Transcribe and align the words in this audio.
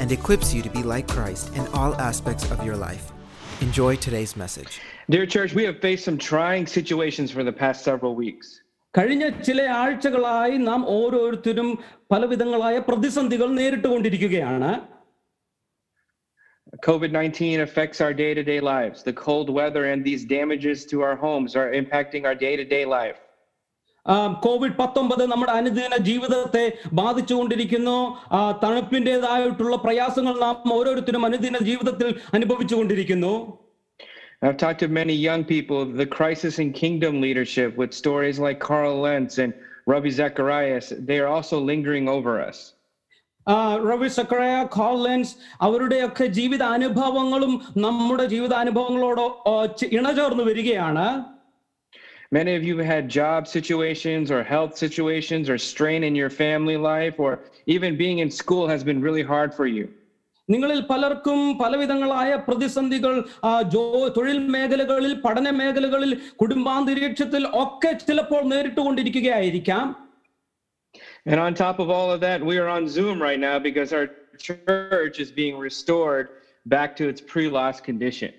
and 0.00 0.10
equips 0.12 0.48
you 0.54 0.62
to 0.62 0.70
be 0.70 0.82
like 0.82 1.06
Christ 1.08 1.54
in 1.56 1.66
all 1.68 1.94
aspects 2.10 2.50
of 2.50 2.64
your 2.64 2.76
life. 2.76 3.12
Enjoy 3.60 3.96
today's 3.96 4.36
message. 4.36 4.80
Dear 5.08 5.26
church, 5.26 5.54
we 5.54 5.64
have 5.64 5.78
faced 5.80 6.04
some 6.04 6.18
trying 6.18 6.66
situations 6.66 7.30
for 7.30 7.44
the 7.44 7.52
past 7.62 7.78
several 7.90 8.14
weeks. 8.24 8.46
കഴിഞ്ഞ 8.94 9.24
ചില 9.46 9.60
ആഴ്ചകളായി 9.82 10.56
നാം 10.66 10.80
ഓരോരുത്തരും 10.96 11.70
പലവിധങ്ങളായ 12.12 12.76
പ്രതിസന്ധികൾ 12.88 13.48
നേരിട്ടുകൊണ്ടിരിക്കുകയാണ് 13.60 14.68
COVID 16.88 17.10
19 17.12 17.60
affects 17.60 18.00
our 18.04 18.12
day 18.22 18.34
to 18.34 18.42
day 18.42 18.60
lives. 18.60 19.02
The 19.02 19.12
cold 19.12 19.48
weather 19.58 19.82
and 19.90 20.04
these 20.04 20.22
damages 20.24 20.78
to 20.86 21.02
our 21.06 21.16
homes 21.16 21.54
are 21.60 21.68
impacting 21.80 22.22
our 22.28 22.34
day 22.34 22.54
to 22.60 22.64
day 22.64 22.84
life. 22.84 23.20
ആ, 24.08 24.14
Covid 24.42 24.76
പത്തൊമ്പത് 24.78 25.26
നമ്മുടെ 25.26 25.52
അനുദിന 25.52 25.96
ജീവിതത്തെ 26.02 26.64
ബാധിച്ചുകൊണ്ടിരിക്കുന്നു 26.92 27.94
ആ, 28.32 28.60
തണുപ്പിൻ്റെതായിട്ടുള്ള 28.64 29.76
പ്രയാസങ്ങൾ 29.76 30.40
നാം 30.40 30.72
ഓരോരുത്തരും 30.72 31.26
അനുദിന 31.26 31.58
ജീവിതത്തിൽ 31.62 32.20
അനുഭവിച്ചുകൊണ്ടിരിക്കുന്നു 32.34 33.34
I've 34.42 34.56
talked 34.56 34.80
to 34.80 34.88
many 34.88 35.14
young 35.14 35.42
people, 35.44 35.84
the 36.00 36.06
crisis 36.06 36.58
in 36.58 36.72
kingdom 36.72 37.20
leadership 37.20 37.76
with 37.76 37.94
stories 37.94 38.38
like 38.38 38.58
Carl 38.60 39.00
Lentz 39.00 39.38
and 39.38 39.52
Ravi 39.86 40.10
Zacharias, 40.10 40.92
they 41.00 41.18
are 41.18 41.28
also 41.28 41.56
lingering 41.60 42.08
over 42.08 42.40
us. 42.40 42.58
ആ, 43.46 43.76
റവി 43.84 44.08
സക്രയ 44.08 44.64
കോളൻസ് 44.72 45.32
അവരുടെയൊക്കെ 45.60 46.26
ജീവിത 46.26 46.62
അനുഭവങ്ങളും 46.76 47.54
നമ്മുടെ 47.76 48.24
ജീവിതാനുഭവങ്ങളോട് 48.24 49.24
ആ, 49.48 49.66
ചെ- 49.78 49.90
ഇണചേർന്ന് 49.98 50.44
വരികയാണ് 50.44 51.06
Many 52.32 52.52
of 52.58 52.62
you 52.68 52.74
have 52.78 52.86
had 52.86 53.04
job 53.16 53.40
situations 53.48 54.30
or 54.30 54.40
health 54.54 54.72
situations 54.76 55.44
or 55.48 55.56
strain 55.70 56.02
in 56.04 56.14
your 56.14 56.30
family 56.42 56.76
life, 56.92 57.16
or 57.18 57.32
even 57.66 57.90
being 57.96 58.18
in 58.24 58.30
school 58.40 58.64
has 58.68 58.82
been 58.88 59.00
really 59.08 59.24
hard 59.34 59.52
for 59.58 59.66
you. 59.76 59.86
നിങ്ങളിൽ 60.48 60.80
പലർക്കും 60.88 61.38
പലവിധങ്ങളായ 61.60 62.30
പ്രതിസന്ധികൾ 62.46 63.12
ആ, 63.48 63.52
ജോ 63.74 63.82
തൊഴിൽ 64.16 64.38
മേഖലകളിൽ 64.54 65.12
പഠന 65.26 65.46
മേഖലകളിൽ 65.60 66.10
കുടുംബാന്തരീക്ഷത്തിൽ 66.42 67.44
ഒക്കെ 67.62 67.92
ചിലപ്പോൾ 68.08 68.42
നേരിട്ടുകൊണ്ടിരിക്കുകയായിരിക്കാം 68.54 69.86
And 71.26 71.38
on 71.40 71.52
top 71.54 71.78
of 71.82 71.88
all 71.90 72.08
of 72.14 72.20
that, 72.20 72.40
we 72.50 72.54
are 72.62 72.68
on 72.68 72.82
Zoom 72.96 73.16
right 73.26 73.40
now 73.40 73.56
because 73.68 73.90
our 73.98 74.06
church 74.38 75.16
is 75.24 75.30
being 75.32 75.56
restored 75.58 76.26
back 76.66 76.90
to 76.98 77.04
its 77.12 77.20
pre 77.32 77.44
loss 77.48 77.80
condition. 77.88 78.32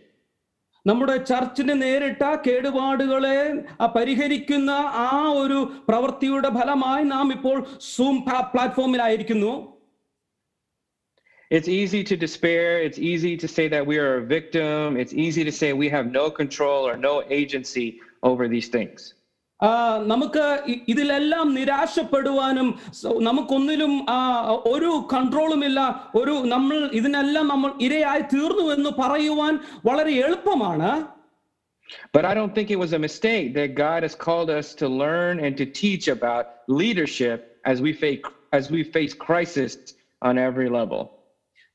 നമ്മുടെ 0.86 1.16
ചർച്ചിന് 1.30 1.82
നേരിട്ട 1.82 2.24
കേടുപാടുകളെ 2.46 3.38
ആ, 3.80 3.86
പരിഹരിക്കുന്ന 3.96 4.72
ആ 5.04 5.12
ഒരു 5.42 5.60
പ്രവൃത്തിയുടെ 5.88 6.50
ഫലമായി 6.58 7.06
നാം 7.14 7.30
ഇപ്പോൾ 7.38 7.58
സൂം 7.94 8.18
പ്ലാറ്റ്ഫോമിലായിരിക്കുന്നു 8.52 9.54
It's 11.52 11.68
easy 11.72 12.00
to 12.04 12.16
despair. 12.18 12.82
It's 12.82 13.00
easy 13.10 13.38
to 13.38 13.48
say 13.48 13.66
that 13.68 13.84
we 13.86 13.96
are 13.98 14.14
a 14.16 14.26
victim. 14.30 14.98
It's 15.02 15.14
easy 15.16 15.44
to 15.44 15.52
say 15.52 15.68
we 15.76 15.90
have 15.90 16.08
no 16.12 16.24
control 16.32 16.82
or 16.84 16.96
no 17.00 17.12
agency 17.32 17.86
over 18.24 18.44
these 18.48 18.68
things. 18.68 19.00
ആ, 19.60 19.70
നമുക്ക് 20.08 20.44
ഇ- 20.68 20.82
ഇതിലെല്ലാം 20.88 21.54
നിരാശപ്പെടുവാനും 21.54 22.68
സ- 22.94 23.14
നമുക്കൊന്നിലും 23.20 23.94
ആ, 24.10 24.18
ഒരു 24.66 25.08
കൺട്രോളുമില്ല 25.14 25.80
ഒരു 26.16 26.32
നമ്മൾ 26.46 26.90
ഇതിനെല്ലാം 26.94 27.48
നമ്മൾ 27.48 27.72
ഇരയായി 27.82 28.22
തീർന്നു 28.34 28.66
എന്ന് 28.78 28.90
പറയുവാൻ 29.02 29.54
വളരെ 29.86 30.14
എളുപ്പമാണ് 30.26 30.92
But 32.14 32.26
I 32.26 32.34
don't 32.34 32.54
think 32.58 32.72
it 32.72 32.80
was 32.80 32.94
a 32.94 33.00
mistake 33.00 33.54
that 33.56 33.76
God 33.76 34.02
has 34.04 34.16
called 34.16 34.50
us 34.50 34.68
to 34.76 34.88
learn 35.02 35.40
and 35.40 35.54
to 35.58 35.66
teach 35.82 36.06
about 36.08 36.46
leadership 36.82 37.40
as 37.64 37.78
we 37.86 37.92
face 37.94 38.22
as 38.54 38.72
we 38.76 38.82
face 38.96 39.14
crisis 39.28 39.74
on 40.22 40.38
every 40.40 40.70
level. 40.70 41.02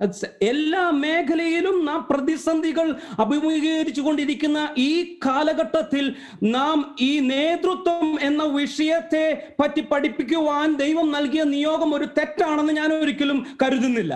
അത് 0.00 0.12
സ- 0.12 0.30
എല്ലാ 0.42 0.90
മേഖലയിലും 1.00 1.84
നാം 1.84 2.06
പ്രതിസന്ധികൾ 2.10 2.86
അഭിമുഖീകരിച്ചു 3.18 4.00
കൊണ്ടിരിക്കുന്ന 4.00 4.58
ഈ 4.80 4.92
കാലഘട്ടത്തിൽ 5.26 6.04
നാം 6.50 6.78
ഈ 7.00 7.20
നേതൃത്വം 7.28 8.20
എന്ന 8.22 8.44
വിഷയത്തെ 8.54 9.26
പറ്റി 9.60 9.80
പഠിപ്പിക്കുവാൻ 9.92 10.76
ദൈവം 10.76 11.10
നൽകിയ 11.12 11.44
നിയോഗം 11.50 11.94
ഒരു 11.94 12.04
തെറ്റാണെന്ന് 12.18 12.72
ഞാൻ 12.72 12.92
ഒരിക്കലും 13.00 13.40
കരുതുന്നില്ല 13.62 14.14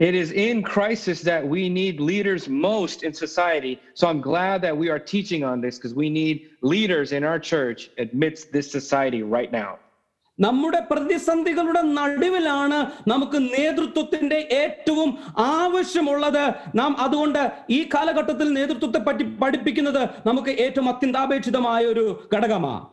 It 0.00 0.14
is 0.14 0.30
in 0.42 0.62
crisis 0.64 1.18
that 1.22 1.46
we 1.46 1.68
need 1.70 2.00
leaders 2.02 2.42
most 2.64 3.02
in 3.02 3.12
society. 3.16 3.70
So 3.94 4.08
I'm 4.08 4.20
glad 4.22 4.60
that 4.62 4.76
we 4.76 4.88
are 4.88 4.98
teaching 5.06 5.42
on 5.44 5.60
this 5.60 5.78
because 5.78 5.94
we 5.94 6.08
need 6.12 6.36
leaders 6.64 7.12
in 7.12 7.24
our 7.24 7.38
church 7.44 7.80
amidst 7.98 8.52
this 8.52 8.70
society 8.70 9.22
right 9.36 9.52
now. 9.54 9.70
നമ്മുടെ 10.39 10.79
പ്രതിസന്ധികളുടെ 10.91 11.81
നടുവിലാണ് 11.97 12.77
നമുക്ക് 13.07 13.37
നേതൃത്വത്തിന്റെ 13.55 14.39
ഏറ്റവും 14.61 15.09
ആവശ്യമുള്ളത്. 15.55 16.43
നാം 16.75 16.91
അതുകൊണ്ട് 16.99 17.41
ഈ 17.69 17.89
കാലഘട്ടത്തിൽ 17.93 18.47
നേതൃത്വത്തെ 18.53 18.99
പറ്റി 18.99 19.25
പഠിപ്പിക്കുന്നത് 19.41 20.01
നമുക്ക് 20.25 20.53
ഏറ്റവും 20.65 20.89
അത്യന്താപേക്ഷിതമായ 20.93 21.85
ഒരു 21.93 22.05
ഘടകമാണ് 22.35 22.87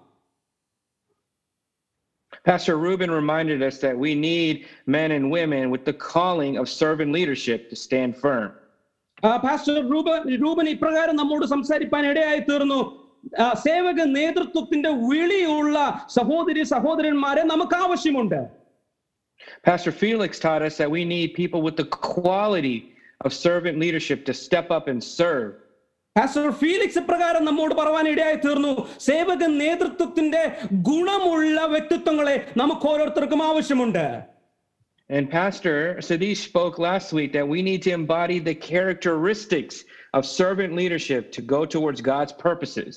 Pastor 2.45 2.75
Ruben 2.79 3.11
reminded 3.13 3.61
us 3.63 3.77
that 3.79 3.97
we 4.05 4.15
need 4.27 4.55
men 4.87 5.11
and 5.13 5.25
women 5.31 5.65
with 5.71 5.85
the 5.85 5.95
calling 6.11 6.57
of 6.61 6.67
servant 6.81 7.11
leadership 7.13 7.61
to 7.71 7.77
stand 7.85 8.13
firm. 8.25 8.47
Pastor 9.43 9.77
Rupan 9.93 10.19
Rupan 10.43 10.67
ഇപ്രകാരം 10.69 11.17
നമ്മോട് 11.17 11.45
സംസാരിപ്പാൻ 11.47 12.03
ഇടയായി 12.11 12.41
തീർന്നു 12.41 12.81
സേവക 13.66 14.00
നേതൃത്വത്തിന്റെ 14.18 14.92
വിളിയുള്ള 15.10 15.78
സഹോദരി 16.18 16.64
സഹോദരന്മാരെ 16.74 17.46
നമുക്ക് 17.54 17.78
ആവശ്യമുണ്ട് 17.86 18.42
Pastor 19.64 19.92
Felix 19.94 20.32
taught 20.40 20.62
us 20.62 20.76
that 20.78 20.90
we 20.90 21.02
need 21.06 21.30
people 21.34 21.62
with 21.62 21.76
the 21.76 21.88
quality 22.10 22.78
of 23.22 23.30
servant 23.46 23.76
leadership 23.78 24.20
to 24.26 24.34
step 24.46 24.68
up 24.78 24.86
and 24.88 25.00
serve. 25.18 25.50
Pastor 26.16 26.50
Felix 26.60 27.00
ഇപ്രകാരം 27.02 27.44
നമ്മോട് 27.48 27.74
പറവാൻ 27.78 28.06
ഇടയായി 28.10 28.38
തീർന്നു 28.44 28.72
സേവക 29.08 29.44
നേതൃത്വത്തിന്റെ 29.62 30.42
ഗുണമുള്ള 30.90 31.60
വ്യക്തിത്വങ്ങളെ 31.74 32.36
നമുക്ക് 32.62 32.88
ഓരോരുത്തർക്കും 32.92 33.44
ആവശ്യമുണ്ട് 33.50 34.06
And 35.10 35.26
Pastor 35.32 35.78
Sadish 36.08 36.42
spoke 36.50 36.76
last 36.80 37.10
week 37.14 37.32
that 37.34 37.48
we 37.54 37.60
need 37.62 37.82
to 37.84 37.92
embody 37.94 38.38
the 38.42 38.56
characteristics 38.70 39.76
of 40.14 40.22
servant 40.34 40.74
leadership 40.76 41.24
to 41.32 41.42
go 41.48 41.62
towards 41.68 42.00
God's 42.04 42.34
purposes. 42.46 42.94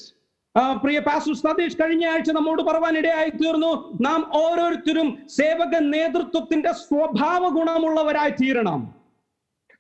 ആ, 0.55 0.63
പ്രിയ 0.83 0.99
പാസ്റ്റർ 1.07 1.35
സതീഷ് 1.41 1.79
കഴിഞ്ഞ 1.81 2.05
ആഴ്ച 2.13 2.31
നമ്മോട് 2.37 2.63
പറവാൻ 2.69 2.95
ഇടയായി 3.01 3.33
തീർന്നു 3.41 3.73
നാം 4.07 4.21
ഓരോരുത്തരും 4.39 5.09
സേവക 5.37 5.73
നേതൃത്വത്തിന്റെ 5.95 6.73
സ്വഭാവ 6.85 7.43
ഗുണമുള്ളവരായി 7.59 8.35
തീരണം 8.43 8.83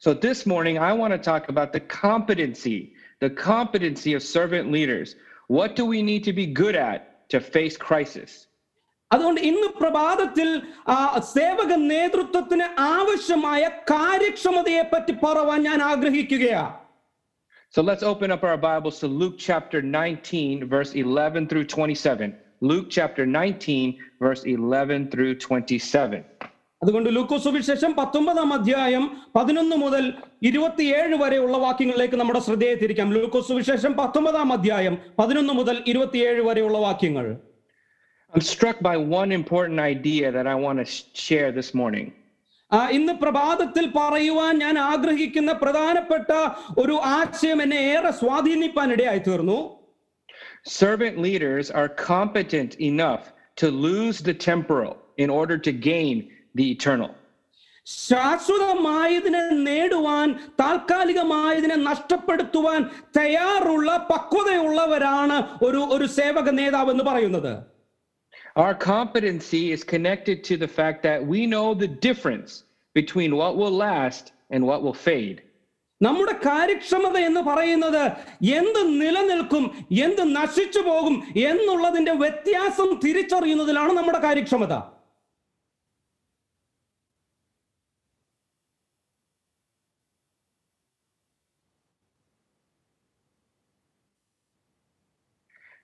So 0.02 0.10
this 0.26 0.40
morning, 0.46 0.76
I 0.80 0.92
want 0.92 1.12
to 1.12 1.20
talk 1.20 1.44
about 1.48 1.70
the 1.72 1.80
competency, 2.00 2.78
the 3.22 3.30
competency 3.46 4.10
of 4.12 4.22
servant 4.34 4.66
leaders. 4.70 5.08
What 5.50 5.70
do 5.74 5.84
we 5.86 6.00
need 6.02 6.22
to 6.24 6.34
be 6.34 6.46
good 6.54 6.76
at 6.88 6.98
to 7.30 7.38
face 7.54 7.76
crisis? 7.86 8.30
അതുകൊണ്ട് 9.10 9.40
ഇന്ന് 9.50 9.68
പ്രഭാതത്തിൽ 9.80 10.48
ആ 10.88 10.98
സേവക 11.34 11.72
നേതൃത്വത്തിന് 11.90 12.66
ആവശ്യമായ 12.94 13.62
കാര്യക്ഷമതയെ 13.92 14.84
പറ്റി 14.92 15.14
പറവാൻ 15.24 15.60
ഞാൻ 15.62 15.80
ആഗ്രഹിക്കുകയാ 15.82 16.64
So 17.74 17.82
let's 17.82 18.02
open 18.02 18.30
up 18.30 18.42
our 18.42 18.56
Bibles 18.58 18.98
to 19.00 19.06
Luke 19.08 19.34
chapter 19.38 19.82
19, 19.82 20.66
verse 20.66 20.94
11 20.94 21.48
through 21.48 21.64
27. 21.66 22.34
Luke 22.62 22.86
chapter 22.88 23.26
19, 23.26 23.98
verse 24.20 24.44
11 24.46 25.10
through 25.10 25.34
27. 25.40 26.24
അതുകൊണ്ട് 26.82 27.08
ലൂക്കോസ് 27.16 27.44
സുവിശേഷം 27.44 27.92
പത്തൊമ്പതാം 27.94 28.50
അധ്യായം 28.52 29.04
പതിനൊന്ന് 29.36 29.76
മുതൽ 29.76 30.04
ഇരുപത്തിയേഴ് 30.42 31.16
വരെയുള്ള 31.22 31.56
വാക്യങ്ങളിലേക്ക് 31.58 32.16
നമ്മുടെ 32.16 32.40
ശ്രദ്ധയെ 32.40 32.74
തിരിക്കാം 32.74 33.12
ലൂക്കോസ് 33.14 33.48
സുവിശേഷം 33.48 33.92
പത്തൊമ്പതാം 33.96 34.52
അധ്യായം 34.52 34.94
പതിനൊന്ന് 35.20 35.52
മുതൽ 35.60 35.78
ഇരുപത്തിയേഴ് 35.92 36.44
വരെയുള്ള 36.50 36.78
വാക്യങ്ങൾ 36.88 37.26
I'm 38.32 38.44
struck 38.52 38.78
by 38.80 38.96
one 39.20 39.30
important 39.32 39.78
idea 39.94 40.26
that 40.36 40.46
I 40.46 40.56
want 40.64 40.78
to 40.82 40.86
sh- 40.94 41.04
share 41.26 41.50
this 41.58 41.70
morning. 41.80 42.06
ഇന്ന് 42.91 43.13
പ്രഭാതത്തിൽ 43.21 43.85
പറയുവാൻ 43.97 44.53
ഞാൻ 44.59 44.75
ആഗ്രഹിക്കുന്ന 44.83 45.51
പ്രധാനപ്പെട്ട 45.61 46.29
ഒരു 46.77 46.95
ആശയം 47.11 47.61
എന്നെ 47.61 47.79
ഏറെ 47.91 48.11
സ്വാധീനിപ്പാൻ 48.21 48.89
ഇടയായി 48.91 49.23
തീർന്നു 49.27 49.59
Servant 50.71 51.17
leaders 51.17 51.71
are 51.71 51.89
competent 52.07 52.71
enough 52.81 53.23
to 53.57 53.67
lose 53.79 54.17
the 54.21 54.33
temporal 54.43 54.93
in 55.17 55.29
order 55.31 55.57
to 55.59 55.71
gain 55.83 56.17
the 56.55 56.65
eternal. 56.71 57.11
ശാശ്വതമായതിനെ 57.87 59.43
നേടുവാൻ 59.59 60.27
താൽക്കാലികമായതിനെ 60.59 61.77
നഷ്ടപ്പെടുത്തുവാൻ 61.81 62.81
തയ്യാറുള്ള 63.17 63.91
പക്വതയുള്ളവരാണ് 64.11 65.37
ഒരു 65.61 65.81
ഒരു 65.91 66.07
സേവക 66.17 66.49
നേതാവ് 66.51 66.91
എന്ന് 66.91 67.03
പറയുന്നത് 67.03 67.53
Our 68.56 68.74
competency 68.74 69.72
is 69.72 69.84
connected 69.84 70.42
to 70.44 70.56
the 70.56 70.68
fact 70.68 71.02
that 71.02 71.24
we 71.24 71.46
know 71.46 71.74
the 71.74 71.88
difference 71.88 72.64
between 72.96 73.36
what 73.36 73.58
will 73.58 73.70
last 73.70 74.32
and 74.50 74.64
what 74.64 74.82
will 74.82 74.98
fade. 75.08 75.38
നമ്മുടെ 76.00 76.32
കാര്യക്ഷമത 76.46 77.16
എന്ന് 77.28 77.42
പറയുന്നത് 77.42 78.02
എന്ത് 78.56 78.80
നിലനിൽക്കും 79.02 79.64
എന്ത് 80.04 80.22
നശിച്ചു 80.38 80.80
പോകും 80.80 81.14
എന്നുള്ളതിന്റെ 81.44 82.14
വ്യത്യാസം 82.22 82.88
തിരിച്ചറിയുന്നതിലാണ് 83.04 83.92
നമ്മുടെ 83.92 84.20
കാര്യക്ഷമത 84.26 84.74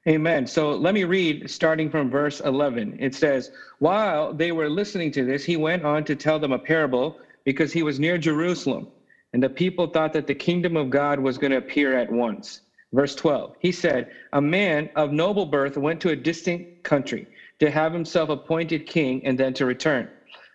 Amen. 0.07 0.47
So 0.47 0.71
let 0.71 0.93
me 0.93 1.03
read 1.03 1.49
starting 1.49 1.89
from 1.89 2.09
verse 2.09 2.39
11. 2.39 2.95
It 2.97 3.13
says, 3.13 3.51
While 3.79 4.33
they 4.33 4.53
were 4.53 4.69
listening 4.69 5.11
to 5.11 5.25
this, 5.25 5.43
he 5.43 5.57
went 5.57 5.83
on 5.83 6.05
to 6.05 6.15
tell 6.15 6.39
them 6.39 6.53
a 6.53 6.59
parable 6.59 7.17
because 7.43 7.73
he 7.73 7.83
was 7.83 7.99
near 7.99 8.17
Jerusalem, 8.17 8.87
and 9.33 9.43
the 9.43 9.49
people 9.49 9.87
thought 9.87 10.13
that 10.13 10.25
the 10.25 10.33
kingdom 10.33 10.77
of 10.77 10.89
God 10.89 11.19
was 11.19 11.37
going 11.37 11.51
to 11.51 11.57
appear 11.57 11.97
at 11.97 12.09
once. 12.09 12.61
Verse 12.93 13.15
12, 13.15 13.55
he 13.59 13.69
said, 13.71 14.09
A 14.31 14.39
man 14.39 14.89
of 14.95 15.11
noble 15.11 15.45
birth 15.45 15.75
went 15.75 15.99
to 16.01 16.09
a 16.11 16.15
distant 16.15 16.83
country 16.83 17.27
to 17.59 17.69
have 17.69 17.91
himself 17.91 18.29
appointed 18.29 18.85
king 18.85 19.25
and 19.25 19.37
then 19.37 19.53
to 19.55 19.65
return. 19.65 20.07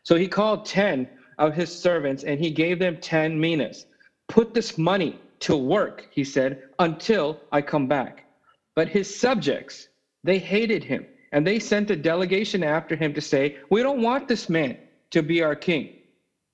So 0.03 0.17
he 0.17 0.29
called 0.29 0.65
10 0.65 1.07
of 1.37 1.55
his 1.55 1.71
servants 1.77 2.25
and 2.25 2.41
he 2.41 2.51
gave 2.51 2.79
them 2.79 2.97
10 2.97 3.39
minas. 3.39 3.85
Put 4.29 4.55
this 4.55 4.79
money 4.79 5.21
to 5.41 5.57
work, 5.57 6.09
he 6.11 6.25
said, 6.25 6.63
until 6.79 7.39
I 7.53 7.61
come 7.61 7.87
back. 7.87 8.25
But 8.75 8.89
his 8.89 9.15
subjects, 9.15 9.89
they 10.25 10.39
hated 10.39 10.85
him, 10.85 11.07
and 11.33 11.47
they 11.47 11.59
sent 11.59 11.91
a 11.91 11.97
delegation 11.97 12.63
after 12.63 12.97
him 12.97 13.13
to 13.15 13.21
say, 13.21 13.57
We 13.71 13.83
don't 13.83 14.03
want 14.03 14.29
this 14.29 14.49
man 14.49 14.79
to 15.11 15.23
be 15.23 15.43
our 15.43 15.55
king. 15.55 15.97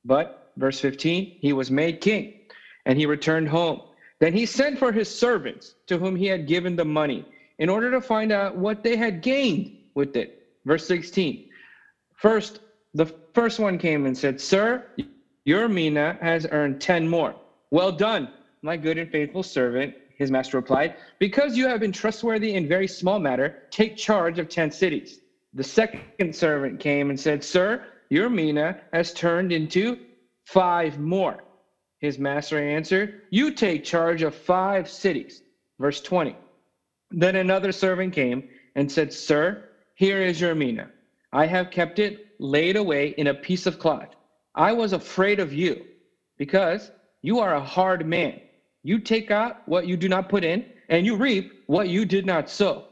But, 0.04 0.52
verse 0.56 0.80
15, 0.80 1.38
he 1.40 1.52
was 1.52 1.70
made 1.70 2.00
king, 2.00 2.34
and 2.86 2.98
he 2.98 3.06
returned 3.06 3.48
home. 3.48 3.82
Then 4.20 4.32
he 4.32 4.46
sent 4.46 4.78
for 4.78 4.90
his 4.90 5.08
servants, 5.08 5.74
to 5.86 5.98
whom 5.98 6.16
he 6.16 6.26
had 6.26 6.48
given 6.48 6.74
the 6.74 6.84
money, 6.84 7.24
in 7.58 7.68
order 7.68 7.90
to 7.90 8.00
find 8.00 8.32
out 8.32 8.56
what 8.56 8.82
they 8.82 8.96
had 8.96 9.22
gained 9.22 9.76
with 9.94 10.16
it. 10.16 10.48
Verse 10.64 10.86
16, 10.86 11.48
first, 12.16 12.60
the 12.94 13.06
first 13.34 13.58
one 13.58 13.78
came 13.78 14.06
and 14.06 14.16
said, 14.16 14.40
Sir, 14.40 14.86
your 15.44 15.68
mina 15.68 16.18
has 16.20 16.46
earned 16.50 16.80
10 16.80 17.08
more. 17.08 17.34
Well 17.70 17.92
done, 17.92 18.28
my 18.62 18.76
good 18.76 18.98
and 18.98 19.10
faithful 19.10 19.42
servant. 19.42 19.94
His 20.18 20.30
master 20.32 20.56
replied, 20.56 20.96
Because 21.20 21.56
you 21.56 21.68
have 21.68 21.80
been 21.80 21.92
trustworthy 21.92 22.54
in 22.54 22.68
very 22.68 22.88
small 22.88 23.20
matter, 23.20 23.62
take 23.70 23.96
charge 23.96 24.38
of 24.38 24.48
10 24.48 24.72
cities. 24.72 25.20
The 25.54 25.64
second 25.64 26.34
servant 26.34 26.80
came 26.80 27.08
and 27.08 27.18
said, 27.18 27.42
Sir, 27.42 27.84
your 28.10 28.28
mina 28.28 28.76
has 28.92 29.12
turned 29.12 29.52
into 29.52 29.96
five 30.44 30.98
more. 30.98 31.44
His 32.00 32.18
master 32.18 32.58
answered, 32.58 33.22
You 33.30 33.52
take 33.52 33.84
charge 33.84 34.22
of 34.22 34.34
five 34.34 34.88
cities. 34.90 35.42
Verse 35.78 36.00
20. 36.00 36.36
Then 37.10 37.36
another 37.36 37.72
servant 37.72 38.12
came 38.12 38.42
and 38.74 38.90
said, 38.90 39.12
Sir, 39.12 39.64
here 39.94 40.20
is 40.20 40.40
your 40.40 40.54
mina. 40.54 40.90
I 41.32 41.46
have 41.46 41.70
kept 41.70 41.98
it 41.98 42.26
laid 42.40 42.76
away 42.76 43.08
in 43.08 43.28
a 43.28 43.34
piece 43.34 43.66
of 43.66 43.78
cloth. 43.78 44.08
I 44.54 44.72
was 44.72 44.92
afraid 44.92 45.38
of 45.38 45.52
you 45.52 45.84
because 46.36 46.90
you 47.22 47.38
are 47.38 47.54
a 47.54 47.60
hard 47.60 48.06
man. 48.06 48.40
You 48.82 48.98
take 48.98 49.30
out 49.30 49.66
what 49.66 49.86
you 49.86 49.96
do 49.96 50.08
not 50.08 50.28
put 50.28 50.44
in, 50.44 50.64
and 50.88 51.04
you 51.04 51.16
reap 51.16 51.64
what 51.66 51.88
you 51.88 52.04
did 52.04 52.24
not 52.26 52.48
sow. 52.48 52.84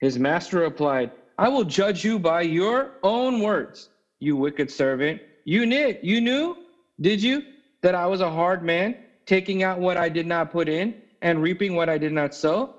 His 0.00 0.18
master 0.18 0.58
replied, 0.60 1.12
I 1.38 1.48
will 1.48 1.64
judge 1.64 2.04
you 2.04 2.18
by 2.18 2.42
your 2.42 2.92
own 3.02 3.40
words, 3.40 3.88
you 4.20 4.36
wicked 4.36 4.70
servant. 4.70 5.20
You 5.44 5.66
knew, 5.66 5.96
you 6.02 6.20
knew, 6.20 6.56
did 7.00 7.22
you, 7.22 7.42
that 7.82 7.94
I 7.94 8.06
was 8.06 8.20
a 8.20 8.30
hard 8.30 8.62
man, 8.62 8.96
taking 9.26 9.62
out 9.62 9.78
what 9.78 9.96
I 9.96 10.08
did 10.08 10.26
not 10.26 10.52
put 10.52 10.68
in 10.68 10.94
and 11.20 11.42
reaping 11.42 11.74
what 11.74 11.88
I 11.88 11.98
did 11.98 12.12
not 12.12 12.34
sow? 12.34 12.74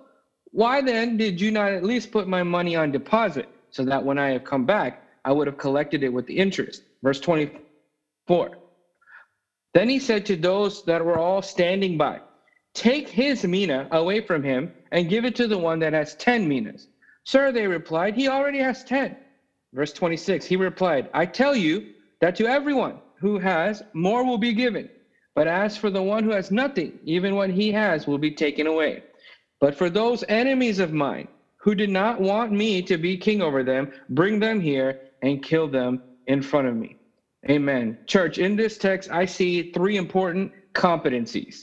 Why 0.51 0.81
then 0.81 1.17
did 1.17 1.41
you 1.41 1.51
not 1.51 1.73
at 1.73 1.83
least 1.83 2.11
put 2.11 2.27
my 2.27 2.43
money 2.43 2.75
on 2.75 2.91
deposit, 2.91 3.49
so 3.69 3.83
that 3.85 4.03
when 4.03 4.17
I 4.17 4.29
have 4.29 4.43
come 4.43 4.65
back, 4.65 5.03
I 5.25 5.31
would 5.31 5.47
have 5.47 5.57
collected 5.57 6.03
it 6.03 6.13
with 6.13 6.27
the 6.27 6.37
interest? 6.37 6.83
Verse 7.01 7.19
24. 7.19 8.57
Then 9.73 9.89
he 9.89 9.99
said 9.99 10.25
to 10.27 10.35
those 10.35 10.83
that 10.85 11.03
were 11.03 11.17
all 11.17 11.41
standing 11.41 11.97
by, 11.97 12.21
Take 12.73 13.09
his 13.09 13.43
mina 13.43 13.87
away 13.91 14.21
from 14.21 14.43
him 14.43 14.71
and 14.91 15.09
give 15.09 15.25
it 15.25 15.35
to 15.35 15.47
the 15.47 15.57
one 15.57 15.79
that 15.79 15.93
has 15.93 16.15
10 16.15 16.47
minas. 16.47 16.87
Sir, 17.23 17.51
they 17.51 17.67
replied, 17.67 18.15
He 18.15 18.27
already 18.27 18.59
has 18.59 18.83
10. 18.83 19.15
Verse 19.73 19.93
26, 19.93 20.45
he 20.45 20.55
replied, 20.55 21.09
I 21.13 21.25
tell 21.25 21.55
you 21.55 21.93
that 22.21 22.35
to 22.35 22.47
everyone 22.47 22.99
who 23.19 23.39
has, 23.39 23.81
more 23.93 24.25
will 24.25 24.37
be 24.37 24.53
given. 24.53 24.89
But 25.35 25.47
as 25.47 25.77
for 25.77 25.89
the 25.89 26.03
one 26.03 26.23
who 26.23 26.31
has 26.31 26.51
nothing, 26.51 26.99
even 27.03 27.35
what 27.35 27.49
he 27.49 27.71
has 27.71 28.05
will 28.05 28.19
be 28.19 28.31
taken 28.31 28.67
away. 28.67 29.03
But 29.59 29.75
for 29.75 29.89
those 29.89 30.23
enemies 30.29 30.79
of 30.79 30.93
mine 30.93 31.27
who 31.57 31.73
did 31.73 31.89
not 31.89 32.21
want 32.21 32.51
me 32.51 32.81
to 32.83 32.97
be 32.97 33.17
king 33.17 33.41
over 33.41 33.63
them, 33.63 33.91
bring 34.09 34.39
them 34.39 34.59
here 34.59 34.99
and 35.21 35.41
kill 35.41 35.67
them 35.67 36.03
in 36.27 36.41
front 36.41 36.67
of 36.67 36.75
me. 36.75 36.97
Amen. 37.43 37.97
Church, 38.05 38.37
in 38.37 38.55
this 38.55 38.77
text, 38.77 39.11
I 39.11 39.25
see 39.25 39.71
three 39.71 39.97
important 39.97 40.51
competencies. 40.73 41.55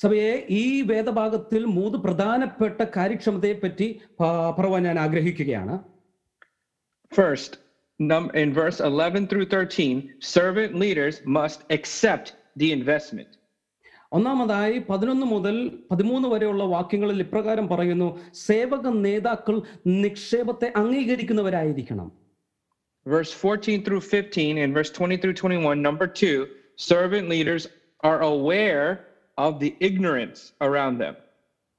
സഭയെ 0.00 0.44
ഈ 0.48 0.82
വേദഭാഗത്തിൽ 0.82 1.64
മൂന്ന് 1.64 1.98
പ്രധാനപ്പെട്ട 1.98 2.82
കാര്യക്ഷമതയെ 2.96 3.56
പറ്റി 3.60 3.88
പറവാൻ 4.58 4.82
ഞാൻ 4.82 4.98
ആഗ്രഹിക്കുകയാണ് 4.98 5.74
First, 7.12 7.52
in 8.34 8.54
verse 8.54 8.80
11 8.80 9.26
through 9.26 9.46
13, 9.46 10.14
servant 10.18 10.74
leaders 10.74 11.16
must 11.38 11.60
accept 11.70 12.28
the 12.56 12.72
investment. 12.72 13.30
ഒന്നാമതായി 14.12 14.78
പതിനൊന്ന് 14.78 15.26
മുതൽ 15.26 15.54
പതിമൂന്ന് 15.90 16.28
വരെയുള്ള 16.28 16.64
വാക്യങ്ങളിൽ 16.64 17.20
ഇപ്രകാരം 17.22 17.68
പറയുന്നു 17.68 18.08
സേവക 18.32 18.88
നേതാക്കൾ 19.04 19.56
നിക്ഷേപത്തെ 20.02 20.72
അംഗീകരിക്കുന്നവരായിരിക്കണം 20.76 22.08
Verse 23.05 23.31
14 23.33 23.83
through 23.83 24.01
15 24.01 24.57
and 24.57 24.73
verse 24.73 24.89
20 24.89 25.17
through 25.17 25.33
21, 25.33 25.81
number 25.81 26.07
two, 26.07 26.47
servant 26.75 27.29
leaders 27.29 27.67
are 28.03 28.21
aware 28.21 29.07
of 29.37 29.59
the 29.59 29.75
ignorance 29.79 30.51
around 30.61 30.97
them. 30.97 31.15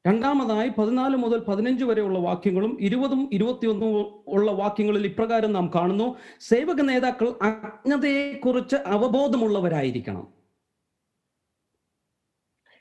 രണ്ടാമതായി 0.04 0.70
പതിനാല് 0.76 1.16
മുതൽ 1.22 1.38
പതിനഞ്ച് 1.46 1.84
വരെയുള്ള 1.84 2.18
വാക്യങ്ങളും 2.18 2.72
ഇരുപതും 2.86 3.22
ഇരുപത്തിയൊന്നും 3.36 3.90
ഉള്ള 4.36 4.50
വാക്യങ്ങളിൽ 4.60 5.04
ഇപ്രകാരം 5.08 5.52
നാം 5.56 5.66
കാണുന്നു 5.74 6.06
സേവക 6.50 6.80
നേതാക്കൾ 6.90 7.28
അജ്ഞതയെക്കുറിച്ച് 7.48 8.78
അവബോധമുള്ളവരായിരിക്കണം 8.96 10.26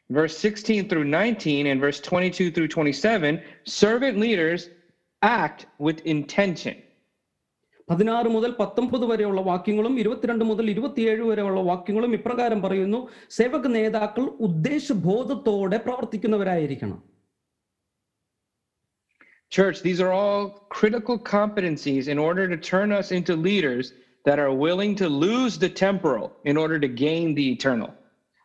Verse 0.10 0.36
16 0.50 0.88
through 0.90 1.04
19 1.04 1.68
and 1.68 1.82
verse 1.82 2.00
22 2.00 2.52
through 2.52 2.70
27, 2.70 3.42
servant 3.80 4.18
leaders 4.18 4.70
act 5.22 5.66
with 5.80 5.98
intention. 6.06 6.76
പതിനാറ് 7.92 8.30
മുതൽ 8.36 8.52
പത്തൊമ്പത് 8.60 9.06
വരെയുള്ള 9.12 9.42
വാക്യങ്ങളും 9.42 9.94
ഇരുപത്തിരണ്ട് 10.00 10.44
മുതൽ 10.46 10.66
ഇരുപത്തിയേഴ് 10.70 11.24
വരെയുള്ള 11.30 11.60
വാക്യങ്ങളും 11.62 12.14
ഇപ്രകാരം 12.18 12.62
പറയുന്നു 12.62 13.00
സേവക 13.38 13.68
നേതാക്കൾ 13.76 14.26
ഉദ്ദേശബോധത്തോടെ 14.50 15.80
പ്രവർത്തിക്കുന്നവരായിരിക്കണം 15.88 17.00
Church, 19.52 19.78
these 19.82 20.02
are 20.02 20.12
all 20.12 20.42
critical 20.70 21.18
competencies 21.18 22.06
in 22.10 22.18
order 22.20 22.46
to 22.50 22.58
turn 22.58 22.92
us 22.92 23.12
into 23.12 23.34
leaders 23.36 23.86
that 24.26 24.40
are 24.40 24.54
willing 24.66 24.94
to 24.96 25.08
lose 25.08 25.58
the 25.58 25.70
temporal 25.70 26.26
in 26.44 26.58
order 26.58 26.78
to 26.78 26.90
gain 27.06 27.34
the 27.34 27.46
eternal. 27.52 27.92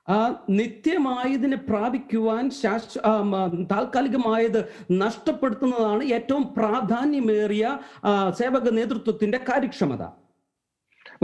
ആ 0.08 0.16
നിത്യമായതിനെ 0.50 1.56
പ്രാപിക്കുവാൻ 1.68 2.50
ശാശ്വ 2.60 3.00
ആ, 3.10 3.12
മ, 3.22 3.36
താൽക്കാലികമായത് 3.72 4.58
നഷ്ടപ്പെടുത്തുന്നതാണ് 5.02 6.04
ഏറ്റവും 6.16 6.54
പ്രാധാന്യമേറിയ 6.58 7.64
ആ, 8.04 8.12
സേവക 8.40 8.68
നേതൃത്വത്തിന്റെ 8.80 9.40
കാര്യക്ഷമത 9.50 10.04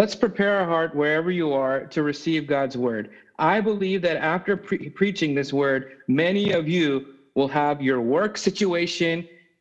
Let's 0.01 0.17
prepare 0.25 0.51
our 0.59 0.67
heart 0.73 0.91
wherever 1.01 1.31
you 1.37 1.47
are 1.61 1.79
to 1.95 2.01
receive 2.09 2.43
God's 2.57 2.77
word. 2.87 3.05
I 3.53 3.57
believe 3.69 4.01
that 4.03 4.19
after 4.35 4.53
pre- 4.67 4.91
preaching 5.01 5.31
this 5.39 5.51
word, 5.61 5.81
many 6.23 6.45
of 6.59 6.65
you 6.75 6.89
will 7.37 7.51
have 7.63 7.77
your 7.89 8.01
work 8.17 8.35
situation, 8.49 9.15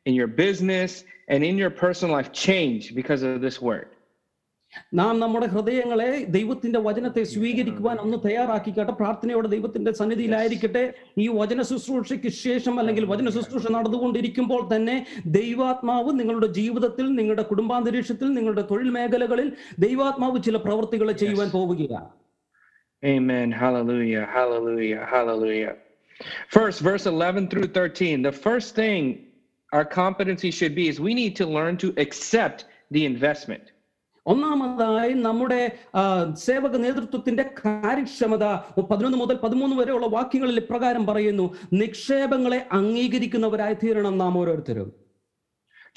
in 0.05 0.13
your 0.19 0.29
business, 0.43 0.91
and 1.31 1.39
in 1.49 1.55
your 1.63 1.71
personal 1.83 2.13
life 2.17 2.29
change 2.45 2.83
because 2.99 3.21
of 3.29 3.41
this 3.45 3.57
word. 3.69 3.87
നാം 4.99 5.13
നമ്മുടെ 5.19 5.47
ഹൃദയങ്ങളെ 5.47 6.09
ദൈവത്തിന്റെ 6.35 6.79
വചനത്തെ 6.79 7.21
സ്വീകരിക്കുവാൻ 7.33 7.97
ഒന്ന് 8.03 8.17
തയ്യാറാക്കിക്കട്ടെ 8.25 8.93
പ്രാർത്ഥനയോടെ 8.99 9.47
ദൈവത്തിന്റെ 9.47 9.91
സന്നിധിയിലായിരിക്കട്ടെ 9.91 10.83
ഈ 11.17 11.27
വചന 11.37 11.61
ശുശ്രൂഷയ്ക്ക് 11.61 12.31
ശേഷം 12.41 12.75
അല്ലെങ്കിൽ 12.79 13.05
വചന 13.05 13.29
ശുശ്രൂഷ 13.29 13.71
നടന്നുകൊണ്ടിരിക്കുമ്പോൾ 13.77 14.61
തന്നെ 14.73 14.95
ദൈവാത്മാവ് 15.37 16.13
നിങ്ങളുടെ 16.19 16.47
ജീവിതത്തിൽ 16.59 17.07
നിങ്ങളുടെ 17.15 17.45
കുടുംബാന്തരീക്ഷത്തിൽ 17.51 18.29
നിങ്ങളുടെ 18.33 18.65
തൊഴിൽ 18.71 18.89
മേഖലകളിൽ 18.89 19.49
ദൈവാത്മാവ് 19.79 20.39
ചില 20.43 20.59
പ്രവൃത്തികൾ 20.67 21.11
ചെയ്യുവാൻ 21.23 21.49
പോവുകയാണ് 21.49 22.09
Amen. 23.03 23.51
Hallelujah. 23.53 24.25
Hallelujah. 24.27 25.05
Hallelujah. 25.05 25.73
First, 26.49 26.79
verse 26.81 27.05
11 27.07 27.47
through 27.47 27.67
13. 27.69 28.23
The 28.23 28.31
first 28.31 28.75
thing 28.75 29.01
our 29.71 29.85
competency 29.97 30.51
should 30.51 30.73
be 30.73 30.87
is 30.87 30.99
we 30.99 31.13
need 31.13 31.35
to 31.35 31.45
learn 31.47 31.77
to 31.77 31.93
accept 31.97 32.65
the 32.91 33.05
investment. 33.05 33.65
ഒന്നാമതായി 34.26 35.12
നമ്മുടെ 35.12 35.78
സേവക 36.34 36.76
നേതൃത്വത്തിന്റെ 36.76 37.50
കാര്യക്ഷമത 37.66 38.44
പതിനൊന്ന് 38.80 39.18
മുതൽ 39.18 39.34
പതിമൂന്ന് 39.34 39.76
വരെയുള്ള 39.76 40.06
വാക്യങ്ങളിൽ 40.06 40.56
ഇപ്രകാരം 40.56 41.06
പറയുന്നു. 41.06 41.54
നിക്ഷേപങ്ങളെ 41.72 42.66
അംഗീകരിക്കുന്നവരായി 42.72 43.74
തീരണം 43.74 44.18
നാം 44.18 44.38
ഓരോരുത്തരും. 44.38 45.02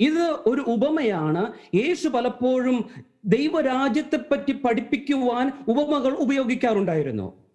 ഇത് 0.00 0.26
ഒരു 0.46 0.60
ഉപമയാണ്. 0.60 1.52
യേശു 1.74 2.08
പലപ്പോഴും 2.08 2.90
ദൈവരാജ്യത്തെ 3.24 4.16
പറ്റി 4.16 4.52
പഠിപ്പിക്കുവാൻ 4.52 5.52
ഉപമകൾ 5.68 6.12
ഉപയോഗിക്കാറുണ്ടായിരുന്നു. 6.12 7.49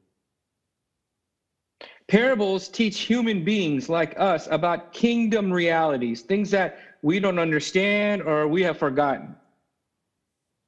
Parables 2.08 2.68
teach 2.68 2.96
human 3.00 3.44
beings 3.44 3.88
like 3.88 4.12
us 4.18 4.48
about 4.50 4.92
kingdom 4.92 5.52
realities, 5.52 6.22
things 6.22 6.50
that 6.50 6.78
we 7.02 7.20
don't 7.20 7.38
understand 7.38 8.22
or 8.22 8.48
we 8.48 8.62
have 8.68 8.78
forgotten. 8.78 9.28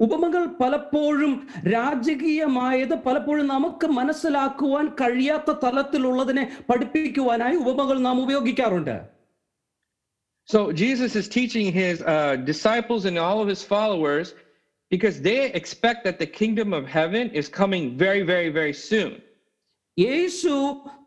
ഉപമകൾ 0.01 0.45
പലപ്പോഴും 0.61 1.33
രാജകീയമായത് 1.75 2.95
പലപ്പോഴും 3.07 3.47
നമുക്ക് 3.55 3.87
മനസ്സിലാക്കുവാൻ 3.99 4.87
കഴിയാത്ത 5.01 5.51
തലത്തിലുള്ളതിനെ 5.65 6.45
പഠിപ്പിക്കുവാനായി 6.71 7.59
ഉപമകൾ 7.65 7.99
നാം 8.09 8.23
ഉപയോഗിക്കാറുണ്ട് 8.27 8.97
So 10.49 10.61
Jesus 10.73 11.13
is 11.21 11.27
teaching 11.29 11.67
his 11.73 11.97
uh, 12.03 12.35
disciples 12.53 13.03
and 13.09 13.17
all 13.25 13.39
of 13.43 13.49
his 13.53 13.63
followers 13.73 14.29
because 14.91 15.17
they 15.29 15.41
expect 15.61 16.01
that 16.07 16.19
the 16.23 16.27
kingdom 16.41 16.71
of 16.79 16.85
heaven 16.99 17.25
is 17.41 17.47
coming 17.61 17.85
very, 17.97 18.23
very, 18.33 18.51
very 18.61 18.75
soon. 18.89 19.13
യേശു 19.99 20.53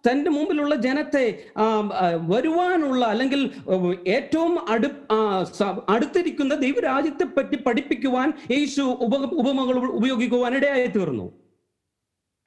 തന്റെ 0.10 0.30
മുമ്പിലുള്ള 0.30 0.76
ജനത്തെ 0.76 1.44
ആ, 1.58 1.64
ആ, 1.64 2.12
വരുവാനുള്ള 2.22 3.06
അല്ലെങ്കിൽ 3.06 3.52
ഉം, 3.68 4.04
ഏറ്റവും 4.08 4.70
അടു 4.70 4.88
ആ, 5.12 5.44
സ- 5.44 5.64
അടുത്തിരിക്കുന്ന 5.90 6.56
ദൈവരാജ്യത്തെ 6.56 7.24
പറ്റി 7.24 7.56
പഠിപ്പിക്കുവാൻ 7.56 8.34
യേശു 8.52 8.82
ഉപ 8.82 9.16
ഉപമകൾ 9.16 9.78
ഉപയോഗിക്കുവാൻ 9.92 10.56
ഇടയായി 10.56 10.88
തീർന്നു 10.88 11.28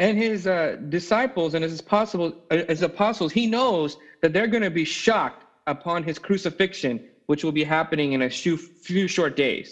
And 0.02 0.16
his 0.18 0.46
uh, 0.46 0.76
disciples 0.88 1.54
and 1.54 1.64
his 1.64 1.80
possible 1.94 2.28
uh, 2.50 2.64
his 2.68 2.82
apostles, 2.82 3.32
he 3.32 3.46
knows 3.46 3.96
that 4.22 4.32
they're 4.32 4.46
going 4.46 4.62
to 4.62 4.70
be 4.70 4.84
shocked 4.84 5.42
upon 5.66 6.02
his 6.02 6.18
crucifixion, 6.18 7.00
which 7.26 7.44
will 7.44 7.52
be 7.52 7.64
happening 7.64 8.12
in 8.12 8.22
a 8.22 8.30
few, 8.30 8.56
few 8.88 9.08
short 9.08 9.36
days. 9.36 9.68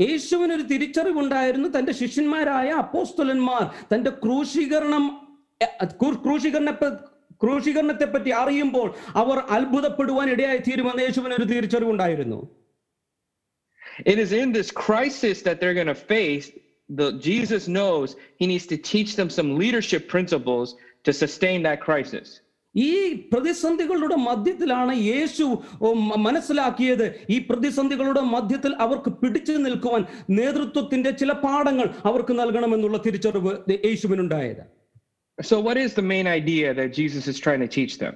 യേശുവിനൊരു 0.00 0.62
തിരിച്ചറിവുണ്ടായിരുന്നു 0.62 1.78
തന്റെ 1.78 1.92
ശിഷ്യന്മാരായ 1.92 2.70
അപ്പോസ്തലന്മാർ 2.70 3.64
തന്റെ 3.94 4.10
ക്രൂശീകരണം 4.10 5.04
A, 5.04 5.10
crew- 5.10 5.27
ക്രൂശീകരണ 6.23 6.71
ക്രൂശീകരണത്തെ 7.41 8.05
പറ്റി 8.05 8.31
അറിയുമ്പോൾ 8.39 8.87
അവർ 9.15 9.37
അത്ഭുതപ്പെടുവാൻ 9.49 10.27
ഇടയായി 10.29 10.61
തീരുമെന്ന് 10.67 11.03
യേശുവിനൊരു 11.03 11.47
തിരിച്ചറിവുണ്ടായിരുന്നു 11.51 12.39
It 14.05 14.17
is 14.17 14.31
in 14.33 14.49
this 14.53 14.69
crisis 14.81 15.37
that 15.41 15.59
they're 15.59 15.73
going 15.73 15.87
to 15.87 16.01
face. 16.11 16.45
The 16.89 17.07
Jesus 17.21 17.63
knows 17.67 18.15
he 18.37 18.45
needs 18.47 18.65
to 18.67 18.77
teach 18.89 19.15
them 19.15 19.29
some 19.29 19.49
leadership 19.59 20.03
principles 20.07 20.67
to 21.05 21.11
sustain 21.13 21.57
that 21.63 21.79
crisis. 21.81 22.27
ഈ 22.75 22.91
പ്രതിസന്ധികളുടെ 23.31 24.17
മധ്യത്തിലാണ് 24.27 24.93
യേശു 25.11 25.45
മനസ്സിലാക്കിയത് 26.19 27.05
ഈ 27.29 27.37
പ്രതിസന്ധികളുടെ 27.39 28.21
മധ്യത്തിൽ 28.33 28.73
അവർക്ക് 28.85 29.11
പിടിച്ചു 29.21 29.55
നിൽക്കുവാൻ 29.65 30.01
നേതൃത്വത്തിന്റെ 30.29 31.11
ചില 31.11 31.31
പാഠങ്ങൾ 31.45 31.87
അവർക്ക് 32.09 32.33
നൽകണമെന്നുള്ള 32.39 32.97
തിരിച്ചറിവ് 32.97 33.53
യേശുവിനുണ്ടായത് 33.87 34.63
So, 35.42 35.60
what 35.60 35.76
is 35.76 35.94
the 35.94 36.02
main 36.02 36.26
idea 36.26 36.72
that 36.74 36.92
Jesus 36.92 37.26
is 37.26 37.38
trying 37.38 37.60
to 37.60 37.68
teach 37.78 37.94
them? 37.98 38.14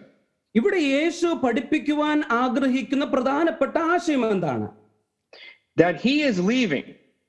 ഇവിടെ 0.55 0.81
യേശു 0.97 1.29
പഠിപ്പിക്കുവാൻ 1.45 2.19
ആഗ്രഹിക്കുന്ന 2.43 3.05
പ്രധാനപ്പെട്ട 3.15 3.77
ആശയം 3.95 4.23
എന്താണ് 4.35 4.69
That 5.83 5.97
he 6.05 6.15
is 6.29 6.37
leaving, 6.53 6.87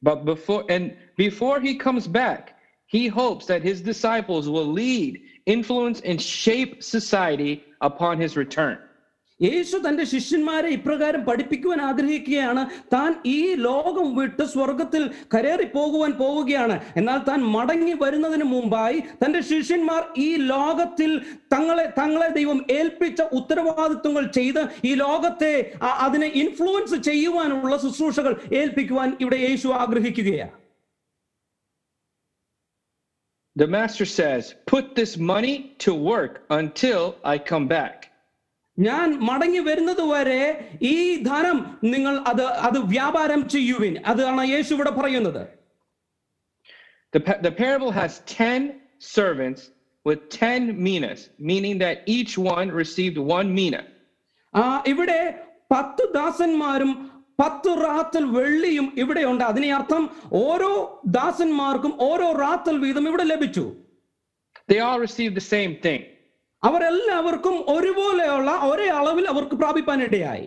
but 0.07 0.19
before 0.29 0.63
and 0.75 0.85
before 1.23 1.57
he 1.65 1.73
comes 1.85 2.05
back, 2.21 2.41
he 2.95 3.03
hopes 3.21 3.45
that 3.51 3.67
his 3.69 3.79
disciples 3.89 4.45
will 4.53 4.69
lead, 4.81 5.11
influence, 5.55 5.99
and 6.09 6.19
shape 6.19 6.71
society 6.95 7.53
upon 7.89 8.13
his 8.23 8.33
return. 8.43 8.77
യേശു 9.42 9.76
തന്റെ 9.76 10.04
ശിഷ്യന്മാരെ 10.04 10.68
ഇപ്രകാരം 10.68 11.24
പഠിപ്പിക്കുവാൻ 11.24 11.80
ആഗ്രഹിക്കുകയാണ്. 11.80 12.70
താൻ 12.92 13.14
ഈ 13.26 13.54
ലോകം 13.54 14.16
വിട്ട് 14.16 14.44
സ്വർഗത്തിൽ 14.44 15.10
കരേറി 15.34 15.64
പോകുവാൻ 15.64 16.12
പോവുകയാണ്. 16.12 16.80
എന്നാൽ 16.96 17.18
താൻ 17.28 17.40
മടങ്ങി 17.40 17.92
വരുന്നതിന് 17.92 18.44
മുമ്പായി 18.44 19.00
തന്റെ 19.24 19.40
ശിഷ്യന്മാർ 19.40 20.04
ഈ 20.16 20.36
ലോകത്തിൽ 20.36 21.20
തങ്ങളെ 21.54 21.92
തങ്ങളെ 21.98 22.28
ദൈവം 22.28 22.66
ഏൽപ്പിച്ച 22.70 23.22
ഉത്തരവാദിത്വങ്ങൾ 23.22 24.26
ചെയ്ത് 24.38 24.62
ഈ 24.84 24.94
ലോകത്തെ 24.94 25.72
അതിനെ 25.80 26.26
ഇൻഫ്ലുവൻസ് 26.26 26.94
ചെയ്യുവാനുള്ള 26.94 27.76
ശുശ്രൂഷകൾ 27.76 28.40
ഏൽപ്പിക്കുവാൻ 28.52 29.16
ഇവിടെ 29.20 29.36
യേശു 29.36 29.68
ആഗ്രഹിക്കുകയാണ്. 29.68 30.58
The 33.56 33.66
master 33.66 34.04
says, 34.04 34.54
Put 34.66 34.96
this 34.96 35.16
money 35.16 35.76
to 35.78 35.94
work 35.94 36.42
until 36.50 37.14
I 37.24 37.38
come 37.38 37.68
back. 37.68 38.03
ഞാൻ 38.78 39.08
മടങ്ങി 39.20 39.58
വരുന്നത് 39.60 40.02
വരെ 40.12 40.40
ഈ 40.82 40.96
ധനം 41.22 41.58
നിങ്ങൾ 41.84 42.14
അത് 42.26 42.42
അത് 42.68 42.78
വ്യാപാരം 42.94 43.48
ചെയ്യുവിൻ 43.48 43.96
അതാണ് 44.12 44.44
യേശു 44.54 44.72
ഇവിടെ 44.74 44.94
പറയുന്നത് 45.00 45.42
The, 47.12 47.20
pa- 47.20 47.40
the 47.40 47.52
parable 47.52 47.92
has 47.92 48.12
10 48.26 48.62
servants 48.98 49.60
with 50.06 50.20
10 50.30 50.72
minas, 50.86 51.20
meaning 51.40 51.78
that 51.78 51.96
each 52.06 52.32
one 52.54 52.68
received 52.82 53.18
one 53.38 53.48
mina. 53.54 53.80
ഇവിടെ 54.86 55.20
പത്ത് 55.70 56.04
ദാസന്മാരും 56.14 56.90
പത്ത് 57.40 57.70
റാത്തൽ 57.84 58.24
വെള്ളിയും 58.30 58.92
ഇവിടെയുണ്ട് 58.96 59.44
അതിനെ 59.44 59.70
അർത്ഥം 59.74 60.02
ഓരോ 60.42 60.72
ദാസന്മാർക്കും 61.18 61.92
ഓരോ 62.00 62.28
റാത്തൽ 62.42 62.78
വീതം 62.78 63.06
ഇവിടെ 63.08 63.24
ലഭിച്ചു 63.32 63.64
They 64.68 64.80
all 64.80 64.98
received 64.98 65.34
the 65.34 65.46
same 65.54 65.72
thing. 65.76 66.02
അവരെല്ലാവർക്കും 66.66 67.56
ഒരുപോലെയുള്ള 67.74 68.50
ഒരേ 68.70 68.86
അളവിൽ 68.98 69.26
അവർക്ക് 69.32 69.56
പ്രാപിപ്പാനിടയായി 69.62 70.46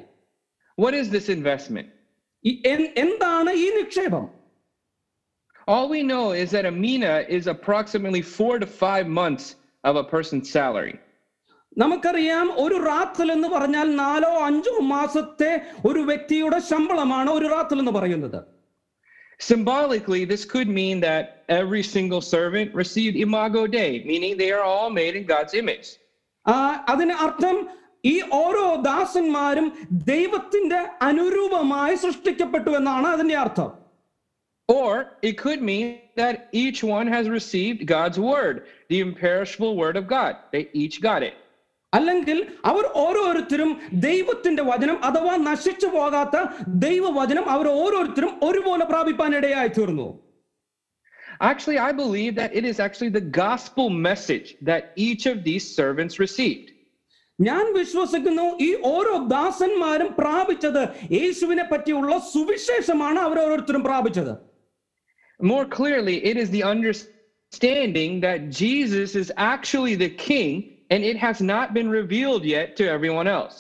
വാട്ട് 0.78 0.98
ഈസ് 1.02 1.12
ദിസ് 1.18 1.32
ഇൻവെസ്റ്റ്മെന്റ് 1.38 1.92
എന്താണ് 3.04 3.54
ഈ 3.66 3.70
നിക്ഷേപം 3.80 4.26
All 5.68 5.90
we 5.90 6.02
know 6.02 6.32
is 6.32 6.52
that 6.52 6.66
a 6.66 6.72
mina 6.72 7.26
is 7.28 7.48
approximately 7.48 8.22
four 8.22 8.58
to 8.58 8.66
five 8.66 9.06
months 9.08 9.56
of 9.84 9.98
a 9.98 10.04
person's 10.04 10.50
salary. 10.50 10.98
Symbolically, 19.40 20.26
this 20.26 20.46
could 20.46 20.68
mean 20.68 21.00
that 21.02 21.44
every 21.50 21.84
single 21.84 22.22
servant 22.22 22.74
received 22.74 23.18
imago 23.18 23.68
Dei, 23.68 24.04
meaning 24.04 24.36
they 24.38 24.52
are 24.52 24.64
all 24.64 24.90
made 24.90 25.16
in 25.16 25.26
God's 25.26 25.54
image. 25.54 25.98
അതിന് 26.90 27.16
അർത്ഥം 27.22 27.58
ഈ 28.06 28.16
ഓരോ 28.36 28.66
ദാസന്മാരും 28.84 29.68
ദൈവത്തിന്റെ 30.10 30.80
അനുരൂപമായി 31.02 31.96
സൃഷ്ടിക്കപ്പെട്ടു 31.96 32.72
എന്നാണ് 32.80 33.10
അതിന്റെ 33.16 33.38
അർത്ഥം 33.38 33.72
Or 34.70 34.94
it 35.22 35.38
could 35.38 35.62
mean 35.62 35.86
that 36.16 36.36
each 36.54 36.80
one 36.90 37.08
has 37.08 37.26
received 37.30 37.88
God's 37.88 38.20
word, 38.22 38.56
the 38.90 39.00
imperishable 39.00 39.78
word 39.78 39.96
of 39.96 40.06
God. 40.10 40.34
They 40.52 40.64
each 40.76 40.98
got 41.02 41.22
it. 41.24 41.36
അല്ലെങ്കിൽ 41.94 42.38
അവർ 42.66 42.86
ഓരോരുത്തരും 42.98 43.70
ദൈവത്തിന്റെ 44.02 44.64
വചനം 44.64 44.98
അഥവാ 45.04 45.34
നശിച്ചു 45.46 45.88
പോകാത്ത 45.88 46.36
ദൈവവചനം 46.84 47.46
അവർ 47.50 47.68
ഓരോരുത്തരും 47.76 48.34
ഒരുപോലെ 48.44 48.86
പ്രാപിപ്പാൻ 48.86 49.32
ഇടയായി 49.36 49.72
തീർന്നു 49.78 50.08
Actually, 51.41 51.79
I 51.79 51.93
believe 51.93 52.35
that 52.37 52.55
it 52.55 52.65
is 52.65 52.79
actually 52.79 53.09
the 53.09 53.27
gospel 53.45 53.91
message 53.91 54.57
that 54.63 54.93
each 54.97 55.27
of 55.27 55.43
these 55.45 55.65
servants 55.79 56.19
received. 56.19 56.69
ഞാൻ 57.39 57.65
വിശ്വസിക്കുന്നു 57.79 58.47
ഈ 58.67 58.71
ഓരോ 58.95 59.15
ദാസന്മാരും 59.35 60.11
പ്രാപിച്ചത് 60.19 60.83
യേശുവിനെ 61.19 61.65
പറ്റിയുള്ള 61.73 62.19
സുവിശേഷമാണ് 62.33 63.21
അവർ 63.27 63.39
ഓരോരുത്തരും 63.45 63.85
പ്രാപിച്ചത് 63.91 64.35
More 65.53 65.65
clearly, 65.79 66.17
it 66.31 66.37
is 66.43 66.49
the 66.51 66.63
understanding 66.73 68.13
that 68.27 68.41
Jesus 68.63 69.11
is 69.23 69.29
actually 69.53 69.95
the 70.05 70.13
king 70.29 70.53
and 70.93 71.01
it 71.11 71.17
has 71.17 71.39
not 71.55 71.75
been 71.77 71.91
revealed 72.01 72.45
yet 72.57 72.69
to 72.79 72.85
everyone 72.97 73.29
else. 73.39 73.57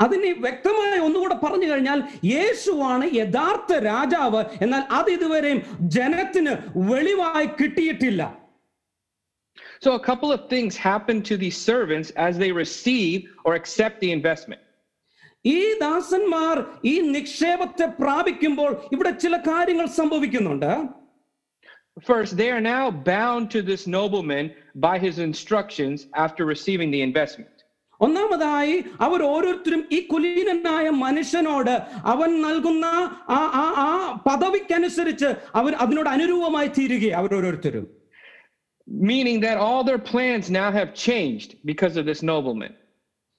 അതിന് 0.00 0.30
വ്യക്തമായി 0.44 0.98
ഒന്നുകൂടെ 1.04 1.36
പറഞ്ഞു 1.44 1.68
കഴിഞ്ഞാൽ 1.70 2.00
യേശുവാണ് 2.32 3.06
യഥാർത്ഥ 3.20 3.78
രാജാവ് 3.92 4.40
എന്നാൽ 4.64 4.82
അത് 4.98 5.08
ഇതുവരെയും 5.16 5.60
ജനത്തിന് 5.98 6.54
വെളിവായി 6.90 7.48
കിട്ടിയിട്ടില്ല 7.60 8.22
So, 9.80 9.90
a 9.92 10.00
couple 10.00 10.30
of 10.32 10.48
things 10.48 10.76
happen 10.76 11.16
to 11.22 11.36
these 11.36 11.56
servants 11.70 12.10
as 12.18 12.38
they 12.38 12.50
receive 12.52 13.16
or 13.44 13.54
accept 13.54 13.96
the 14.00 14.10
investment. 14.18 14.62
ഈ 15.44 15.58
ദാസന്മാർ 15.80 16.56
ഈ 16.84 16.94
നിക്ഷേപത്തെ 17.16 17.86
പ്രാപിക്കുമ്പോൾ 17.98 18.70
ഇവിടെ 18.94 19.12
ചില 19.24 19.36
കാര്യങ്ങൾ 19.50 19.88
സംഭവിക്കുന്നുണ്ട് 20.00 20.72
First, 22.02 22.36
they 22.36 22.50
are 22.50 22.60
now 22.60 22.84
bound 22.90 23.50
to 23.50 23.62
this 23.62 23.86
nobleman 23.88 24.46
by 24.76 24.98
his 24.98 25.18
instructions 25.18 26.06
after 26.14 26.44
receiving 26.46 26.90
the 26.90 27.00
investment. 27.00 27.56
ഒന്നാമതായി 28.00 28.74
അവർ 29.04 29.20
ഓരോരുത്തരും 29.34 29.82
ഈ 29.96 29.98
കുലീനനായ 30.06 30.86
മനുഷ്യനോട് 31.04 31.74
അവൻ 32.12 32.30
നൽകുന്ന 32.46 32.86
ആ 33.36 33.40
ആ 33.60 33.66
ആ 33.84 33.90
പദവിക്കനുസരിച്ച് 34.26 35.28
അവർ 35.60 35.74
അതിനോട് 35.84 36.10
അനുരൂപമായി 36.14 36.70
തീരുകയാണ് 36.78 37.20
അവർ 37.20 37.32
ഓരോരുത്തരും 37.38 37.86
Meaning 38.88 39.40
that 39.40 39.56
all 39.58 39.82
their 39.82 39.98
plans 40.10 40.48
now 40.48 40.70
have 40.70 40.90
changed 41.06 41.56
because 41.64 41.94
of 41.96 42.04
this 42.06 42.20
nobleman. 42.32 42.72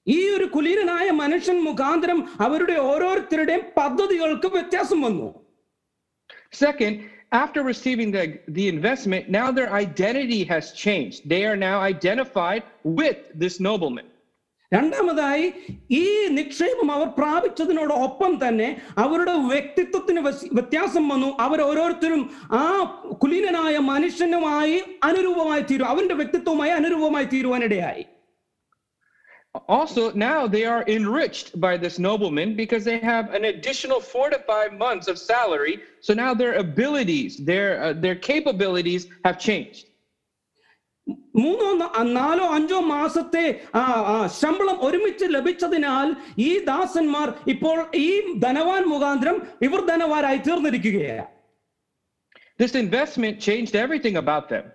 ഈ 0.06 0.18
ഒരു 0.34 0.46
കുലീനനായ 0.48 1.08
മനുഷ്യൻ 1.20 1.56
മുഖാന്തരം 1.68 2.18
അവരുടെ 2.44 2.76
ഓരോരുത്തരുടെയും 2.90 3.64
പദ്ധതികൾക്ക് 3.78 4.50
വ്യത്യാസം 4.56 5.00
വന്നു 5.06 5.28
Second, 6.56 6.94
after 7.32 7.60
receiving 7.62 8.10
the, 8.10 8.22
the 8.48 8.66
investment, 8.68 9.24
now 9.30 9.46
their 9.50 9.70
identity 9.80 10.42
has 10.44 10.64
changed. 10.84 11.18
They 11.32 11.42
are 11.44 11.58
now 11.68 11.76
identified 11.92 12.62
with 12.98 13.18
this 13.34 13.56
nobleman. 13.60 14.06
രണ്ടാമതായി 14.74 15.52
ഈ 15.90 16.26
നിക്ഷേപം 16.28 16.92
അവർ 16.92 17.08
പ്രാപിച്ചതിനോടൊപ്പം 17.08 18.48
തന്നെ 18.48 18.80
അവരുടെ 18.98 19.32
വ്യക്തിത്വത്തിന് 19.32 20.20
വ്യസ്- 20.20 20.50
വ്യത്യാസം 20.52 21.08
വന്നു 21.08 21.36
അവർ 21.40 21.60
ഓരോരുത്തരും 21.60 22.30
ആ 22.52 22.62
കുലീനനായ 23.24 23.78
മനുഷ്യനുമായി 23.78 24.82
അനുരൂപമായി 25.04 25.62
തീരും 25.62 25.84
അവന്റെ 25.84 26.14
വ്യക്തിത്വവുമായി 26.14 26.70
അനുരൂപമായി 26.70 27.24
തീരുവാനിടയായി 27.24 28.04
Also, 29.68 30.10
now 30.12 30.46
they 30.46 30.64
are 30.66 30.84
enriched 30.86 31.58
by 31.60 31.76
this 31.76 31.98
nobleman 31.98 32.54
because 32.54 32.84
they 32.84 32.98
have 32.98 33.32
an 33.34 33.44
additional 33.44 34.00
four 34.00 34.26
to 34.30 34.38
five 34.50 34.72
months 34.74 35.08
of 35.08 35.18
salary. 35.18 35.74
So 36.00 36.14
now 36.14 36.34
their 36.34 36.54
abilities, 36.66 37.32
their 37.50 37.68
uh, 37.82 37.92
their 38.04 38.14
capabilities 38.14 39.02
have 39.24 39.38
changed. 39.38 39.86
മൂന്നോ 41.35 41.69
നാലോ 42.17 42.45
അഞ്ചോ 42.55 42.79
മാസത്തെ 42.91 43.45
ശമ്പളം 44.39 44.77
ഒരുമിച്ച് 44.87 45.25
ലഭിച്ചതിനാൽ 45.35 46.09
ഈ 46.39 46.51
ദാസന്മാർ 46.65 47.29
ഇപ്പോൾ 47.47 47.79
ഈ 48.03 48.09
ധനവാൻ 48.45 48.83
മുഖാന്തരം 48.93 49.37
ഇവർ 49.67 49.81
ധനവാരായി 49.91 50.41
തീർന്നിരിക്കുകയാണ് 50.47 51.29
This 52.57 52.75
investment 52.75 53.35
changed 53.39 53.75
everything 53.75 54.15
about 54.15 54.45
them. 54.49 54.65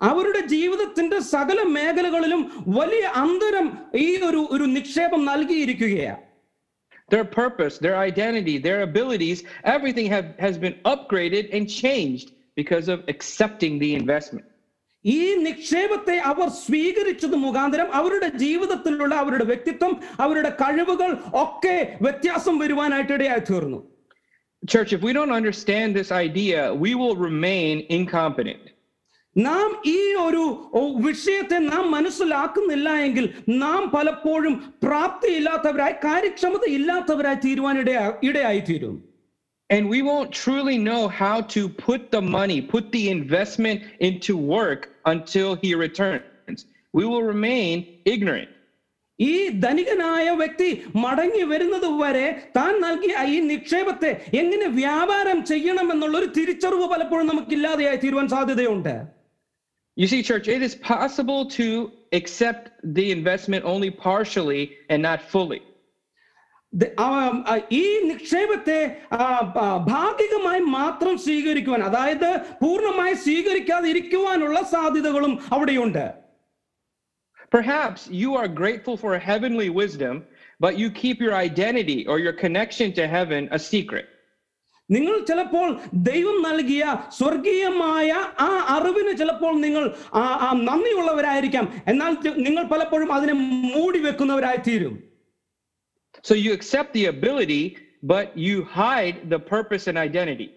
അവരുടെ 0.00 0.40
ജീവിതത്തിന്റെ 0.46 1.18
സകല 1.34 1.58
മേഖലകളിലും 1.76 2.40
വലിയ 2.78 3.04
അന്തരം 3.22 3.66
ഈ 4.04 4.08
ഒരു 4.28 4.40
ഒരു 4.50 4.66
നിക്ഷേപം 4.76 5.20
നൽകിയിരിക്കുകയാണ് 5.24 6.22
Their 7.10 7.26
purpose, 7.34 7.74
their 7.78 7.96
identity, 8.00 8.56
their 8.58 8.80
abilities, 8.82 9.38
everything 9.66 10.06
have, 10.06 10.28
has 10.38 10.54
been 10.56 10.76
upgraded 10.84 11.44
and 11.56 11.64
changed 11.82 12.28
because 12.56 12.86
of 12.88 12.98
accepting 13.08 13.74
the 13.78 13.90
investment. 13.94 14.46
ഈ 15.04 15.20
നിക്ഷേപത്തെ 15.46 16.16
അവർ 16.24 16.48
സ്വീകരിച്ചത് 16.60 17.36
മുഖാന്തരം 17.36 17.88
അവരുടെ 17.94 18.28
ജീവിതത്തിലുള്ള 18.36 19.14
അവരുടെ 19.14 19.44
വ്യക്തിത്വം 19.44 19.92
അവരുടെ 20.20 20.52
കഴിവുകൾ 20.62 21.10
ഒക്കെ 21.42 21.76
വ്യത്യാസം 22.00 22.56
വരുവാനായിട്ട് 22.58 23.12
ഇടയായി 23.12 23.44
തീർന്നു 23.50 23.80
Church, 24.62 24.90
if 24.92 25.02
we 25.02 25.12
don't 25.12 25.32
understand 25.32 25.88
this 25.94 26.10
idea, 26.18 26.60
we 26.74 26.92
will 26.94 27.16
remain 27.20 27.74
incompetent. 27.90 28.62
നാം 29.36 29.70
ഈ 29.88 29.98
ഒരു 30.18 30.42
വിഷയത്തെ 31.00 31.58
നാം 31.64 31.84
മനസ്സിലാക്കുന്നില്ല 31.90 32.88
എങ്കിൽ 32.98 33.24
നാം 33.62 33.80
പലപ്പോഴും 33.90 34.54
പ്രാപ്തിയില്ലാത്തവരായി 34.82 35.96
കാര്യക്ഷമത 36.04 36.64
ഇല്ലാത്തവരായി 36.70 37.38
തീരുവാൻ 37.44 37.78
ഇടയാ 37.78 38.04
ഇടയായി 38.22 38.60
തീരും 38.60 38.94
And 39.73 39.87
we 39.87 40.01
won't 40.01 40.31
truly 40.33 40.77
know 40.79 41.07
how 41.07 41.41
to 41.55 41.69
put 41.69 42.11
the 42.11 42.21
money, 42.21 42.59
put 42.61 42.91
the 42.91 43.09
investment 43.09 43.83
into 43.99 44.35
work 44.35 44.89
until 45.05 45.55
he 45.55 45.75
returns. 45.75 46.65
We 46.93 47.05
will 47.05 47.23
remain 47.23 47.75
ignorant. 48.05 48.49
ഈ 49.19 49.31
ധനികനായ 49.63 50.25
വ്യക്തി 50.41 50.67
മടങ്ങി 51.03 51.43
വരുന്നത് 51.51 51.87
വരെ 52.01 52.27
താൻ 52.57 52.73
നൽകിയ 52.83 53.13
ഈ 53.33 53.37
നിക്ഷേപത്തെ 53.49 54.11
എങ്ങനെ 54.41 54.67
വ്യാപാരം 54.77 55.39
ചെയ്യണം 55.51 55.87
എന്നുള്ള 55.93 56.15
ഒരു 56.21 56.29
തിരിച്ചറിവ് 56.37 56.85
പലപ്പോഴും 56.93 57.29
നമുക്കില്ലാതെയായി 57.31 57.99
തീരുവാൻ 58.05 58.29
സാധ്യതയുണ്ട് 58.35 58.93
You 59.97 60.07
see, 60.07 60.19
church, 60.23 60.47
it 60.47 60.61
is 60.61 60.75
possible 60.75 61.41
to 61.59 61.65
accept 62.19 62.63
the 62.97 63.05
investment 63.11 63.63
only 63.65 63.89
partially 64.05 64.61
and 64.91 64.99
not 65.07 65.19
fully. 65.33 65.59
ഈ 67.82 67.84
നിക്ഷേപത്തെ 68.10 68.78
ഭാഗികമായി 69.92 70.60
മാത്രം 70.60 71.18
സ്വീകരിക്കുവാൻ 71.18 71.82
അതായത് 71.88 72.30
പൂർണമായി 72.62 73.14
സ്വീകരിക്കാതെ 73.14 73.88
ഇരിക്കുവാനുള്ള 73.88 74.62
സാധ്യതകളും 74.74 75.34
അവിടെയുണ്ട്. 75.52 76.04
Perhaps 77.56 78.00
you 78.22 78.30
are 78.40 78.48
grateful 78.48 78.96
for 79.02 79.12
heavenly 79.30 79.68
wisdom, 79.80 80.14
but 80.64 80.72
you 80.82 80.88
keep 81.02 81.18
your 81.24 81.34
identity 81.48 82.00
or 82.10 82.16
your 82.26 82.34
connection 82.44 82.88
to 82.98 83.04
heaven 83.16 83.42
a 83.58 83.60
secret. 83.70 84.06
നിങ്ങൾ 84.90 85.14
ചിലപ്പോൾ 85.28 85.68
ദൈവം 86.10 86.36
നൽകിയ 86.48 86.84
സ്വർഗീയമായ 87.18 88.10
ആ 88.46 88.50
അറിവിന് 88.76 89.12
ചിലപ്പോൾ 89.20 89.54
നിങ്ങൾ 89.66 89.84
നന്ദിയുള്ളവരായിരിക്കാം. 90.70 91.66
എന്നാൽ 91.92 92.12
നിങ്ങൾ 92.46 92.64
പലപ്പോഴും 92.72 93.10
അതിനെ 93.12 93.34
മൂടി 93.74 94.00
വെക്കുന്നവരായി 94.06 94.60
തീരും 94.68 94.94
So 96.23 96.33
you 96.35 96.53
accept 96.53 96.93
the 96.93 97.05
ability, 97.05 97.77
but 98.03 98.37
you 98.37 98.63
hide 98.63 99.29
the 99.29 99.39
purpose 99.39 99.87
and 99.87 99.97
identity. 99.97 100.49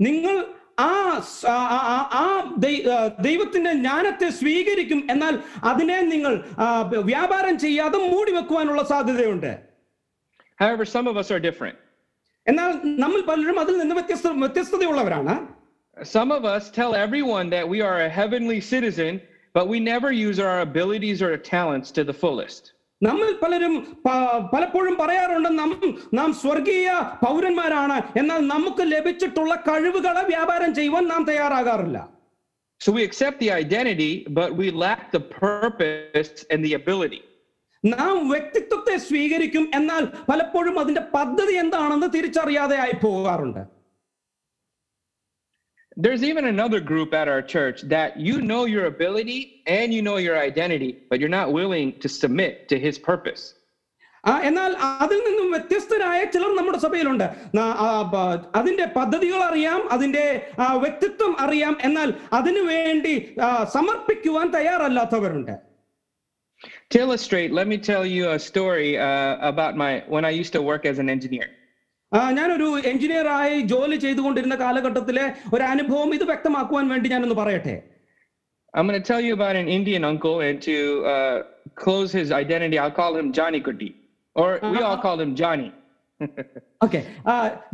നിങ്ങൾ 0.00 0.36
ആ 0.80 0.90
സ- 1.28 1.46
ആ- 1.52 1.68
ആ- 1.76 1.86
ആ- 1.92 2.08
ആ 2.22 2.26
ദൈ- 2.64 2.84
ആ, 2.86 2.98
ദൈവത്തിന്റെ 3.20 3.72
ജ്ഞാനത്തെ 3.74 4.30
സ്വീകരിക്കും 4.30 5.10
എന്നാൽ 5.10 5.34
അതിനെ 5.64 6.02
നിങ്ങൾ 6.02 6.32
ആ, 6.58 6.66
വ്യാപാരം 7.10 7.58
ചെയ്യാതെ 7.58 7.98
മൂടി 8.12 8.32
വെക്കുവാനുള്ള 8.32 8.82
സാധ്യതയുണ്ട് 8.92 9.50
However, 10.62 10.84
some 10.84 11.06
of 11.06 11.16
us 11.22 11.28
are 11.34 11.40
different. 11.48 11.76
എന്നാൽ 12.46 12.70
നമ്മൾ 13.02 13.20
പലരും 13.30 13.60
അതിൽ 13.60 13.78
നിന്ന് 13.78 13.94
വ്യത്യസ്ത 13.94 14.28
വ്യത്യസ്തതയുള്ളവരാണ് 14.44 15.34
Some 16.16 16.30
of 16.30 16.44
us 16.54 16.70
tell 16.70 16.94
everyone 16.94 17.46
that 17.50 17.68
we 17.72 17.78
are 17.88 17.96
a 18.00 18.08
heavenly 18.08 18.60
citizen, 18.72 19.14
but 19.56 19.66
we 19.72 19.78
never 19.92 20.10
use 20.28 20.38
our 20.46 20.60
abilities 20.60 21.20
or 21.26 21.30
talents 21.36 21.90
to 21.96 22.04
the 22.04 22.16
fullest. 22.22 22.62
നമ്മൾ 23.05 23.27
പലരും 23.43 23.73
പലപ്പോഴും 24.53 24.95
പറയാറുണ്ട് 25.01 25.49
നാം 25.59 25.71
നാം 26.19 26.29
സ്വർഗീയ 26.41 26.89
പൗരന്മാരാണ്. 27.25 27.97
എന്നാൽ 28.21 28.41
നമുക്ക് 28.53 28.83
ലഭിച്ചിട്ടുള്ള 28.93 29.53
കഴിവുകളെ 29.69 30.23
വ്യാപാരം 30.33 30.73
ചെയ്യുവാൻ 30.79 31.05
നാം 31.13 31.23
തയ്യാറാകാറില്ല. 31.31 31.99
So 32.81 32.91
we 32.97 33.01
accept 33.09 33.37
the 33.43 33.51
identity, 33.63 34.13
but 34.39 34.49
we 34.59 34.67
lack 34.85 35.01
the 35.15 35.23
purpose 35.43 36.33
and 36.51 36.59
the 36.67 36.73
ability. 36.81 37.21
നാം 37.83 38.15
വ്യക്തിത്വത്തെ 38.31 38.95
സ്വീകരിക്കും 39.05 39.63
എന്നാൽ 39.77 40.03
പലപ്പോഴും 40.29 40.75
അതിന്റെ 40.81 41.03
പദ്ധതി 41.15 41.53
എന്താണെന്ന് 41.63 42.07
തിരിച്ചറിയാതെ 42.15 42.77
ആയി 42.83 42.95
പോകാറുണ്ട്. 43.05 43.63
There's 45.96 46.22
even 46.22 46.44
another 46.46 46.80
group 46.82 47.12
at 47.12 47.28
our 47.28 47.42
church 47.44 47.78
that 47.88 48.10
you 48.18 48.40
know 48.40 48.64
your 48.66 48.84
ability 48.86 49.38
and 49.68 49.92
you 49.92 50.00
know 50.00 50.18
your 50.18 50.38
identity, 50.40 50.90
but 51.10 51.18
you're 51.20 51.36
not 51.40 51.52
willing 51.52 51.88
to 52.02 52.08
submit 52.14 52.68
to 52.68 52.78
his 52.78 52.98
purpose. 53.10 53.42
ആ, 54.24 54.32
എന്നാൽ 54.40 54.70
അതിൽ 55.02 55.18
നിന്നും 55.26 55.50
വ്യത്യസ്തരായ 55.50 56.24
ചിലർ 56.24 56.50
നമ്മുടെ 56.56 56.78
സഭയിലുണ്ട് 56.78 57.24
ന- 57.56 57.76
ആ, 57.84 58.02
ബ- 58.12 58.22
അതിന്റെ 58.54 58.86
പദ്ധതികൾ 58.96 59.40
അറിയാം 59.42 59.80
അതിന്റെ 59.94 60.24
ആ, 60.58 60.76
വ്യക്തിത്വം 60.76 61.40
അറിയാം 61.40 61.78
എന്നാൽ 61.84 62.08
അതിനു 62.32 62.60
വേണ്ടി 62.72 63.14
ആ, 63.40 63.48
സമർപ്പിക്കുവാൻ 63.76 64.48
തയ്യാറല്ലാത്തവരുണ്ട് 64.56 65.54
To 66.90 66.98
illustrate, 66.98 67.50
let 67.52 67.66
me 67.68 67.78
tell 67.88 68.04
you 68.06 68.30
a 68.30 68.38
story 68.40 68.90
uh, 68.98 69.34
about 69.50 69.76
my 69.76 69.90
when 70.14 70.24
I 70.24 70.32
used 70.42 70.52
to 70.52 70.62
work 70.70 70.84
as 70.92 70.98
an 70.98 71.08
engineer. 71.08 71.48
ഞാനൊരു 72.37 72.67
എഞ്ചിനീയറായി 72.91 73.55
ജോലി 73.73 73.97
ചെയ്തുകൊണ്ടിരുന്ന 73.97 74.55
കാലഘട്ടത്തിലെ 74.55 75.25
ഒരു 75.55 75.63
അനുഭവം 75.63 76.13
ഇത് 76.13 76.25
വ്യക്തമാക്കുവാൻ 76.31 76.87
വേണ്ടി 76.93 77.09
ഞാനൊന്ന് 77.15 77.39
പറയട്ടെ 77.43 77.75
I'm 78.73 78.87
going 78.87 78.99
to 78.99 79.07
tell 79.07 79.21
you 79.21 79.33
about 79.33 79.55
an 79.55 79.67
Indian 79.67 80.03
uncle 80.03 80.37
and 80.41 80.59
to 80.67 80.75
uh, 81.05 81.43
close 81.81 82.11
his 82.11 82.31
identity, 82.31 82.79
I'll 82.79 82.95
call 83.01 83.15
him 83.15 83.27
Johnny 83.31 83.61
Kutty. 83.61 83.89
Or 84.35 84.59
we 84.71 84.79
all 84.87 84.97
call 84.97 85.19
him 85.23 85.35
Johnny. 85.41 85.69
okay. 86.85 87.01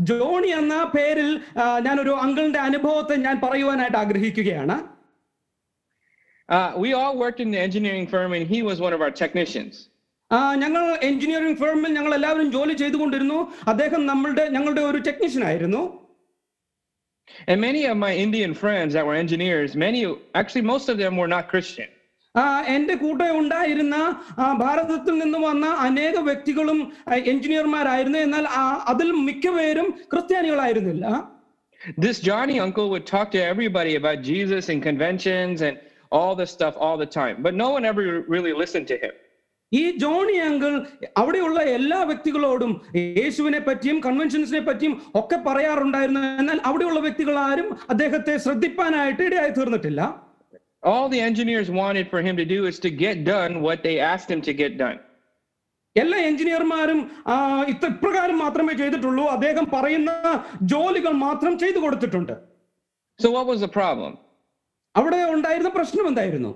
Johnny 0.09 0.49
എന്ന 0.61 0.75
പേരിൽ 0.95 1.29
ഞാനൊരു 1.87 2.15
അങ്കിളിന്റെ 2.25 2.59
അനുഭവത്തെ 2.67 3.15
Uh, 6.49 6.69
we 6.83 6.89
all 6.99 7.15
worked 7.23 7.39
in 7.39 7.49
the 7.51 7.59
engineering 7.67 8.05
firm 8.13 8.29
and 8.35 8.45
he 8.53 8.59
was 8.69 8.77
one 8.87 8.93
of 8.95 9.01
our 9.05 9.13
technicians. 9.23 9.73
ആ, 10.30 10.38
ഞങ്ങൾ 10.54 10.82
engineering 11.08 11.58
ഫേമിൽ 11.62 11.90
ഞങ്ങൾ 11.96 12.12
എല്ലാവരും 12.18 12.48
ജോലി 12.52 12.74
ചെയ്തുകൊണ്ടിരുന്നു 12.82 13.38
അദ്ദേഹം 13.72 14.06
നമ്മളുടെ 14.06 14.44
ഞങ്ങളുടെ 14.56 14.84
ഒരു 14.90 15.00
ടെക്നീഷ്യൻ 15.10 15.44
ആയിരുന്നു 15.50 15.82
And 17.48 17.58
many 17.60 17.82
of 17.86 17.96
my 17.96 18.10
Indian 18.24 18.52
friends 18.54 18.90
that 18.96 19.04
were 19.08 19.14
engineers, 19.16 19.70
many, 19.84 20.00
actually, 20.34 20.64
most 20.72 20.86
of 20.92 20.96
them 21.02 21.14
were 21.20 21.28
not 21.28 21.44
Christian. 21.52 21.88
ആ, 22.34 22.42
എന്റെ 22.74 22.94
കൂടെ 23.02 23.28
ഉണ്ടായിരുന്ന 23.40 23.96
ആ, 24.38 24.46
ഭാരതത്തിൽ 24.62 25.14
നിന്ന് 25.18 25.38
വന്ന 25.46 25.66
അനേക 25.86 26.16
വ്യക്തികളും 26.28 26.78
ആ, 27.08 27.14
എഞ്ചിനീയർമാരായിരുന്നു 27.32 28.18
എന്നാൽ 28.26 28.46
ആ, 28.60 28.62
അതിൽ 28.92 29.10
മിക്കപേരും 29.28 29.88
ക്രിസ്ത്യാനികളായിരുന്നില്ല 30.12 31.06
This 31.98 32.18
Johnny 32.20 32.56
uncle 32.66 32.86
would 32.92 33.06
talk 33.06 33.28
to 33.36 33.40
everybody 33.52 33.94
about 33.94 34.18
Jesus 34.30 34.68
and 34.72 34.80
conventions 34.82 35.58
and 35.60 35.74
all 36.12 36.32
this 36.34 36.50
stuff 36.50 36.74
all 36.78 36.96
the 36.96 37.10
time, 37.20 37.36
but 37.46 37.54
no 37.54 37.68
one 37.76 37.84
ever 37.84 38.04
really 38.34 38.54
listened 38.62 38.86
to 38.92 38.96
him. 38.96 39.14
ഈ 39.77 39.81
ജോണി 40.03 40.35
അങ്കിൾ 40.45 40.71
അവിടെയുള്ള 41.21 41.59
എല്ലാ 41.77 41.99
വ്യക്തികളോടും 42.09 42.71
യേശുവിനെ 42.95 43.59
പറ്റിയും 43.67 43.97
കൺവെൻഷൻസിനെ 44.05 44.61
പറ്റിയും 44.69 44.93
ഒക്കെ 45.21 45.37
പറയാറുണ്ടായിരുന്നു. 45.47 46.21
എന്നാൽ 46.41 46.59
അവിടെയുള്ള 46.69 46.99
വ്യക്തികൾ 47.05 47.35
ആരും 47.49 47.67
അദ്ദേഹത്തെ 47.93 48.35
ശ്രദ്ധിപ്പാനായിട്ട് 48.45 49.21
ഇടയായി 49.29 49.53
തീർന്നിട്ടില്ല. 49.59 50.01
All 50.89 51.05
the 51.13 51.21
engineers 51.29 51.69
wanted 51.81 52.05
for 52.11 52.19
him 52.25 52.35
to 52.41 52.45
do 52.55 52.59
is 52.69 52.77
to 52.85 52.89
get 53.05 53.17
done 53.33 53.53
what 53.65 53.79
they 53.85 53.95
asked 54.11 54.29
him 54.33 54.41
to 54.47 54.53
get 54.61 54.73
done. 54.83 54.97
എല്ലാ 55.95 56.17
എഞ്ചിനീയർമാരും 56.29 56.99
ഇപ്രകാരം 57.73 58.37
മാത്രമേ 58.43 58.73
ചെയ്തിട്ടുള്ളൂ. 58.81 59.23
അദ്ദേഹം 59.35 59.65
പറയുന്ന 59.75 60.11
ജോലികൾ 60.73 61.13
മാത്രം 61.25 61.53
ചെയ്തു 61.63 61.79
കൊടുത്തിട്ടുണ്ട്. 61.85 62.35
So, 63.19 63.29
what 63.35 63.45
was 63.51 63.59
the 63.65 63.71
problem? 63.79 64.13
അവിടെ 64.95 65.19
ഉണ്ടായിരുന്ന 65.35 65.69
പ്രശ്നം 65.77 66.07
എന്തായിരുന്നു? 66.11 66.51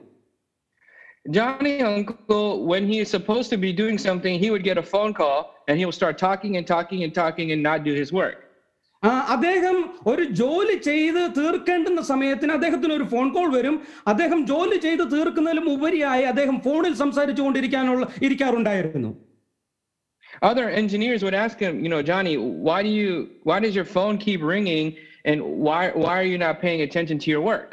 Johnny 1.36 1.74
uncle, 1.82 2.46
when 2.66 2.84
he 2.90 2.98
is 3.04 3.08
supposed 3.10 3.48
to 3.50 3.58
be 3.58 3.70
doing 3.72 3.96
something, 3.98 4.34
he 4.38 4.50
would 4.52 4.64
get 4.64 4.78
a 4.78 4.86
phone 4.92 5.12
call 5.12 5.38
and 5.68 5.74
he 5.78 5.84
will 5.86 5.98
start 6.02 6.16
talking 6.18 6.52
and 6.58 6.66
talking 6.66 7.00
and 7.04 7.12
talking 7.14 7.52
and 7.52 7.62
not 7.62 7.80
do 7.84 7.94
his 8.02 8.12
work. 8.20 8.36
ആ, 9.02 9.10
അദ്ദേഹം 9.34 9.76
ഒരു 10.10 10.22
ജോലി 10.40 10.76
ചെയ്ത് 10.86 11.20
തീർക്കേണ്ടുന്ന 11.36 12.00
സമയത്തിന് 12.10 12.52
അദ്ദേഹത്തിന് 12.56 12.94
ഒരു 12.98 13.04
ഫോൺ 13.12 13.26
കോൾ 13.36 13.48
വരും 13.56 13.76
അദ്ദേഹം 14.12 14.40
ജോലി 14.52 14.78
ചെയ്ത് 14.86 15.04
തീർക്കുന്നതിലും 15.12 15.66
ഉപരിയായി 15.74 16.24
അദ്ദേഹം 16.32 16.56
ഫോണിൽ 16.66 16.94
സംസാരിച്ചു 17.04 17.44
കൊണ്ടിരിക്കാനുള്ള 17.46 18.06
ഇരിക്കാറുണ്ടായിരുന്നു 18.28 19.12
Other 20.42 20.66
engineers 20.80 21.20
would 21.24 21.34
ask 21.44 21.58
him, 21.58 21.74
you 21.84 21.88
know, 21.92 22.00
Johnny, 22.02 22.34
why 22.66 22.82
do 22.86 22.90
you, 23.00 23.12
why 23.48 23.58
does 23.64 23.74
your 23.74 23.86
phone 23.94 24.16
keep 24.26 24.40
ringing 24.54 24.88
and 25.24 25.38
why, 25.66 25.80
why 26.02 26.14
are 26.20 26.28
you 26.32 26.38
not 26.38 26.60
paying 26.64 26.82
attention 26.82 27.18
to 27.24 27.28
your 27.32 27.40
work? 27.40 27.70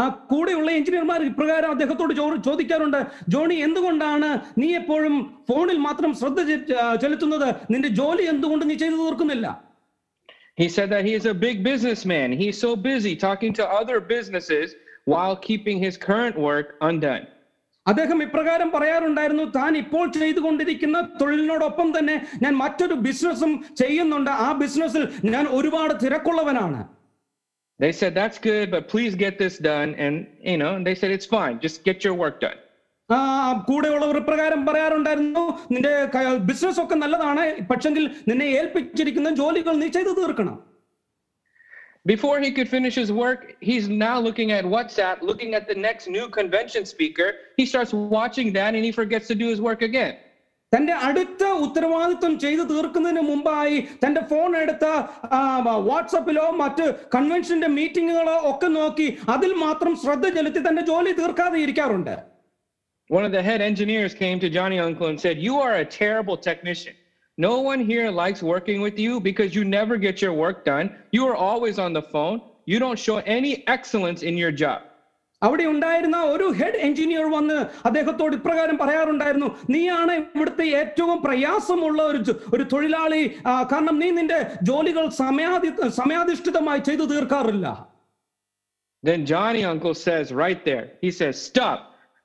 ആ 0.00 0.02
കൂടെയുള്ള 0.32 0.70
എഞ്ചിനീയർമാർ 0.78 1.20
ഇപ്രകാരം 1.30 1.70
അദ്ദേഹത്തോട് 1.74 2.12
ചോദിക്കാറുണ്ട്. 2.48 3.00
ജോണി 3.34 3.56
എന്തുകൊണ്ടാണ് 3.66 4.30
നീ 4.62 4.68
എപ്പോഴും 4.80 5.16
ഫോണിൽ 5.48 5.78
മാത്രം 5.86 6.12
ശ്രദ്ധ 6.20 6.40
ചെലുത്തുന്നത്? 7.04 7.48
നിന്റെ 7.74 7.90
ജോലി 8.02 8.26
എന്തുകൊണ്ട് 8.34 8.66
നീ 8.70 8.76
ചെയ്തു 8.84 8.98
തീർക്കുന്നില്ല 9.04 9.48
He 10.60 10.66
said 10.76 10.88
that 10.92 11.04
he 11.08 11.12
is 11.18 11.24
a 11.32 11.34
big 11.46 11.56
businessman. 11.70 12.28
He's 12.38 12.56
so 12.64 12.70
busy 12.86 13.12
talking 13.26 13.52
to 13.58 13.64
other 13.80 13.98
businesses 14.14 14.68
while 15.12 15.36
keeping 15.48 15.76
his 15.84 15.96
current 16.06 16.36
work 16.46 16.68
undone. 16.88 17.24
അദ്ദേഹം 17.86 18.18
ഇപ്രകാരം 18.24 18.68
പറയാറുണ്ടായിരുന്നു 18.74 19.44
താൻ 19.58 19.72
ഇപ്പോൾ 19.82 20.04
ചെയ്തുകൊണ്ടിരിക്കുന്ന 20.16 20.96
തൊഴിലിനോടൊപ്പം 21.20 21.88
തന്നെ 21.96 22.16
ഞാൻ 22.44 22.52
മറ്റൊരു 22.62 22.94
ബിസിനസ്സും 23.06 23.52
ചെയ്യുന്നുണ്ട്. 23.82 24.30
ആ 24.46 24.48
ബിസിനസ്സിൽ 24.62 25.04
ഞാൻ 25.34 25.44
ഒരുപാട് 25.58 25.94
തിരക്കുള്ളവനാണ്. 26.02 26.80
They 27.79 27.91
said, 27.91 28.13
that's 28.15 28.37
good, 28.37 28.71
but 28.71 28.87
please 28.87 29.15
get 29.15 29.37
this 29.37 29.57
done. 29.57 29.95
And, 29.95 30.27
you 30.41 30.57
know, 30.57 30.83
they 30.83 30.95
said, 30.95 31.11
it's 31.11 31.25
fine. 31.25 31.59
Just 31.59 31.83
get 31.83 32.03
your 32.03 32.13
work 32.13 32.39
done. 32.39 32.59
ആ 33.13 33.17
കൂടെയുള്ളവർ 33.67 34.17
ഇപ്രകാരം 34.19 34.61
പറയാറുണ്ടായിരുന്നു 34.67 35.41
നിന്റെ 35.73 35.91
ബിസിനസ് 36.49 36.79
ഒക്കെ 36.83 36.95
നല്ലതാണ് 37.01 37.43
പക്ഷെങ്കിൽ 37.71 38.05
നിന്നെ 38.29 38.47
ഏൽപ്പിച്ചിരിക്കുന്ന 38.59 39.31
ജോലികൾ 39.41 39.75
നീ 39.81 39.89
ചെയ്തു 39.97 40.13
തീർക്കണം 40.19 40.55
Before 42.05 42.37
he 42.43 42.51
could 42.55 42.69
finish 42.75 42.95
his 43.01 43.11
work, 43.13 43.41
he's 43.61 43.85
now 43.87 44.15
looking 44.19 44.49
at 44.51 44.65
WhatsApp, 44.65 45.21
looking 45.21 45.51
at 45.59 45.65
the 45.69 45.75
next 45.85 46.09
new 46.15 46.25
convention 46.37 46.83
speaker. 46.85 47.27
He 47.59 47.65
starts 47.65 47.93
watching 48.17 48.51
that 48.57 48.71
and 48.77 48.83
he 48.87 48.91
forgets 48.91 49.27
to 49.31 49.35
do 49.43 49.47
his 49.53 49.61
work 49.61 49.81
again. 49.81 50.15
തന്റെ 50.71 50.93
അടുത്ത 51.07 51.43
ഉത്തരവാദിത്വം 51.65 52.33
ചെയ്തു 52.43 52.63
തീർക്കുന്നതിന് 52.69 53.23
മുമ്പായി 53.29 53.75
തന്റെ 54.03 54.21
ഫോൺ 54.29 54.51
എടുത്ത 54.57 54.85
ആ, 55.37 55.39
വാട്സപ്പിലോ 55.89 56.45
മറ്റ് 56.61 56.85
കൺവെൻഷന്റെ 57.15 57.69
മീറ്റിങ്ങുകളോ 57.77 58.37
ഒക്കെ 58.51 58.69
നോക്കി 58.77 59.07
അതിൽ 59.35 59.53
മാത്രം 59.65 59.93
ശ്രദ്ധ 60.03 60.27
ചെലുത്തി 60.37 60.63
തന്റെ 60.67 60.85
ജോലി 60.91 61.13
തീർക്കാതെ 61.21 61.59
ഇരിക്കാറുണ്ട് 61.65 62.15
One 63.09 63.25
of 63.25 63.31
the 63.31 63.43
head 63.43 63.61
engineers 63.61 64.13
came 64.15 64.37
to 64.39 64.49
Johnny 64.49 64.77
Uncle 64.79 65.07
and 65.07 65.19
said, 65.19 65.37
You 65.39 65.55
are 65.59 65.75
a 65.75 65.85
terrible 65.95 66.37
technician. 66.39 66.93
No 67.37 67.59
one 67.61 67.81
here 67.83 68.09
likes 68.13 68.41
working 68.45 68.79
with 68.81 68.97
you 68.97 69.19
because 69.19 69.53
you 69.53 69.63
never 69.69 69.95
get 69.97 70.21
your 70.21 70.33
work 70.35 70.63
done. 70.65 70.85
You 71.11 71.23
are 71.27 71.35
always 71.47 71.77
on 71.77 71.91
the 71.91 72.03
phone. 72.03 72.37
You 72.67 72.79
don't 72.79 72.97
show 72.99 73.17
any 73.29 73.51
excellence 73.67 74.21
in 74.23 74.37
your 74.37 74.53
job. 74.53 74.79
അവിടെ 75.41 75.65
ഉണ്ടായിരുന്ന 75.65 76.17
ഒരു 76.33 76.45
head 76.59 76.79
engineer 76.87 77.25
വന്ന് 77.31 77.55
അദ്ദേഹത്തോട് 77.85 78.35
ഇപ്രകാരം 78.35 78.77
പറയാറുണ്ടായിരുന്നു 78.77 79.49
നീയാണ് 79.69 80.13
ഇവിടുത്തെ 80.35 80.65
ഏറ്റവും 80.81 81.17
പ്രയാസമുള്ള 81.23 82.01
ഒരു 82.03 82.17
ജോ- 82.27 82.37
ഒരു 82.55 82.63
തൊഴിലാളി 82.73 83.21
ആ, 83.45 83.63
കാരണം 83.71 83.99
നീ 83.99 84.09
നിന്റെ 84.11 84.37
ജോലികൾ 84.63 85.07
സമയാധി 85.21 85.71
സമയാധിഷ്ഠിതമായി 86.01 86.83
ചെയ്തു 86.89 87.05
തീർക്കാറില്ല 87.13 87.67
Then 89.03 89.25
Johnny 89.25 89.63
Uncle 89.65 89.93
says 89.97 90.31
right 90.33 90.63
there, 90.63 90.83
he 91.01 91.11
says, 91.11 91.35
Stop. 91.41 91.79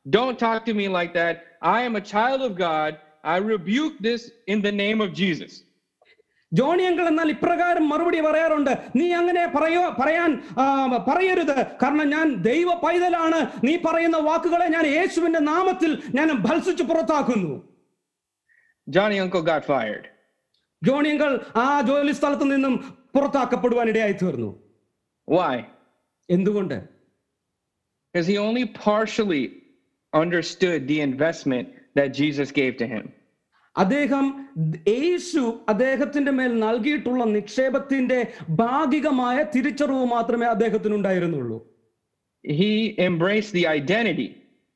Don't 0.06 0.38
talk 0.38 0.64
to 0.66 0.74
me 0.74 0.86
like 0.88 1.12
that. 1.14 1.36
I 1.68 1.82
am 1.82 1.96
a 1.96 2.04
child 2.12 2.40
of 2.40 2.52
God. 2.58 2.90
I 3.24 3.38
rebuke 3.46 3.94
this 4.00 4.22
in 4.46 4.62
the 4.62 4.72
name 4.74 5.00
of 5.00 5.12
Jesus. 5.14 5.52
Johnny 6.53 6.83
uncle 6.83 7.07
എന്നാൽ 7.07 7.29
ഇപ്രകാരം 7.29 7.89
മറുപടി 7.89 8.21
പറയാറുണ്ട്. 8.21 8.83
നീ 8.95 9.11
അങ്ങനെ 9.11 9.51
പറയോ? 9.55 9.89
പറയാൻ 9.89 10.43
പറയരുത്. 11.09 11.67
കാരണം 11.83 12.09
ഞാൻ 12.09 12.33
ദൈവ 12.33 12.75
പൈതലാണ് 12.75 13.51
നീ 13.63 13.77
പറയുന്ന 13.77 14.17
വാക്കുകളെ 14.17 14.67
ഞാൻ 14.67 14.85
യേശുവിന്റെ 14.85 15.39
നാമത്തിൽ 15.39 16.03
ഞാൻ 16.15 16.31
ഭത്സിച്ച് 16.31 16.83
പുറത്താക്കുന്നു. 16.83 17.63
Johnny 18.87 19.15
uncle. 19.15 20.03
ജോണി 20.83 21.09
അങ്കിൾ 21.09 21.45
ആ 21.55 21.81
ജോലി 21.81 22.11
സ്ഥലത്ത് 22.11 22.51
നിന്നും 22.51 22.97
പുറത്താക്കപ്പെടുവാൻ 23.15 23.87
ഇടയായി 23.87 24.13
തീർന്നു 24.13 24.63
Why? 25.31 25.65
എന്തുകൊണ്ട്? 26.29 26.89
Because 28.13 28.27
he 28.27 28.37
only 28.37 28.65
partially 28.65 29.63
understood 30.13 30.87
the 30.87 30.99
investment 30.99 31.67
that 31.95 32.09
Jesus 32.21 32.51
gave 32.51 32.77
to 32.77 32.85
him. 32.85 33.22
അദ്ദേഹം 33.75 34.25
യേശു 34.87 35.41
അദ്ദേഹത്തിന്റെ 35.69 36.31
മേൽ 36.31 36.59
നൽകിയിട്ടുള്ള 36.59 37.23
നിക്ഷേപത്തിന്റെ 37.23 38.19
ഭാഗികമായ 38.49 39.37
തിരിച്ചറിവ് 39.55 40.05
മാത്രമേ 40.15 40.45
അദ്ദേഹത്തിന് 40.55 40.95
ഉണ്ടായിരുന്നുള്ളൂ 41.01 41.59
He 42.43 42.71
embraced 42.99 43.51
the 43.53 43.65
identity, 43.79 44.29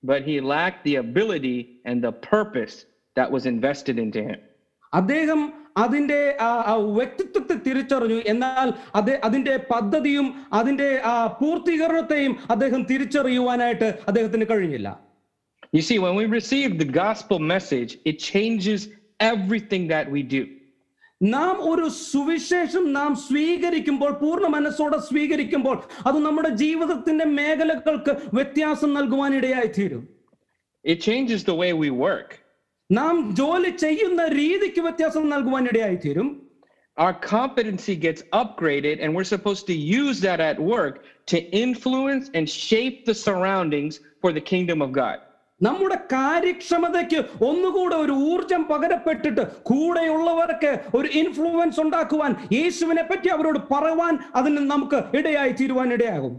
but 0.03 0.21
he 0.27 0.35
lacked 0.53 0.83
the 0.83 0.95
ability 0.95 1.57
and 1.85 1.97
the 2.07 2.11
purpose 2.11 2.75
that 3.15 3.27
was 3.35 3.45
invested 3.45 3.97
into 4.03 4.19
him. 4.27 4.37
അദ്ദേഹം 4.93 5.41
അതിന്റെ 5.77 6.19
വ്യക്തിത്വത്തെ 6.97 7.55
തിരിച്ചറിഞ്ഞു. 7.67 8.19
എന്നാൽ 8.25 8.67
അത് 8.95 9.11
അതിന്റെ 9.27 9.55
പദ്ധതിയും 9.71 10.27
അതിന്റെ 10.53 10.89
പൂർത്തീകരണത്തെയും 11.41 12.35
അദ്ദേഹം 12.49 12.83
തിരിച്ചറിയുവാനായിട്ട് 12.83 13.89
അദ്ദേഹത്തിന് 14.07 14.45
കഴിഞ്ഞില്ല. 14.51 14.87
You 15.76 15.80
see, 15.80 15.98
when 15.98 16.14
we 16.14 16.26
receive 16.26 16.78
the 16.78 16.84
gospel 16.84 17.38
message, 17.38 17.96
it 18.04 18.18
changes 18.18 18.88
everything 19.20 19.88
that 19.88 20.10
we 20.10 20.22
do. 20.22 20.42
നാം 21.20 21.56
ഒരു 21.70 21.86
സുവിശേഷം 22.10 22.84
നാം 22.96 23.10
സ്വീകരിക്കുമ്പോൾ 23.26 24.12
പൂർണ്ണ 24.22 24.46
മനസ്സോടെ 24.54 24.98
സ്വീകരിക്കുമ്പോൾ 25.08 25.76
അത് 26.08 26.18
നമ്മുടെ 26.24 26.50
ജീവിതത്തിന്റെ 26.62 27.26
മേഖലകൾക്ക് 27.36 28.12
വ്യത്യാസം 28.38 28.92
നൽകുവാൻ 28.98 29.34
ഇടയായി 29.40 29.70
തീരും 29.78 30.02
It 30.84 30.98
changes 31.08 31.40
the 31.50 31.56
way 31.62 31.70
we 31.82 31.90
work. 32.06 32.30
നാം 32.90 33.16
ജോലി 33.40 33.72
ചെയ്യുന്ന 33.84 34.22
രീതിക്ക് 34.40 34.80
വ്യത്യാസം 34.88 35.26
നൽകുവാൻ 35.34 35.66
ഇടയായി 35.72 35.98
തീരും 36.06 36.30
Our 36.96 37.14
competency 37.34 37.94
gets 38.06 38.22
upgraded, 38.40 38.96
and 39.02 39.10
we're 39.16 39.30
supposed 39.34 39.64
to 39.68 39.76
use 40.00 40.18
that 40.20 40.40
at 40.50 40.58
work 40.74 40.94
to 41.32 41.38
influence 41.64 42.26
and 42.36 42.46
shape 42.68 42.98
the 43.10 43.14
surroundings 43.26 43.94
for 44.22 44.30
the 44.38 44.44
kingdom 44.52 44.80
of 44.86 44.90
God. 45.02 45.18
നമ്മുടെ 45.60 45.96
കാര്യക്ഷമതയ്ക്ക് 46.12 47.18
ഒന്നുകൂടെ 47.48 47.96
ഒരു 48.04 48.14
ഊർജം 48.30 48.62
പകരപ്പെട്ടിട്ട് 48.70 49.42
കൂടെയുള്ളവർക്ക് 49.70 50.72
ഒരു 50.98 51.08
ഇൻഫ്ലുവൻസ് 51.20 51.80
ഉണ്ടാക്കുവാൻ 51.84 52.32
യേശുവിനെ 52.56 53.04
പറ്റി 53.10 53.28
അവരോട് 53.34 53.60
പറയുവാൻ 53.74 54.16
അതിന് 54.38 54.64
നമുക്ക് 54.72 55.00
ഇടയായി 55.18 55.54
തീരുവാൻ 55.60 55.90
ഇടയാകും 55.98 56.34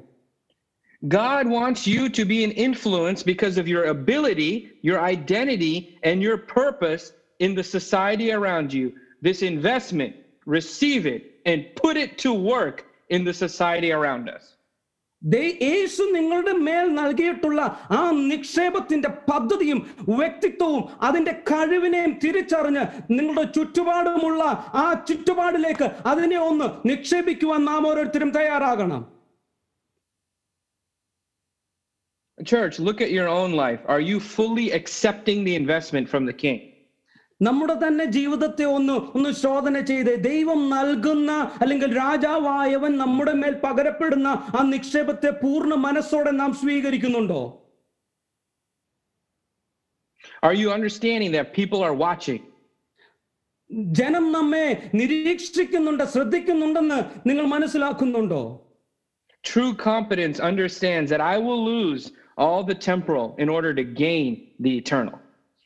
God 1.03 1.47
wants 1.47 1.81
you 1.85 2.03
to 2.09 2.23
be 2.23 2.37
an 2.45 2.51
influence 2.51 3.21
because 3.23 3.57
of 3.57 3.67
your 3.67 3.81
ability, 3.85 4.51
your 4.81 4.99
identity, 5.15 5.97
and 6.03 6.21
your 6.21 6.37
purpose 6.37 7.11
in 7.39 7.51
the 7.55 7.63
society 7.63 8.31
around 8.31 8.71
you. 8.73 8.93
This 9.21 9.41
investment, 9.43 10.13
receive 10.47 11.05
it 11.05 11.21
and 11.45 11.65
put 11.75 11.97
it 11.97 12.17
to 12.19 12.33
work 12.33 12.85
in 13.09 13.23
the 13.23 13.33
society 13.35 13.91
around 13.91 14.29
us. 14.29 14.55
യേശു 15.22 16.02
നിങ്ങളുടെ 16.14 16.52
മേൽ 16.66 16.86
നൽകിയിട്ടുള്ള 16.94 17.60
ആ 17.90 18.02
നിക്ഷേപത്തിന്റെ 18.30 19.10
പദ്ധതിയും 19.28 19.78
വ്യക്തിത്വവും 20.18 20.82
അതിന്റെ 21.02 21.32
കഴിവിനെയും 21.50 22.12
തിരിച്ചറിഞ്ഞ് 22.18 22.84
നിങ്ങളുടെ 23.10 23.44
ചുറ്റുപാടുമുള്ള 23.50 24.42
ആ 24.74 24.86
ചുറ്റുപാടിലേക്ക് 25.08 25.88
അതിനെ 26.06 26.40
ഒന്ന് 26.40 26.68
നിക്ഷേപിക്കുവാൻ 26.88 27.62
നാം 27.64 27.86
ഓരോരുത്തരും 27.86 28.32
തയ്യാറാകണം 28.32 29.04
Church, 32.38 32.78
look 32.78 33.00
at 33.00 33.10
your 33.10 33.28
own 33.28 33.52
life. 33.54 33.80
Are 33.86 34.00
you 34.00 34.20
fully 34.20 34.70
accepting 34.70 35.38
the 35.44 35.54
investment 35.56 36.08
from 36.08 36.24
the 36.24 36.32
king? 36.34 36.58
നമ്മുടെ 37.40 37.74
തന്നെ 37.74 38.04
ജീവിതത്തെ 38.04 38.64
ഒന്ന് 38.64 38.94
ഒന്ന് 39.16 39.32
ശോധന 39.32 39.80
ചെയ്ത് 39.80 40.12
ദൈവം 40.22 40.68
നൽകുന്ന 40.68 41.32
അല്ലെങ്കിൽ 41.62 41.96
രാജാവായവൻ 41.96 42.96
നമ്മുടെ 42.96 43.32
മേൽ 43.32 43.54
പകരപ്പെടുന്ന 43.54 44.28
ആ 44.58 44.62
നിക്ഷേപത്തെ 44.62 45.30
പൂർണ 45.44 45.74
മനസ്സോടെ 45.86 46.30
നാം 46.42 46.52
സ്വീകരിക്കുന്നുണ്ടോ 46.62 47.42
Are 50.42 50.54
you 50.54 50.70
understanding 50.70 51.32
that 51.32 51.46
people 51.52 51.80
are 51.82 51.94
watching? 51.94 52.40
ജനം 53.98 54.30
നമ്മെ 54.32 54.66
നിരീക്ഷിക്കുന്നുണ്ട് 54.94 56.04
ശ്രദ്ധിക്കുന്നുണ്ടെന്ന് 56.04 56.98
നിങ്ങൾ 57.26 57.46
മനസ്സിലാക്കുന്നുണ്ടോ 57.46 58.42
True 59.44 59.72
competence 59.74 60.38
understands 60.40 61.08
that 61.10 61.20
I 61.20 61.38
will 61.38 61.62
lose 61.64 62.04
all 62.36 62.60
the 62.64 62.74
temporal 62.74 63.28
in 63.38 63.48
order 63.48 63.72
to 63.74 63.84
gain 63.84 64.30
the 64.60 64.72
eternal. 64.76 65.16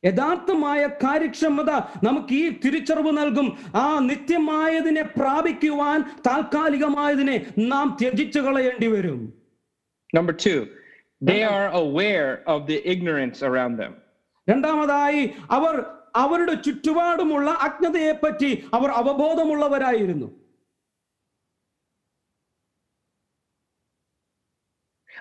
യഥാർത്ഥമായ 0.05 0.87
കാര്യക്ഷമത 0.87 1.71
നമുക്ക് 2.05 2.35
ഈ 2.35 2.61
തിരിച്ചറിവ് 2.65 3.19
നൽകും. 3.19 3.59
ആ 3.75 3.99
നിത്യമായതിനെ 3.99 5.03
പ്രാപിക്കുവാൻ 5.03 6.01
താൽക്കാലികമായതിനെ 6.27 7.47
നാം 7.59 7.97
ത്യജിച്ചു 8.01 8.41
കളയേണ്ടി 8.41 8.87
വരും. 8.87 9.35
Number 10.15 10.37
two 10.47 10.67
they 11.31 11.43
are 11.43 11.69
aware 11.85 12.31
of 12.53 12.61
the 12.71 12.79
ignorance 12.93 13.39
around 13.49 13.75
them. 13.83 13.93
രണ്ടാമതായി 14.51 15.31
അവർ 15.51 15.85
അവരുടെ 16.17 16.55
ചുറ്റുപാടുമുള്ള 16.55 17.51
അജ്ഞതയെപ്പറ്റി 17.51 18.65
അവർ 18.75 18.91
അവബോധമുള്ളവരായിരുന്നു. 18.91 20.42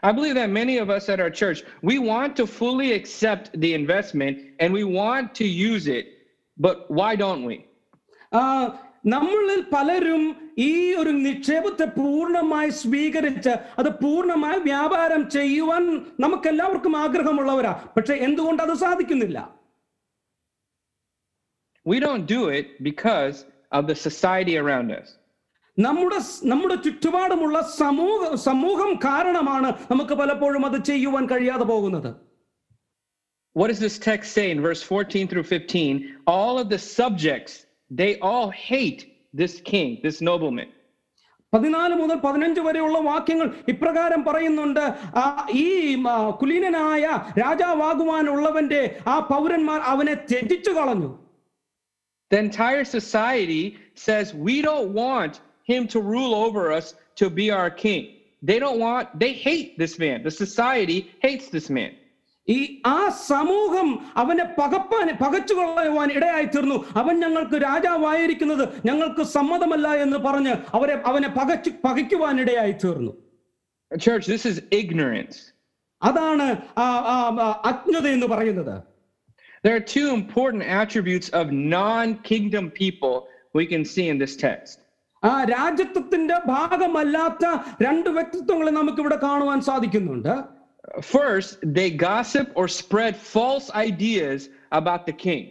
I 0.03 0.13
believe 0.13 0.35
that 0.35 0.51
many 0.51 0.79
of 0.79 0.91
us 0.91 1.09
at 1.09 1.21
our 1.21 1.31
church, 1.31 1.63
we 1.83 1.99
want 1.99 2.37
to 2.37 2.47
fully 2.47 2.93
accept 2.93 3.59
the 3.61 3.73
investment 3.75 4.39
and 4.61 4.73
we 4.73 4.85
want 4.85 5.35
to 5.37 5.47
use 5.47 5.87
it, 5.89 6.07
but 6.59 6.91
why 6.91 7.13
don't 7.17 7.45
we? 7.45 7.57
ആ 8.33 8.43
നമ്മളിൽ 9.05 9.61
പലരും 9.73 10.23
ഈ 10.59 10.71
ഒരു 11.01 11.11
നിക്ഷേപത്തെ 11.27 11.87
പൂർണ്ണമായി 11.99 12.71
സ്വീകരിച്ച് 12.83 13.53
അത് 13.79 13.91
പൂർണ്ണമായി 14.01 14.59
വ്യാപാരം 14.61 15.23
ചെയ്യുവാൻ 15.37 15.85
നമുക്ക് 16.25 16.49
എല്ലാവർക്കും 16.53 16.97
ആഗ്രഹമുള്ളവരാ 17.05 17.75
പക്ഷെ 17.97 18.17
എന്തുകൊണ്ട് 18.29 18.63
അത് 18.67 18.75
സാധിക്കുന്നില്ല 18.87 19.39
We 21.87 21.99
don't 22.01 22.25
do 22.27 22.41
it 22.59 22.69
because 22.83 23.37
of 23.73 23.83
the 23.87 23.95
society 24.07 24.55
around 24.59 24.89
us. 24.91 25.09
നമ്മുടെ 25.78 26.18
നമ്മുടെ 26.52 26.76
ചുറ്റുപാടുമുള്ള 26.86 27.58
സമൂഹ 27.78 28.36
സമൂഹം 28.48 28.92
കാരണമാണ് 29.06 29.70
നമുക്ക് 29.92 30.16
പലപ്പോഴും 30.22 30.66
അത് 30.70 30.78
ചെയ്യുവാൻ 30.92 31.26
കഴിയാതെ 31.34 31.68
പോകുന്നത് 31.74 32.12
What 33.56 33.70
is 33.70 33.80
this 33.80 33.96
text 34.00 34.28
saying? 34.32 34.58
verse 34.62 34.82
14 34.84 35.28
through 35.28 35.44
15? 35.46 35.96
All 36.28 36.58
of 36.58 36.68
the 36.70 36.78
subjects, 37.00 37.54
they 37.92 38.12
all 38.22 38.50
hate 38.68 39.02
this 39.34 39.54
king, 39.72 39.90
this 40.06 40.18
nobleman. 40.22 40.70
പതിനാല് 41.54 41.96
മുതൽ 42.02 42.18
പതിനഞ്ച് 42.26 42.62
വരെയുള്ള 42.62 42.98
വാക്യങ്ങൾ 43.08 43.48
ഇപ്രകാരം 43.68 44.22
പറയുന്നുണ്ട് 44.28 44.84
ആ 45.18 45.26
ഈ 45.62 45.66
കുലീനനായ 46.42 47.04
രാജാവാകുവാനുള്ളവന്റെ 47.44 48.82
ആ 49.08 49.16
പൗരന്മാർ 49.34 49.82
അവനെ 49.94 50.16
ത്യജിച്ചു 50.32 50.74
കളഞ്ഞു 50.80 51.12
The 52.32 52.40
entire 52.40 52.86
society 52.98 53.64
says, 54.06 54.28
We 54.48 54.56
don't 54.62 54.90
want 54.94 55.34
him 55.71 55.87
to 55.89 56.01
rule 56.15 56.35
over 56.35 56.63
us 56.73 56.87
to 57.17 57.29
be 57.31 57.51
our 57.51 57.71
king. 57.87 58.03
They 58.43 58.59
don't 58.59 58.79
want, 58.79 59.05
they 59.19 59.33
hate 59.49 59.79
this 59.79 59.99
man. 59.99 60.23
The 60.23 60.35
society 60.45 60.99
hates 61.21 61.49
this 61.49 61.69
man. 61.71 61.93
ഈ 62.49 62.59
ആ 62.87 62.99
സമൂഹം 63.29 63.89
അവനെ 64.17 64.45
പകപ്പാൻ 64.59 65.07
പകച്ചു 65.23 65.55
കളയുവാൻ 65.55 66.11
ഇടയായി 66.11 66.47
തീർന്നു 66.47 66.77
അവൻ 67.01 67.15
ഞങ്ങൾക്ക് 67.21 67.57
രാജാവായിരിക്കുന്നത് 67.65 68.65
ഞങ്ങൾക്ക് 68.85 69.23
സമ്മതമല്ല 69.37 69.89
എന്ന് 70.05 70.19
പറഞ്ഞ് 70.19 70.53
അവരെ 70.73 70.95
അവനെ 71.11 71.29
പകച്ചു 71.29 71.71
പകയ്ക്കുവാൻ 71.87 72.41
ഇടയായി 72.41 72.77
തീർന്നു 72.85 73.13
Church, 73.91 74.25
this 74.27 74.45
is 74.47 74.57
ignorance. 74.73 75.37
അതാണ് 76.03 76.47
ആ 76.77 76.87
ആ, 77.13 77.17
ആ, 77.45 77.49
അജ്ഞത 77.71 78.07
എന്ന് 78.17 78.27
പറയുന്നത് 78.27 78.75
There 79.65 79.75
are 79.75 79.87
two 79.97 80.09
important 80.15 80.63
attributes 80.81 81.29
of 81.41 81.47
non 81.77 82.09
kingdom 82.31 82.65
people 82.83 83.15
we 83.55 83.65
can 83.67 83.85
see 83.95 84.07
in 84.13 84.19
this 84.25 84.35
text. 84.37 84.75
ആ 85.23 85.33
രാജ്യത്വത്തിന്റെ 85.55 86.37
ഭാഗമല്ലാത്ത 86.53 87.45
രണ്ട് 87.87 88.11
വ്യക്തിത്വങ്ങളെ 88.19 88.73
നമുക്ക് 88.81 89.03
ഇവിടെ 89.05 89.19
കാണുവാൻ 89.27 89.61
സാധിക്കുന്നുണ്ട് 89.71 90.35
First, 91.15 91.51
they 91.77 91.91
gossip 92.03 92.47
or 92.55 92.67
spread 92.81 93.15
false 93.33 93.67
ideas 93.89 94.41
about 94.73 95.03
the 95.09 95.15
king. 95.25 95.43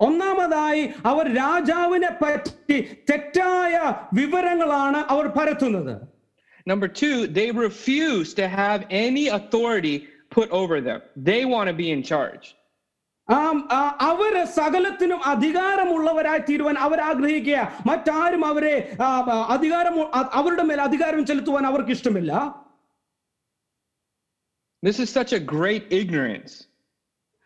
ഒന്നാമതായി 0.00 0.82
അവർ 1.10 1.26
രാജാവിനെ 1.34 2.10
പറ്റി 2.22 2.76
തെറ്റായ 3.10 3.74
വിവരങ്ങളാണ് 4.20 5.00
അവർ 5.14 5.26
പരത്തുന്നത് 5.38 5.94
Number 6.66 6.88
two, 7.02 7.26
they 7.38 7.50
refuse 7.66 8.34
to 8.34 8.46
have 8.60 8.80
any 9.06 9.26
authority 9.28 9.94
put 10.30 10.48
over 10.52 10.80
them. 10.80 11.00
They 11.30 11.44
want 11.44 11.68
to 11.68 11.74
be 11.74 11.90
in 11.90 12.02
charge. 12.02 12.44
അവർ 13.29 14.33
സകലത്തിനും 14.57 15.21
അധികാരമുള്ളവരായി 15.31 16.41
തീരുവാൻ 16.49 16.75
അവർ 16.85 16.99
ആഗ്രഹിക്കുക 17.09 17.59
മറ്റാരും 17.89 18.43
അവരെ 18.49 18.75
അധികാരം 19.55 19.95
അവരുടെ 20.39 20.63
മേൽ 20.69 20.81
അധികാരം 20.87 21.25
ചെലുത്തുവാൻ 21.31 21.65
അവർക്ക് 21.71 21.93
ഇഷ്ടമില്ല 21.97 22.33
This 24.83 24.99
is 24.99 25.09
such 25.09 25.31
a 25.33 25.41
great 25.55 25.85
ignorance. 25.99 26.53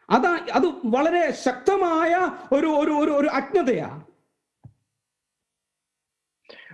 അതാ 0.10 0.32
അത് 0.58 0.66
വളരെ 0.96 1.24
ശക്തമായ 1.46 2.14
ഒരു 2.56 2.70
ഒരു 2.82 2.94
ഒരു 3.02 3.12
ഒരു 3.22 3.30
അജ്ഞതയാ 3.40 3.90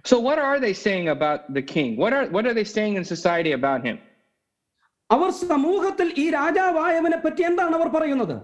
So 0.06 0.16
what 0.20 0.40
are 0.48 0.58
they 0.60 0.74
saying 0.86 1.08
about 1.10 1.40
the 1.54 1.64
king? 1.74 1.90
What 2.02 2.14
are 2.14 2.26
what 2.36 2.46
are 2.48 2.54
they 2.54 2.66
saying 2.76 2.96
in 3.00 3.06
society 3.06 3.52
about 3.60 3.82
him? 3.88 3.98
അവർ 5.10 5.30
സമൂഹത്തിൽ 5.54 6.08
ഈ 6.24 6.26
രാജാവായവനെ 6.32 7.18
പറ്റി 7.18 7.42
എന്താണ് 7.50 7.74
അവർ 7.80 7.88
പറയുന്നത് 7.90 8.36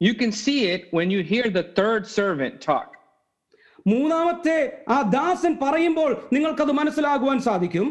You 0.00 0.14
can 0.14 0.32
see 0.32 0.60
it 0.66 0.88
when 0.90 1.10
you 1.10 1.22
hear 1.22 1.48
the 1.50 1.62
third 1.78 2.02
servant 2.08 2.60
talk. 2.60 2.88
മൂന്നാമത്തെ 3.86 4.58
ആ 4.94 4.98
ദാസൻ 5.14 5.52
പറയുമ്പോൾ 5.62 6.10
നിങ്ങൾക്കത് 6.34 6.72
മനസ്സിലാകുവാൻ 6.80 7.38
സാധിക്കും 7.48 7.86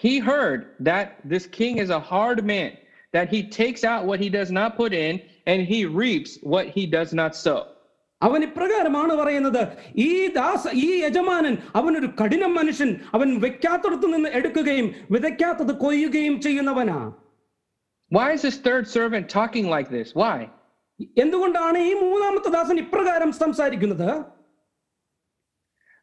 He 0.00 0.12
heard 0.28 0.60
that 0.88 1.08
this 1.32 1.44
king 1.56 1.74
is 1.76 1.90
a 1.90 2.02
hard 2.10 2.38
man, 2.50 2.70
that 3.14 3.26
he 3.32 3.40
takes 3.56 3.82
out 3.90 4.02
what 4.10 4.18
he 4.24 4.28
does 4.36 4.50
not 4.58 4.70
put 4.78 4.92
in 5.06 5.14
and 5.46 5.60
he 5.72 5.80
reaps 6.02 6.30
what 6.52 6.66
he 6.76 6.84
does 6.96 7.10
not 7.20 7.32
sow. 7.44 7.60
അവൻ 8.20 8.40
ഇപ്രകാരമാണ് 8.46 9.12
പറയുന്നത് 9.20 9.60
ഈ 10.06 10.10
ദാസ 10.38 10.72
ഈ 10.86 10.88
യജമാനൻ 11.04 11.54
അവനൊരു 11.78 12.08
കഠിന 12.20 12.46
മനുഷ്യൻ 12.56 12.90
അവൻ 13.16 13.28
വെക്കാത്തടത്ത് 13.44 14.08
നിന്ന് 14.14 14.30
എടുക്കുകയും 14.38 14.88
വിതയ്ക്കാത്തത് 15.16 15.74
കൊയ്യുകയും 15.84 16.36
ചെയ്യുന്നവനാ 16.46 17.00
Why 18.10 18.28
is 18.36 18.42
this 18.42 18.56
third 18.68 18.84
servant 18.96 19.24
talking 19.38 19.66
like 19.74 19.88
this? 19.96 20.08
Why? 20.20 20.36
എന്തുകൊണ്ടാണ് 21.17 21.77
ഈ 21.89 21.93
മൂന്നാമത്തെ 22.03 22.51
ദാസൻ 22.51 22.79
ഇപ്രകാരം 22.85 23.31
സംസാരിക്കുന്നത് 23.43 24.09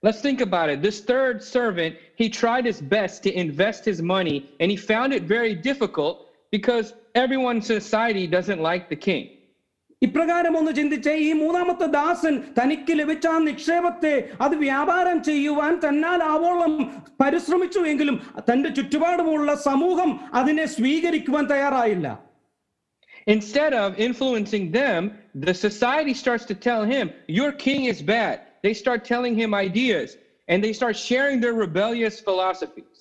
Let's 0.02 0.20
think 0.20 0.40
about 0.40 0.68
it. 0.68 0.78
This 0.83 0.96
third 1.02 1.37
servant, 1.46 1.92
he 2.16 2.26
tried 2.31 2.64
his 2.64 2.81
best 2.94 3.16
to 3.22 3.31
invest 3.35 3.83
his 3.85 4.02
money 4.14 4.35
and 4.61 4.68
he 4.68 4.76
found 4.88 5.11
it 5.12 5.24
very 5.24 5.55
difficult 5.68 6.14
because 6.52 6.87
everyone 7.14 7.57
in 7.57 7.62
society 7.62 8.24
doesn't 8.28 8.61
like 8.61 8.85
the 8.88 8.98
king. 9.05 9.22
ഇപ്രകാരം 10.02 10.55
ഒന്ന് 10.57 10.72
ചിന്തിച്ച് 10.74 11.12
ഈ 11.26 11.31
മൂന്നാമത്തെ 11.33 11.87
ദാസൻ 11.96 12.35
തനിക്ക് 12.59 12.94
ലഭിച്ച 13.00 13.26
ആ 13.26 13.37
നിക്ഷേപത്തെ 13.40 14.14
അത് 14.40 14.55
വ്യാപാരം 14.57 15.18
ചെയ്യുവാൻ 15.22 15.72
തന്നാൽ 15.85 16.20
ആവോളം 16.31 16.72
പരിശ്രമിച്ചു 17.22 17.81
എങ്കിലും 17.87 18.16
തന്റെ 18.48 18.70
ചുറ്റുപാടുമുള്ള 18.70 19.55
സമൂഹം 19.68 20.12
അതിനെ 20.40 20.66
സ്വീകരിക്കുവാൻ 20.76 21.46
തയ്യാറായില്ല 21.52 22.09
Instead 23.27 23.73
of 23.73 23.99
influencing 23.99 24.71
them, 24.71 24.99
the 25.36 25.53
society 25.53 26.13
starts 26.13 26.45
to 26.45 26.55
tell 26.67 26.83
him, 26.86 27.05
Your 27.29 27.51
king 27.51 27.86
is 27.86 28.01
bad. 28.01 28.36
They 28.63 28.73
start 28.73 29.03
telling 29.05 29.36
him 29.36 29.53
ideas 29.53 30.17
and 30.47 30.63
they 30.63 30.73
start 30.73 30.95
sharing 30.97 31.41
their 31.41 31.53
rebellious 31.55 32.15
philosophies. 32.19 32.93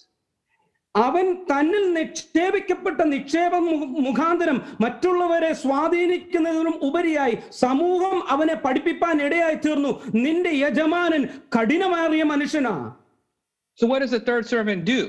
അവൻ 0.94 1.26
തന്നിൽ 1.50 1.92
നിക്ഷേപിക്കപ്പെട്ട 1.92 3.00
നിക്ഷേപം 3.04 3.64
മു- 3.70 4.00
മുഖാന്തരം 4.04 4.58
മറ്റുള്ളവരെ 4.80 5.52
സ്വാധീനിക്കുന്നതിനും 5.54 6.82
ഉപരിയായി 6.82 7.36
സമൂഹം 7.54 8.28
അവനെ 8.28 8.54
പഠിപ്പിക്കാൻ 8.54 9.22
ഇടയായി 9.22 9.54
തീർന്നു 9.54 9.90
നിന്റെ 10.14 10.50
യജമാനൻ 10.64 11.24
കഠിനമേറിയ 11.56 12.22
മനുഷ്യനാ 12.24 12.74
So, 13.78 13.86
what 13.86 13.98
does 13.98 14.10
the 14.10 14.24
third 14.28 14.46
servant 14.46 14.84
do? 14.86 15.00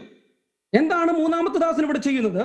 എന്താണ് 0.73 1.12
മൂന്നാമത്തെ 1.12 1.58
ദാസൻ 1.58 1.84
ഇവിടെ 1.84 2.00
ചെയ്യുന്നത് 2.00 2.43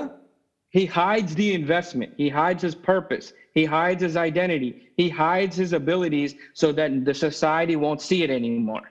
He 0.75 0.87
hides 1.01 1.35
the 1.35 1.49
investment. 1.55 2.11
He 2.17 2.29
hides 2.41 2.63
his 2.63 2.75
purpose. 2.75 3.27
He 3.55 3.65
hides 3.77 4.03
his 4.03 4.17
identity. 4.29 4.71
He 4.97 5.09
hides 5.25 5.55
his 5.57 5.73
abilities 5.75 6.31
so 6.55 6.69
that 6.73 7.05
the 7.05 7.15
society 7.27 7.77
won't 7.77 8.03
see 8.09 8.21
it 8.23 8.31
anymore. 8.31 8.85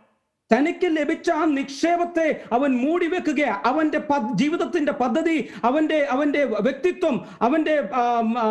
തനിക്ക് 0.51 0.87
ലഭിച്ച 0.97 1.31
ആ 1.31 1.45
നിക്ഷേപത്തെ 1.57 2.25
അവൻ 2.51 2.71
മൂടിവെക്കുകയാ 2.77 3.61
അവന്റെ 3.65 3.99
പദ്- 3.99 4.33
ജീവിതത്തിന്റെ 4.35 4.91
പദ്ധതി 4.91 5.35
അവന്റെ 5.63 5.99
അവന്റെ 6.15 6.45
വ്യക്തിത്വം 6.45 7.15
അവന്റെ 7.41 7.75
ആം, 7.93 8.37
ആ, 8.37 8.47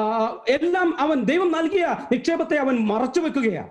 എല്ലാം 0.48 1.00
അവൻ 1.00 1.24
ദൈവം 1.24 1.50
നൽകിയ 1.52 1.86
നിക്ഷേപത്തെ 2.12 2.56
അവൻ 2.56 2.76
മറച്ചു 2.92 3.20
വെക്കുകയാ 3.20 3.64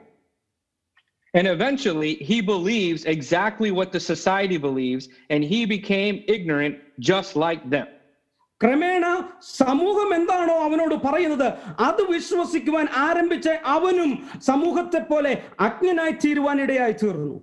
And 1.34 1.48
eventually, 1.48 2.12
he 2.30 2.38
believes 2.54 3.02
exactly 3.06 3.70
what 3.72 3.90
the 3.92 4.00
society 4.14 4.58
believes, 4.58 5.04
and 5.30 5.44
he 5.44 5.60
became 5.78 6.16
ignorant 6.36 6.76
just 7.12 7.36
like 7.46 7.62
them. 7.76 7.88
ക്രമേണ 8.64 9.06
സമൂഹം 9.60 10.10
എന്താണോ 10.16 10.56
അവനോട് 10.64 10.96
പറയുന്നത് 11.06 11.46
അത് 11.88 12.02
വിശ്വസിക്കുവാൻ 12.16 12.88
ആരംഭിച്ച 13.08 13.50
അവനും 13.76 14.12
സമൂഹത്തെ 14.50 15.02
പോലെ 15.12 15.32
അജ്ഞനായി 15.68 16.16
തീരുവാൻ 16.26 16.60
ഇടയായി 16.66 16.98
തീർന്നു 17.04 17.38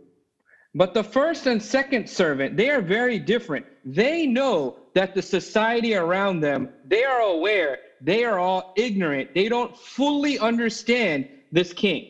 But 0.75 0.92
the 0.92 1.03
first 1.16 1.46
and 1.46 1.61
second 1.62 2.05
servant, 2.07 2.51
they 2.55 2.68
are 2.68 2.83
very 2.83 3.18
different. 3.18 3.64
They 4.03 4.27
know 4.27 4.57
that 4.92 5.14
the 5.14 5.22
society 5.22 5.92
around 5.94 6.40
them, 6.40 6.68
they 6.85 7.03
are 7.05 7.22
aware, 7.37 7.79
they 8.03 8.25
are 8.25 8.38
all 8.38 8.75
ignorant. 8.77 9.27
They 9.33 9.49
don't 9.49 9.75
fully 9.94 10.38
understand 10.38 11.18
this 11.51 11.72
king. 11.72 12.03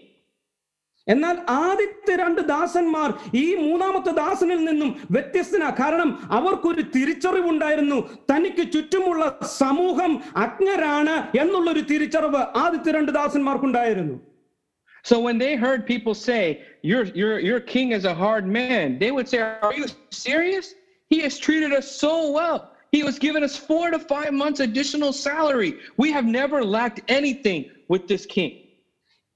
എന്നാൽ 1.07 1.37
ആദ്യത്തെ 1.65 2.15
രണ്ട് 2.21 2.41
ദാസന്മാർ 2.53 3.11
ഈ 3.43 3.45
മൂന്നാമത്തെ 3.65 4.13
ദാസനിൽ 4.21 4.61
നിന്നും 4.69 4.89
വ്യത്യസ്തന 5.17 5.65
കാരണം 5.81 6.09
അവർക്കൊരു 6.39 6.83
തിരിച്ചറിവുണ്ടായിരുന്നു 6.95 7.99
തനിക്ക് 8.31 8.65
ചുറ്റുമുള്ള 8.77 9.25
സമൂഹം 9.59 10.15
അജ്ഞരാണ് 10.45 11.15
എന്നുള്ളൊരു 11.43 11.85
തിരിച്ചറിവ് 11.93 12.43
ആദ്യത്തെ 12.65 12.93
രണ്ട് 12.99 13.13
ദാസന്മാർക്കുണ്ടായിരുന്നു 13.21 14.17
So 15.05 15.17
when 15.21 15.37
they 15.39 15.51
heard 15.55 15.81
people 15.87 16.15
say, 16.29 16.41
your, 16.83 17.03
your, 17.21 17.35
your 17.39 17.61
king 17.61 17.89
is 17.93 18.05
a 18.05 18.15
hard 18.23 18.45
man, 18.57 18.99
they 18.99 19.11
would 19.13 19.29
say, 19.29 19.39
Are 19.67 19.75
you 19.81 19.87
serious? 20.11 20.67
He 21.11 21.19
has 21.21 21.35
treated 21.39 21.73
us 21.73 21.89
so 21.97 22.13
well. 22.33 22.59
He 22.91 23.01
was 23.05 23.17
giving 23.19 23.45
us 23.45 23.55
four 23.69 23.85
to 23.91 24.01
five 24.15 24.33
months 24.33 24.59
additional 24.61 25.13
salary. 25.13 25.71
We 25.97 26.09
have 26.11 26.27
never 26.41 26.59
lacked 26.77 27.03
anything 27.09 27.61
with 27.89 28.09
this 28.09 28.25
king. 28.27 28.53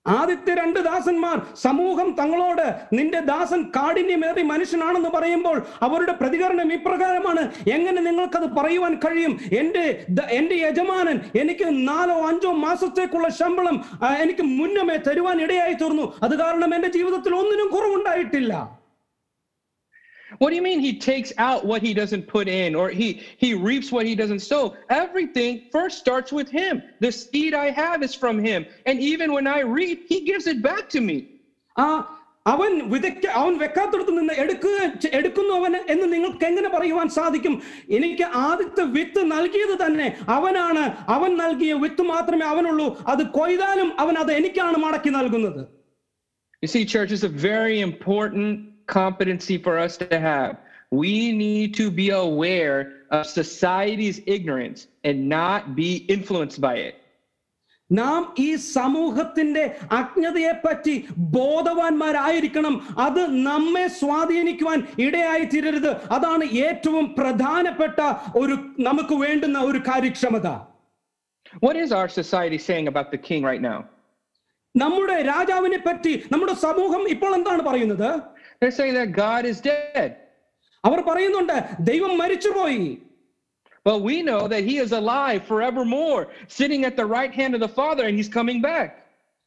ആദ്യത്തെ 0.08 0.54
രണ്ട് 0.54 0.80
ദാസന്മാർ 0.80 1.42
സമൂഹം 1.56 2.16
തങ്ങളോട് 2.20 2.66
നിന്റെ 2.94 3.20
ദാസൻ 3.20 3.64
കാഠിന്യമേറി 3.76 4.42
മനുഷ്യനാണെന്ന് 4.42 5.10
പറയുമ്പോൾ 5.10 5.66
അവരുടെ 5.82 6.12
പ്രതികരണം 6.12 6.74
ഇപ്രകാരമാണ്. 6.74 7.52
എങ്ങനെ 7.72 8.02
നിങ്ങൾക്കത് 8.02 8.48
പറയുവാൻ 8.50 8.96
കഴിയും? 8.96 9.40
എന്റെ 9.60 10.06
എന്റെ 10.30 10.56
യജമാനൻ 10.56 11.20
എനിക്ക് 11.40 11.88
നാലോ 11.90 12.28
അഞ്ചോ 12.28 12.52
മാസത്തേക്കുള്ള 12.52 13.30
ശമ്പളം 13.30 13.86
എനിക്ക് 14.22 14.42
മുന്നമേ 14.42 14.98
തരുവാൻ 15.08 15.42
ഇടയായി 15.42 15.74
തീർന്നു. 15.74 16.14
അത് 16.24 16.40
കാരണം 16.40 16.76
എന്റെ 16.76 16.88
ജീവിതത്തിൽ 16.88 17.36
ഒന്നിനും 17.36 17.70
കുറവുണ്ടായിട്ടില്ല. 17.70 18.85
What 20.39 20.51
do 20.51 20.57
you 20.57 20.63
mean 20.63 20.79
he 20.81 20.93
takes 21.05 21.31
out 21.41 21.61
what 21.65 21.81
he 21.83 21.93
doesn't 21.93 22.25
put 22.29 22.47
in 22.57 22.71
or 22.75 22.87
he 22.91 23.09
he 23.39 23.49
reaps 23.69 23.89
what 23.91 24.05
he 24.07 24.15
doesn't 24.15 24.43
sow? 24.43 24.63
Everything 25.03 25.53
first 25.73 25.99
starts 25.99 26.31
with 26.33 26.49
him. 26.53 26.75
The 27.01 27.13
seed 27.15 27.53
I 27.57 27.71
have 27.83 27.99
is 28.03 28.15
from 28.15 28.39
him. 28.41 28.61
And 28.87 28.97
even 29.03 29.29
when 29.33 29.47
I 29.49 29.61
reap, 29.79 29.99
he 30.09 30.19
gives 30.23 30.47
it 30.47 30.61
back 30.63 30.85
to 30.91 31.01
me. 31.01 31.17
ആ 31.77 31.87
അവൻ 32.47 32.71
വിതയ്ക്ക 32.93 33.25
അവൻ 33.41 33.55
വെക്കാത്തടത്ത് 33.59 34.13
നിന്ന് 34.19 34.35
എടുക്കുക 34.43 34.77
ചെ- 35.03 35.11
എടുക്കുന്നു 35.19 35.53
അവൻ 35.59 35.73
എന്ന് 35.93 36.07
നിങ്ങൾക്ക് 36.13 36.45
എങ്ങനെ 36.45 36.69
പറയുവാൻ 36.69 37.09
സാധിക്കും 37.17 37.55
എനിക്ക് 37.99 38.27
ആദ്യത്തെ 38.45 38.85
വിത്ത് 38.97 39.23
നൽകിയത് 39.35 39.75
തന്നെ 39.85 40.07
അവനാണ് 40.37 40.85
അവൻ 41.09 41.31
നൽകിയ 41.43 41.75
വിത്ത് 41.85 42.05
മാത്രമേ 42.13 42.47
അവനുള്ളൂ 42.53 42.87
അത് 43.13 43.23
കൊയ്താലും 43.39 43.91
അവൻ 44.05 44.17
അത് 44.25 44.33
എനിക്കാണ് 44.41 44.79
മടക്കി 44.87 45.13
നൽകുന്നത് 45.19 45.63
You 46.63 46.69
see, 46.69 46.85
church 46.95 47.13
is 47.17 47.23
a 47.25 47.35
very 47.51 47.77
important 47.81 48.49
competency 48.89 49.57
for 49.59 49.79
us 49.79 49.97
to 49.99 50.19
have. 50.21 50.53
We 50.93 51.33
need 51.35 51.69
to 51.75 51.91
be 51.93 52.09
aware 52.23 52.79
of 53.11 53.27
society's 53.41 54.19
ignorance 54.27 54.81
and 55.05 55.29
not 55.31 55.75
be 55.77 55.91
influenced 56.09 56.61
by 56.61 56.77
it. 56.89 56.95
നാം 57.91 58.21
ഈ 58.39 58.49
സമൂഹത്തിന്റെ 58.75 59.63
അജ്ഞതയെ 59.99 60.53
പറ്റി 60.65 60.93
ബോധവാന്മാരായിരിക്കണം 61.37 62.75
അത് 63.07 63.23
നമ്മെ 63.47 63.87
സ്വാധീനിക്കുവാൻ 64.01 64.81
ഇടയായി 65.05 65.47
തീരരുത് 65.55 65.91
അതാണ് 66.17 66.45
ഏറ്റവും 66.67 67.07
പ്രധാനപ്പെട്ട 67.15 67.99
ഒരു 68.43 68.57
നമുക്ക് 68.89 69.17
വേണ്ടുന്ന 69.25 69.61
ഒരു 69.71 69.81
കാര്യക്ഷമത 69.91 70.49
What 71.63 71.77
is 71.77 71.91
our 71.93 72.09
society 72.11 72.59
saying 72.59 72.87
about 72.87 73.09
the 73.11 73.21
king 73.29 73.43
right 73.51 73.63
now? 73.63 73.79
നമ്മുടെ 74.75 75.17
രാജാവിനെ 75.31 75.79
പറ്റി 75.87 76.13
നമ്മുടെ 76.33 76.55
സമൂഹം 76.67 77.03
ഇപ്പോൾ 77.15 77.33
എന്താണ് 77.39 77.63
പറയുന്നത് 77.69 78.11
They're 78.59 78.71
saying 78.71 78.95
that 78.95 79.13
God 79.13 79.45
is 79.45 79.61
dead. 79.61 80.11
അവർ 80.85 81.01
പറയുന്നുണ്ട് 81.01 81.57
ദൈവം 81.91 82.17
മരിച്ചുപോയി 82.23 82.83
But 83.87 84.03
we 84.03 84.17
know 84.23 84.47
that 84.47 84.63
he 84.63 84.77
is 84.77 84.93
alive 84.93 85.41
forevermore, 85.43 86.23
sitting 86.49 86.85
at 86.85 86.97
the 86.97 87.07
right 87.07 87.33
hand 87.33 87.55
of 87.55 87.61
the 87.61 87.69
Father, 87.69 88.03
and 88.09 88.15
he's 88.15 88.29
coming 88.29 88.61
back. 88.61 88.89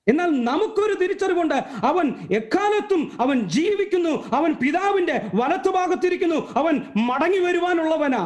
എന്നാൽ 0.08 0.29
നമുക്കൊരു 0.47 0.93
തിരിച്ചറിവുണ്ട് 0.93 1.58
അവൻ 1.89 2.08
എക്കാലത്തും 2.29 3.01
അവൻ 3.19 3.38
ജീവിക്കുന്നു 3.47 4.13
അവൻ 4.38 4.51
പിതാവിന്റെ 4.53 5.21
വലത്തുഭാഗത്തിരിക്കുന്നു 5.34 6.39
അവൻ 6.62 6.75
മടങ്ങി 7.10 7.39
വരുവാനുള്ളവനാ 7.39 8.25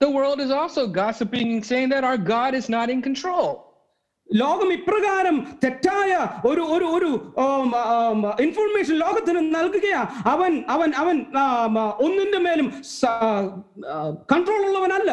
The 0.00 0.10
world 0.10 0.40
is 0.40 0.50
also 0.50 0.86
gossiping 0.86 1.48
and 1.54 1.64
saying 1.70 1.88
that 1.90 2.04
our 2.04 2.16
God 2.16 2.54
is 2.54 2.68
not 2.70 2.88
in 2.88 3.00
control. 3.02 3.48
ലോകം 4.28 4.68
ഇപ്രകാരം 4.76 5.36
തെറ്റായ 5.62 6.10
ഒരു 6.50 6.62
ഒരു 6.74 6.86
ഒരു 6.96 7.10
ഇൻഫർമേഷൻ 8.44 8.94
ലോകത്തിന് 9.04 9.40
നൽകുകയാ 9.56 10.02
അവൻ 10.32 10.52
അവൻ 10.74 10.90
അവൻ 11.02 11.16
ആം, 11.42 11.76
ഒന്നിന്റെ 12.06 12.40
മേലും 12.46 12.68
control 14.32 14.62
ഉള്ളവനല്ല 14.68 15.12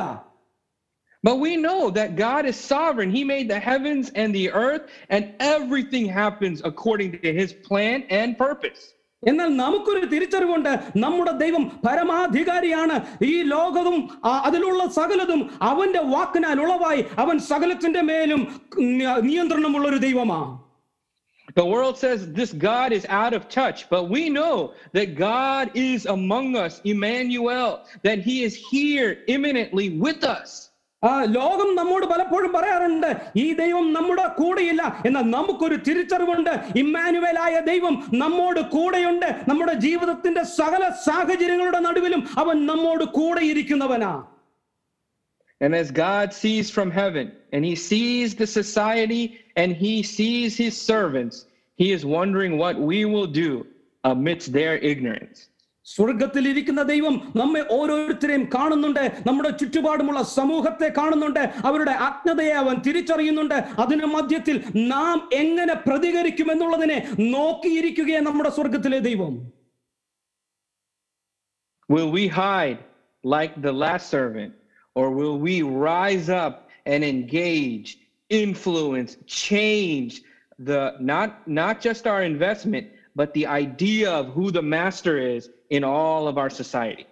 But 1.23 1.37
we 1.39 1.53
know 1.57 1.79
that 1.91 2.09
God 2.17 2.43
is 2.45 2.57
sovereign. 2.73 3.09
He 3.11 3.23
made 3.25 3.47
the 3.49 3.59
heavens 3.61 4.05
and 4.21 4.29
the 4.35 4.45
earth, 4.65 4.83
and 5.09 5.23
everything 5.53 6.05
happens 6.17 6.57
according 6.63 7.09
to 7.23 7.29
his 7.33 7.49
plan 7.67 7.97
and 8.19 8.37
purpose. 8.37 8.81
എന്നാൽ 9.23 9.47
നമുക്കൊരു 9.55 10.05
തിരിച്ചറിവുണ്ട് 10.05 10.71
നമ്മുടെ 10.97 11.31
ദൈവം 11.31 11.63
പരമാധികാരിയാണ് 11.87 12.95
ഈ 13.23 13.41
ലോകവും 13.43 13.97
ആ, 14.25 14.41
അതിലുള്ള 14.45 14.85
സകലതും 14.99 15.41
അവന്റെ 15.61 15.99
വാക്കിനാൽ 16.13 16.61
ഉളവായി 16.61 17.05
അവൻ 17.17 17.39
സകലത്തിന്റെ 17.39 18.01
മേലും 18.01 18.41
നി- 18.99 19.21
നിയന്ത്രണമുള്ള 19.29 19.87
ഒരു 19.89 19.97
ദൈവമാണ് 20.07 20.53
The 21.57 21.65
world 21.65 21.97
says 21.97 22.19
this 22.33 22.51
God 22.53 22.89
is 22.91 23.05
out 23.19 23.33
of 23.33 23.43
touch, 23.49 23.79
but 23.89 24.03
we 24.09 24.23
know 24.29 24.55
that 24.93 25.09
God 25.29 25.65
is 25.83 26.05
among 26.15 26.47
us, 26.55 26.73
Emmanuel, 26.85 27.69
that 28.03 28.19
he 28.19 28.35
is 28.43 28.55
here 28.71 29.09
imminently 29.35 29.87
with 30.05 30.21
us. 30.37 30.49
ആ 31.03 31.11
ലോകം 31.37 31.69
നമ്മോട് 31.79 32.05
പലപ്പോഴും 32.11 32.51
പറയാറുണ്ട് 32.55 33.09
ഈ 33.41 33.45
ദൈവം 33.59 33.85
നമ്മുടെ 33.97 34.25
കൂടെയില്ല 34.39 34.83
എന്നാൽ 35.07 35.25
നമുക്കൊരു 35.35 35.77
തിരിച്ചറിവുണ്ട് 35.87 36.53
ഇമ്മാനുവലായ 36.81 37.55
ദൈവം 37.71 37.95
നമ്മോട് 38.21 38.61
കൂടെയുണ്ട് 38.75 39.27
നമ്മുടെ 39.49 39.75
ജീവിതത്തിന്റെ 39.85 40.43
സകല 40.59 40.83
സാഹചര്യങ്ങളുടെ 41.07 41.81
നടുവിലും 41.87 42.23
അവൻ 42.43 42.57
നമ്മോട് 42.71 43.05
കൂടെ 43.19 43.43
ഇരിക്കുന്നവനാ 43.51 44.15
And 45.61 45.73
as 45.73 45.87
God 46.07 46.27
sees 46.33 46.67
from 46.69 46.89
heaven, 46.91 47.27
and 47.51 47.61
he 47.65 47.75
sees 47.89 48.35
the 48.35 48.45
society, 48.59 49.23
and 49.55 49.69
he 49.75 49.93
sees 50.03 50.51
his 50.55 50.75
servants, 50.89 51.37
he 51.79 51.87
is 51.91 52.05
wondering 52.17 52.53
what 52.57 52.75
we 52.79 52.99
will 53.05 53.25
do 53.25 53.49
amidst 54.03 54.53
their 54.53 54.75
ignorance. 54.91 55.39
സ്വർഗത്തിൽ 55.94 56.48
ഇരിക്കുന്ന 56.48 56.82
ദൈവം 56.82 57.14
നമ്മെ 57.36 57.62
ഓരോരുത്തരെയും 57.70 58.44
കാണുന്നുണ്ട്. 58.54 59.04
നമ്മുടെ 59.26 59.50
ചുറ്റുപാടുമുള്ള 59.60 60.22
സമൂഹത്തെ 60.22 60.88
കാണുന്നുണ്ട്. 60.98 61.42
അവരുടെ 61.68 61.94
അജ്ഞതയെ 62.08 62.54
അവൻ 62.62 62.76
തിരിച്ചറിയുന്നുണ്ട്. 62.86 63.58
അതിന് 63.84 64.04
മധ്യത്തിൽ 64.04 64.56
നാം 64.92 65.28
എങ്ങനെ 65.32 65.74
പ്രതികരിക്കും 65.74 66.50
എന്നുള്ളതിനെ 66.50 66.98
നോക്കിയിരിക്കുകയാണ് 67.34 68.26
നമ്മുടെ 68.26 68.50
സ്വർഗത്തിലെ 68.58 68.98
ദൈവം. 68.98 69.34
Will 71.92 72.10
we 72.18 72.26
hide 72.40 72.78
like 73.34 73.54
the 73.66 73.72
last 73.84 74.06
servant, 74.16 74.52
or 74.98 75.06
will 75.18 75.36
we 75.46 75.56
rise 75.88 76.28
up 76.44 76.54
and 76.92 77.00
engage, 77.04 77.88
influence, 78.30 79.12
change 79.48 80.12
the 80.68 80.80
not 81.10 81.30
not 81.60 81.74
just 81.86 82.02
our 82.12 82.22
investment, 82.32 82.86
but 83.20 83.28
the 83.38 83.46
idea 83.62 84.08
of 84.20 84.24
who 84.36 84.46
the 84.58 84.64
master 84.76 85.14
is 85.34 85.42
in 85.72 85.82
all 85.84 86.28
of 86.28 86.36
our 86.36 86.50
society? 86.52 87.06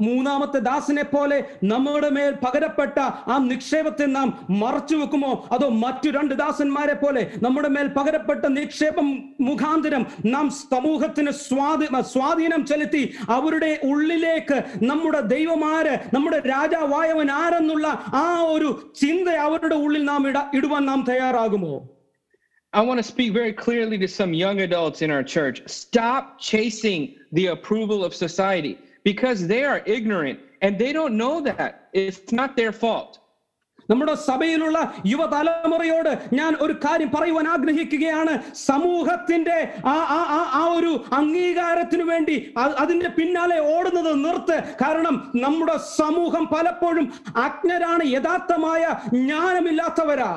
മൂന്നാമത്തെ 0.00 0.58
ദാസിനെ 0.60 1.04
പോലെ 1.04 1.36
നമ്മുടെ 1.62 2.08
മേൽ 2.08 2.32
പകരപ്പെട്ട 2.44 2.98
ആ 3.26 3.36
നിക്ഷേപത്തെ 3.44 4.06
നാം 4.06 4.28
മറച്ചു 4.60 4.96
വെക്കുമോ 4.96 5.30
അതോ 5.52 5.68
മറ്റു 5.68 6.08
രണ്ട് 6.08 6.34
ദാസന്മാരെ 6.34 6.94
പോലെ 6.94 7.22
നമ്മുടെ 7.42 7.68
മേൽ 7.68 7.88
പകരപ്പെട്ട 7.88 8.44
നിക്ഷേപം 8.50 9.08
മുഖാന്തരം 9.40 10.04
നാം 10.26 10.48
സമൂഹത്തിന് 10.50 11.32
സ്വാധീ 11.40 11.88
സ്വാധീനം 12.10 12.62
ചെലുത്തി 12.66 13.02
അവരുടെ 13.28 13.72
ഉള്ളിലേക്ക് 13.84 14.58
നമ്മുടെ 14.82 15.22
ദൈവമാര് 15.26 15.96
നമ്മുടെ 16.14 16.40
രാജാവായവൻ 16.46 17.30
ആരെന്നുള്ള 17.32 17.88
ആ 18.16 18.26
ഒരു 18.50 18.70
ചിന്ത 18.94 19.28
അവരുടെ 19.40 19.78
ഉള്ളിൽ 19.78 20.04
നാം 20.04 20.22
ഇട 20.28 20.38
ഇടുവാൻ 20.54 20.84
നാം 20.86 21.02
തയ്യാറാകുമോ 21.08 21.74
I 22.73 22.81
want 22.81 22.97
to 22.97 23.03
speak 23.03 23.33
very 23.33 23.53
clearly 23.55 23.97
to 23.97 24.07
some 24.09 24.33
young 24.35 24.61
adults 24.61 25.01
in 25.01 25.11
our 25.11 25.23
church. 25.25 25.57
Stop 25.67 26.39
chasing 26.39 27.01
the 27.31 27.47
approval 27.47 28.05
of 28.05 28.13
society 28.15 28.73
because 29.05 29.47
they 29.47 29.63
are 29.63 29.81
ignorant 29.87 30.39
and 30.61 30.77
they 30.77 30.93
don't 30.93 31.15
know 31.17 31.41
that. 31.41 31.71
It's 31.93 32.31
not 32.31 32.55
their 32.55 32.71
fault. 32.73 33.11
നമ്മുടെ 33.89 34.13
സഭയിലുള്ള 34.21 34.77
യുവതലമുറയോട് 35.05 36.09
ഞാൻ 36.33 36.55
ഒരു 36.55 36.73
കാര്യം 36.85 37.09
പറയുവാൻ 37.09 37.47
ആഗ്രഹിക്കുകയാണ് 37.47 38.33
സമൂഹത്തിന്റെ 38.53 39.55
ആ 39.85 39.95
ആ 40.09 40.19
ആ- 40.35 40.49
ആ 40.53 40.73
ഒരു 40.73 40.91
അംഗീകാരത്തിന് 41.13 42.03
വേണ്ടി 42.03 42.53
അ- 42.57 42.75
അതിന്റെ 42.77 43.09
പിന്നാലെ 43.09 43.59
ഓടുന്നത് 43.75 44.25
നിർത്ത് 44.25 44.57
കാരണം 44.81 45.31
നമ്മുടെ 45.35 45.77
സമൂഹം 45.97 46.45
പലപ്പോഴും 46.53 47.07
അജ്ഞരാണ് 47.37 48.03
യഥാർത്ഥമായ 48.11 48.83
ജ്ഞാനമില്ലാത്തവരാ 49.13 50.31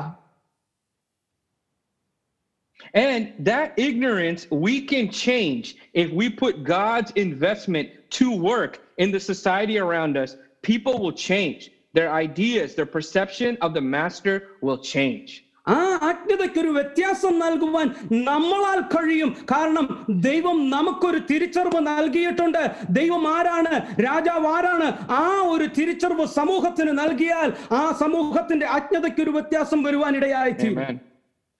And 2.94 3.32
that 3.40 3.72
ignorance 3.78 4.46
we 4.50 4.82
can 4.82 5.10
change 5.10 5.76
if 5.94 6.10
we 6.12 6.28
put 6.30 6.64
God's 6.64 7.10
investment 7.12 7.88
to 8.10 8.34
work 8.34 8.80
in 8.98 9.10
the 9.10 9.20
society 9.20 9.78
around 9.78 10.16
us. 10.16 10.36
People 10.62 10.98
will 10.98 11.12
change. 11.12 11.70
Their 11.94 12.12
ideas, 12.12 12.74
their 12.74 12.86
perception 12.88 13.58
of 13.60 13.74
the 13.74 13.80
master 13.80 14.34
will 14.60 14.78
change. 14.78 15.44
ആ 15.66 15.74
അജ്ഞതയ്ക്കൊരു 16.06 16.70
വ്യത്യാസം 16.76 17.34
നൽകുവാൻ 17.42 17.88
നമ്മളാൽ 18.28 18.78
കഴിയും 18.94 19.30
കാരണം 19.52 19.84
ദൈവം 20.24 20.56
നമുക്കൊരു 20.72 21.20
തിരിച്ചറിവ് 21.28 21.80
നൽകിയിട്ടുണ്ട് 21.88 22.58
ദൈവം 22.98 23.26
ആരാണ് 23.34 23.72
രാജാവ് 24.06 24.48
ആരാണ് 24.56 24.88
ആ 25.20 25.22
ഒരു 25.52 25.68
തിരിച്ചറിവ് 25.78 26.26
സമൂഹത്തിന് 26.38 26.94
നൽകിയാൽ 27.02 27.50
ആ 27.80 27.84
സമൂഹത്തിന്റെ 28.02 28.68
അജ്ഞതയ്ക്കൊരു 28.78 29.34
വ്യത്യാസം 29.38 29.82
വരുവാൻ 29.88 30.14
ഇടയായി 30.20 30.54
തീരും 30.62 30.98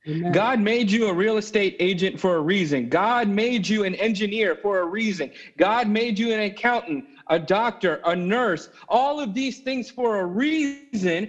Amen. 0.08 0.32
God 0.32 0.60
made 0.60 0.90
you 0.90 1.08
a 1.08 1.14
real 1.14 1.38
estate 1.38 1.76
agent 1.80 2.20
for 2.20 2.38
a 2.38 2.42
reason. 2.42 2.88
God 2.88 3.28
made 3.28 3.68
you 3.68 3.84
an 3.84 3.96
engineer 3.96 4.56
for 4.56 4.80
a 4.80 4.86
reason. 4.86 5.30
God 5.58 5.88
made 5.88 6.18
you 6.18 6.34
an 6.34 6.42
accountant, 6.42 7.06
a 7.28 7.38
doctor, 7.38 8.00
a 8.06 8.16
nurse, 8.16 8.70
all 8.88 9.20
of 9.20 9.34
these 9.34 9.60
things 9.60 9.90
for 9.90 10.20
a 10.20 10.26
reason 10.26 11.28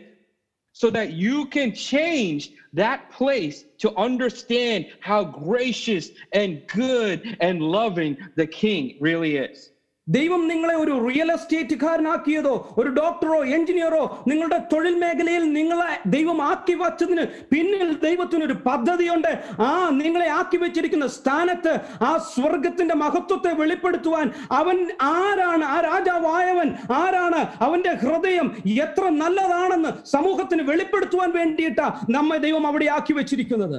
so 0.72 0.90
that 0.90 1.10
you 1.10 1.44
can 1.46 1.72
change 1.72 2.50
that 2.72 3.10
place 3.10 3.64
to 3.78 3.92
understand 3.98 4.86
how 5.00 5.24
gracious 5.24 6.10
and 6.32 6.64
good 6.68 7.36
and 7.40 7.60
loving 7.60 8.16
the 8.36 8.46
king 8.46 8.96
really 9.00 9.36
is. 9.36 9.72
ദൈവം 10.08 10.42
നിങ്ങളെ 10.48 10.74
ഒരു 10.74 10.94
real 11.06 11.28
എസ്റ്റേറ്റുകാരനാക്കിയതോ 11.32 12.52
ഒരു 12.78 12.90
ഡോക്ടറോ 12.98 13.38
എഞ്ചിനീയറോ 13.56 14.02
നിങ്ങളുടെ 14.28 14.58
തൊഴിൽ 14.72 14.94
മേഖലയിൽ 15.02 15.44
നിങ്ങളെ 15.52 15.88
ദൈവം 16.06 16.38
ആക്കി 16.42 16.74
വച്ചതിന് 16.74 17.24
പിന്നിൽ 17.50 17.90
ദൈവത്തിനൊരു 18.06 18.56
പദ്ധതിയുണ്ട് 18.66 19.30
ആ 19.62 19.70
നിങ്ങളെ 19.98 20.28
ആക്കി 20.38 20.58
വെച്ചിരിക്കുന്ന 20.58 21.08
സ്ഥാനത്ത് 21.18 21.74
ആ 22.02 22.12
സ്വർഗത്തിന്റെ 22.30 22.96
മഹത്വത്തെ 22.96 23.52
വെളിപ്പെടുത്തുവാൻ 23.54 24.26
അവൻ 24.60 24.78
ആരാണ് 25.10 25.66
ആ 25.66 25.76
രാജാവായവൻ 25.88 26.70
ആരാണ് 27.00 27.42
അവന്റെ 27.60 27.94
ഹൃദയം 28.02 28.48
എത്ര 28.78 29.04
നല്ലതാണെന്ന് 29.20 29.92
സമൂഹത്തിന് 30.06 30.64
വെളിപ്പെടുത്തുവാൻ 30.68 31.30
വേണ്ടിയിട്ടാ 31.32 31.88
നമ്മെ 32.08 32.38
ദൈവം 32.38 32.66
അവിടെ 32.66 32.88
ആക്കി 32.98 33.14
വെച്ചിരിക്കുന്നത് 33.20 33.78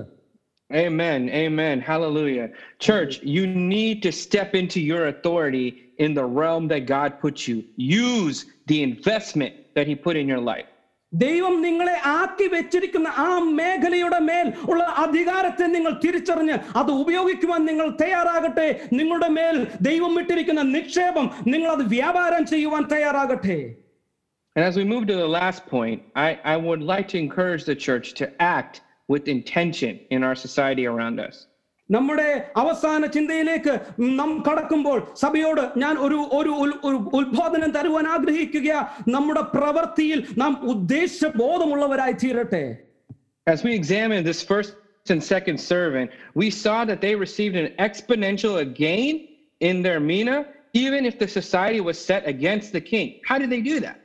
Amen. 0.70 1.30
Amen. 1.36 1.82
Hallelujah. 1.82 2.44
Church, 2.80 3.14
you 3.26 3.44
need 3.48 4.04
to 4.04 4.12
step 4.14 4.54
into 4.54 4.80
your 4.82 5.08
authority 5.08 5.68
in 5.99 6.15
the 6.15 6.25
realm 6.41 6.69
that 6.69 6.87
God 6.87 7.21
put 7.21 7.47
you. 7.49 7.57
Use 7.77 8.47
the 8.67 8.83
investment 8.83 9.55
that 9.77 9.87
He 9.87 9.95
put 10.07 10.17
in 10.17 10.29
your 10.29 10.45
life. 10.53 10.69
ദൈവം 11.13 11.55
നിങ്ങളെ 11.65 11.97
ആക്കി 12.19 12.47
വെച്ചിരിക്കുന്ന 12.55 13.09
ആ 13.25 13.29
മേഖലയുടെ 13.59 14.19
മേൽ 14.29 14.47
ഉള്ള 14.71 14.85
അധികാരത്തെ 15.05 15.67
നിങ്ങൾ 15.75 15.93
തിരിച്ചറിഞ്ഞ് 16.05 16.57
അത് 16.81 16.91
ഉപയോഗിക്കുവാൻ 17.03 17.63
നിങ്ങൾ 17.71 17.89
തയ്യാറാകട്ടെ 18.03 18.69
നിങ്ങളുടെ 18.99 19.29
മേൽ 19.39 19.59
ദൈവം 19.89 20.15
ഇട്ടിരിക്കുന്ന 20.23 20.65
നിക്ഷേപം 20.77 21.27
നിങ്ങൾ 21.53 21.69
അത് 21.77 21.85
വ്യാപാരം 21.97 22.45
ചെയ്യുവാൻ 22.53 22.85
തയ്യാറാകട്ടെ 22.95 23.59
And 24.57 24.65
as 24.65 24.77
we 24.81 24.85
move 24.91 25.05
to 25.09 25.17
the 25.17 25.31
last 25.39 25.61
point, 25.67 26.01
I, 26.25 26.29
I 26.53 26.57
would 26.67 26.83
like 26.91 27.07
to 27.13 27.19
encourage 27.19 27.65
the 27.65 27.75
church 27.87 28.07
to 28.21 28.27
act 28.57 28.75
with 29.09 29.27
intention 29.29 29.93
in 30.15 30.21
our 30.27 30.37
society 30.37 30.85
around 30.87 31.17
us. 31.19 31.37
നമ്മുടെ 31.91 32.29
അവസാന 32.57 33.07
ചിന്തയിലേക്ക് 33.07 33.73
നാം 34.19 34.45
കടക്കുമ്പോൾ 34.49 34.99
സഭയോട് 35.15 35.73
ഞാൻ 35.77 35.99
ഒരു 35.99 36.19
ഒരു 36.33 36.53
ഉൽ- 36.65 36.79
ഒരു 36.85 36.99
ഉത്ബോധനം 37.19 37.71
തരുവാൻ 37.71 38.07
ആഗ്രഹിക്കുക 38.09 38.71
നമ്മുടെ 39.09 39.43
പ്രവൃത്തിയിൽ 39.55 40.21
നാം 40.37 40.55
ഉദ്ദേശബോധമുള്ളവരായി 40.75 42.13
തീരട്ടെ 42.25 42.65
As 43.47 43.61
we 43.63 43.73
examine 43.75 44.21
this 44.25 44.41
first 44.43 44.71
and 45.07 45.23
second 45.25 45.59
servant, 45.73 46.09
we 46.35 46.49
saw 46.63 46.77
that 46.85 47.01
they 47.03 47.15
received 47.25 47.57
an 47.57 47.69
exponential 47.79 48.55
gain 48.85 49.15
in 49.61 49.83
their 49.87 50.01
mina, 50.13 50.37
even 50.75 51.05
if 51.05 51.19
the 51.19 51.29
society 51.41 51.81
was 51.89 51.97
set 52.11 52.23
against 52.27 52.69
the 52.73 52.83
king. 52.93 53.09
How 53.29 53.37
did 53.39 53.51
they 53.51 53.61
do 53.63 53.77
that? 53.81 53.99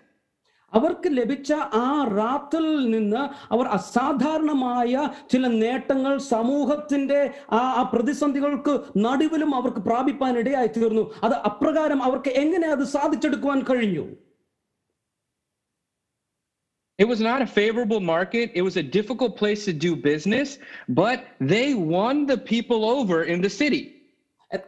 അവർക്ക് 0.75 1.09
ലഭിച്ച 1.19 1.53
ആ 1.81 1.89
റാത്തിൽ 2.17 2.67
നിന്ന് 2.91 3.23
അവർ 3.53 3.67
അസാധാരണമായ 3.77 4.93
ചില 5.29 5.47
നേട്ടങ്ങൾ 5.63 6.15
സമൂഹത്തിന്റെ 6.33 7.21
ആ 7.53 7.83
പ്രതിസന്ധികൾക്ക് 7.93 8.75
നടുവിലും 9.07 9.53
അവർക്ക് 9.55 9.83
പ്രാപിപ്പാൻ 9.89 10.39
ഇടയായി 10.39 10.73
തീർന്നു 10.79 11.07
അത് 11.23 11.37
അപ്രകാരം 11.51 12.03
അവർക്ക് 12.03 12.33
എങ്ങനെ 12.45 12.69
അത് 12.77 12.87
സാധിച്ചെടുക്കുവാൻ 12.97 13.61
കഴിഞ്ഞു 13.71 14.07
It 16.99 17.09
was 17.09 17.21
not 17.21 17.43
a 17.43 17.47
favorable 17.47 18.01
market. 18.01 18.53
It 18.55 18.63
was 18.63 18.77
a 18.77 18.83
difficult 18.83 19.37
place 19.37 19.65
to 19.65 19.73
do 19.73 19.97
business, 19.97 20.59
but 20.89 21.27
they 21.41 21.75
won 21.75 22.27
the 22.27 22.39
people 22.39 22.85
over 22.87 23.25
in 23.25 23.41
the 23.41 23.51
city. 23.51 23.94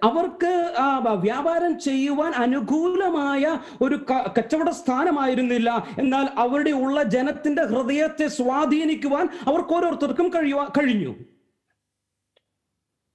അവർക്ക് 0.04 0.52
ആ 0.80 1.00
വ- 1.00 1.22
വ്യാപാരം 1.22 1.80
ചെയ്യുവാൻ 1.80 2.32
അനുകൂലമായ 2.34 3.44
ഒരു 3.82 3.96
ക- 4.12 4.28
കച്ചവട 4.38 4.70
സ്ഥാനമായിരുന്നില്ല 4.70 5.70
എന്നാൽ 6.00 6.26
അവരുടെ 6.38 6.72
ഉള്ള 6.72 7.04
ജനത്തിന്റെ 7.04 7.66
ഹൃദയത്തെ 7.66 8.28
സ്വാധീനിക്കുവാൻ 8.28 9.30
അവർക്ക് 9.48 9.74
ഓരോരുത്തർക്കും 9.74 10.30
കഴിയുവാൻ 10.30 10.72
കഴിഞ്ഞു 10.78 11.14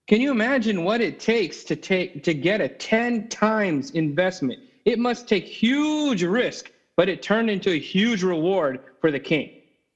Can 0.09 0.20
you 0.20 0.31
imagine 0.31 0.85
what 0.85 1.01
it 1.01 1.18
takes 1.20 1.64
to 1.64 1.74
take 1.87 2.22
to 2.22 2.33
get 2.49 2.61
a 2.61 2.68
10 2.68 3.29
times 3.29 3.91
investment? 4.03 4.61
It 4.85 4.99
must 4.99 5.29
take 5.29 5.47
huge 5.62 6.22
risk, 6.22 6.64
but 6.99 7.09
it 7.09 7.22
turned 7.22 7.51
into 7.51 7.70
a 7.72 7.81
huge 7.95 8.22
reward 8.22 8.74
for 9.01 9.11
the 9.11 9.18
king. 9.33 9.47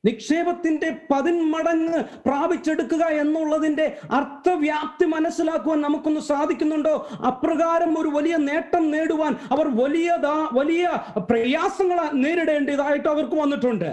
നിക്ഷേപത്തിന്റെ 0.08 0.90
പതിന്മടങ്ങ് 1.12 2.00
പ്രാപിച്ചെടുക്കുക 2.28 3.04
എന്നുള്ളതിന്റെ 3.22 3.86
അർത്ഥവ്യാപ്തി 4.20 5.06
മനസ്സിലാക്കുവാൻ 5.16 5.80
നമുക്കൊന്ന് 5.82 6.24
സാധിക്കുന്നുണ്ടോ 6.32 6.96
അപ്രകാരം 7.32 7.94
ഒരു 8.02 8.12
വലിയ 8.18 8.38
നേട്ടം 8.50 8.84
നേടുവാൻ 8.96 9.34
അവർ 9.56 9.70
വലിയ 9.84 10.12
വലിയ 10.60 10.90
പ്രയാസങ്ങൾ 11.32 12.02
നേരിടേണ്ടതായിട്ട് 12.26 13.10
അവർക്ക് 13.14 13.38
വന്നിട്ടുണ്ട് 13.44 13.90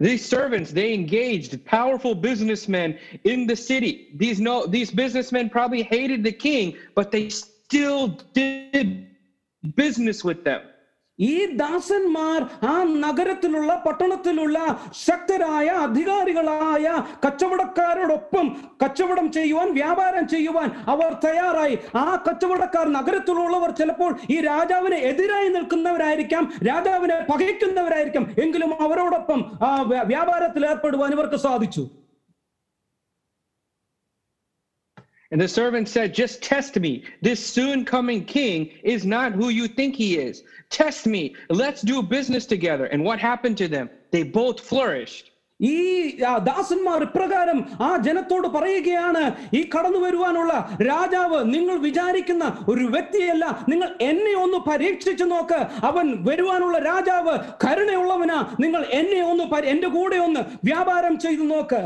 These 0.00 0.24
servants, 0.26 0.70
they 0.72 0.92
engaged 0.92 1.52
powerful 1.66 2.14
businessmen 2.14 2.88
in 3.24 3.46
the 3.46 3.56
city. 3.58 3.92
These 4.14 4.40
no 4.40 4.66
these 4.66 4.90
businessmen 4.92 5.48
probably 5.48 5.82
hated 5.84 6.22
the 6.22 6.32
king, 6.32 6.66
but 6.94 7.10
they 7.10 7.24
still 7.30 8.18
did 8.34 8.88
business 9.76 10.22
with 10.22 10.44
them. 10.44 10.60
ഈ 11.18 11.34
ദാസന്മാർ 11.56 12.40
ആ 12.66 12.74
നഗരത്തിലുള്ള 13.04 13.82
പട്ടണത്തിലുള്ള 13.86 14.58
ശക്തരായ 15.04 15.68
അധികാരികളായ 15.86 16.84
കച്ചവടക്കാരോടൊപ്പം 17.26 18.48
കച്ചവടം 18.84 19.32
ചെയ്യുവാൻ 19.32 19.68
വ്യാപാരം 19.72 20.28
ചെയ്യുവാൻ 20.28 20.70
അവർ 20.86 21.12
തയ്യാറായി. 21.24 21.76
ആ 21.96 22.06
കച്ചവടക്കാർ 22.28 22.86
നഗരത്തിലുള്ളവർ 22.98 23.70
ചിലപ്പോൾ 23.70 24.12
ഈ 24.30 24.40
രാജാവിന് 24.40 24.98
എതിരായി 25.10 25.48
നിൽക്കുന്നവരായിരിക്കാം 25.48 26.52
രാജാവിനെ 26.70 27.18
പകയ്ക്കുന്നവരായിരിക്കാം. 27.32 28.26
എങ്കിലും 28.44 28.72
അവരോടൊപ്പം 28.86 29.42
വ്യാപാരത്തിൽ 30.06 30.66
ഏർപ്പെടുവാൻ 30.66 31.12
ഇവർക്ക് 31.12 31.36
സാധിച്ചു. 31.36 31.84
And 35.31 35.39
the 35.39 35.47
servant 35.49 35.87
said, 35.87 36.13
Just 36.13 36.41
test 36.43 36.77
me. 36.77 36.93
This 37.21 37.39
soon 37.47 37.85
coming 37.85 38.25
king 38.27 38.59
is 38.85 39.05
not 39.07 39.31
who 39.31 39.49
you 39.49 39.67
think 39.69 39.95
he 39.95 40.17
is. 40.19 40.35
Test 40.71 41.07
me. 41.07 41.21
Let's 41.61 41.81
do 41.83 42.01
business 42.15 42.45
together. 42.45 42.85
And 42.85 43.03
what 43.03 43.19
happened 43.21 43.57
to 43.57 43.67
them? 43.67 43.85
They 44.11 44.23
both 44.39 44.59
flourished. 44.61 45.25
ഈ 45.59 45.73
ആ, 46.21 46.37
ദാസന്മാർ 46.45 47.01
ഇപ്രകാരം 47.01 47.57
ആ 47.81 47.97
ജനത്തോട് 47.97 48.47
പറയുകയാണ് 48.47 49.21
ഈ 49.53 49.69
കടന്നു 49.75 49.99
വരുവാനുള്ള 49.99 50.53
രാജാവ് 50.81 51.53
നിങ്ങൾ 51.53 51.77
വിചാരിക്കുന്ന 51.79 52.45
ഒരു 52.67 52.85
വ്യക്തിയല്ല 52.85 53.43
നിങ്ങൾ 53.69 53.95
എന്നെ 54.01 54.33
ഒന്ന് 54.35 54.57
പരീക്ഷിച്ചു 54.69 55.23
നോക്ക് 55.23 55.59
അവൻ 55.83 56.23
വരുവാനുള്ള 56.23 56.79
രാജാവ് 56.79 57.35
കരുണയുള്ളവനാ 57.65 58.39
നിങ്ങൾ 58.59 58.83
എന്നെ 58.99 59.21
ഒന്ന് 59.23 59.43
പരി- 59.43 59.69
എന്റെ 59.69 59.87
കൂടെ 59.87 60.15
ഒന്ന് 60.27 60.39
വ്യാപാരം 60.63 61.19
ചെയ്തു 61.19 61.43
നോക്ക് 61.43 61.83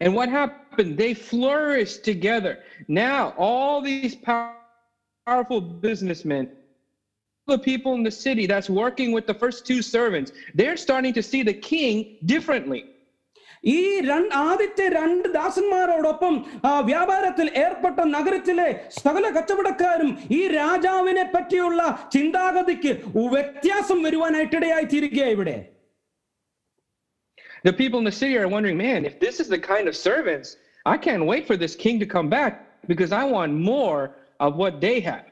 And 0.00 0.14
what 0.14 0.28
happened? 0.30 0.98
They 0.98 1.14
flourished 1.14 2.04
together. 2.04 2.58
Now, 2.86 3.34
all 3.38 3.80
these 3.80 4.14
pow- 4.14 4.56
powerful 5.26 5.60
businessmen, 5.60 6.50
the 7.48 7.58
people 7.58 7.94
in 7.94 8.02
the 8.02 8.10
city 8.10 8.46
that's 8.46 8.68
working 8.68 9.12
with 9.12 9.26
the 9.26 9.34
first 9.34 9.66
two 9.66 9.80
servants, 9.80 10.32
they're 10.54 10.76
starting 10.76 11.14
to 11.14 11.22
see 11.22 11.42
the 11.42 11.54
king 11.54 11.94
differently. 12.24 12.82
ഈ 13.64 14.00
രണ്ട് 14.00 14.34
ആദ്യത്തെ 14.48 14.88
രണ്ട് 14.88 15.28
ദാസന്മാരോടൊപ്പം 15.28 16.34
ആ 16.64 16.80
വ്യാപാരത്തിൽ 16.80 17.46
ഏർപ്പെട്ട 17.56 17.98
നഗരത്തിലെ 18.06 18.66
സകല 19.04 19.30
കച്ചവടക്കാരും 19.30 20.18
ഈ 20.30 20.48
രാജാവിനെ 20.48 21.24
പറ്റിയുള്ള 21.24 21.80
ചിന്താഗതിക്ക് 22.12 22.92
വ്യത്യാസം 23.32 24.02
വരുവാനായിട്ടിടയായി 24.02 24.84
തീരുക 24.84 25.20
ഇവിടെ 25.36 25.56
The 27.64 27.72
people 27.72 27.98
in 27.98 28.04
the 28.04 28.12
city 28.12 28.36
are 28.38 28.48
wondering, 28.48 28.76
man, 28.78 29.04
if 29.04 29.18
this 29.18 29.40
is 29.40 29.48
the 29.48 29.58
kind 29.60 29.88
of 29.88 29.96
servants, 29.98 30.56
I 30.86 30.96
can't 30.96 31.24
wait 31.24 31.46
for 31.46 31.56
this 31.56 31.74
king 31.74 31.98
to 32.00 32.06
come 32.06 32.28
back 32.28 32.52
because 32.86 33.12
I 33.12 33.24
want 33.26 33.52
more 33.52 34.16
of 34.40 34.56
what 34.56 34.80
they 34.80 35.00
have. 35.00 35.24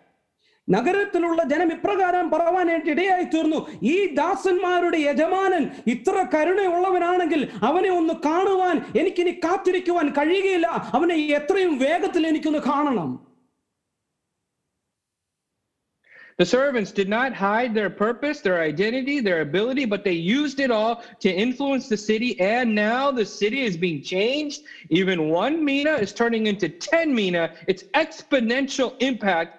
നഗരത്തിലുള്ള 0.68 1.40
ജനം 1.44 1.70
ഇപ്രകാരം 1.72 2.26
പറവാനായിട്ട് 2.30 2.88
ഇടയായി 2.92 3.24
തീർന്നു 3.24 3.58
ഈ 3.92 3.96
ദാസന്മാരുടെ 4.14 4.98
യജമാനൻ 5.08 5.64
ഇത്ര 5.94 6.14
കരുണയുള്ളവനാണെങ്കിൽ 6.34 7.40
അവനെ 7.68 7.90
ഒന്ന് 7.90 8.14
കാണുവാൻ 8.26 8.76
എനിക്കിനി 9.00 9.32
കാത്തിരിക്കുവാൻ 9.44 10.08
കഴിയുകയില്ല 10.18 10.68
അവനെ 10.98 11.16
എത്രയും 11.38 11.74
വേഗത്തിൽ 11.84 12.24
എനിക്കൊന്ന് 12.30 12.62
കാണണം 12.70 13.10
The 16.39 16.45
servants 16.45 16.93
did 16.93 17.09
not 17.09 17.33
hide 17.33 17.73
their 17.75 17.89
purpose, 17.89 18.39
their 18.39 18.61
identity, 18.61 19.19
their 19.19 19.41
ability, 19.41 19.83
but 19.83 20.05
they 20.05 20.13
used 20.13 20.61
it 20.61 20.71
all 20.71 21.03
to 21.19 21.29
influence 21.29 21.89
the 21.89 21.97
city. 21.97 22.39
And 22.39 22.73
now 22.73 23.11
the 23.11 23.25
city 23.25 23.63
is 23.63 23.75
being 23.75 24.01
changed. 24.01 24.61
Even 24.89 25.27
one 25.27 25.65
mina 25.65 25.95
is 25.95 26.13
turning 26.13 26.47
into 26.47 26.69
10 26.69 27.13
mina. 27.13 27.51
It's 27.67 27.83
exponential 27.93 28.95
impact 29.01 29.58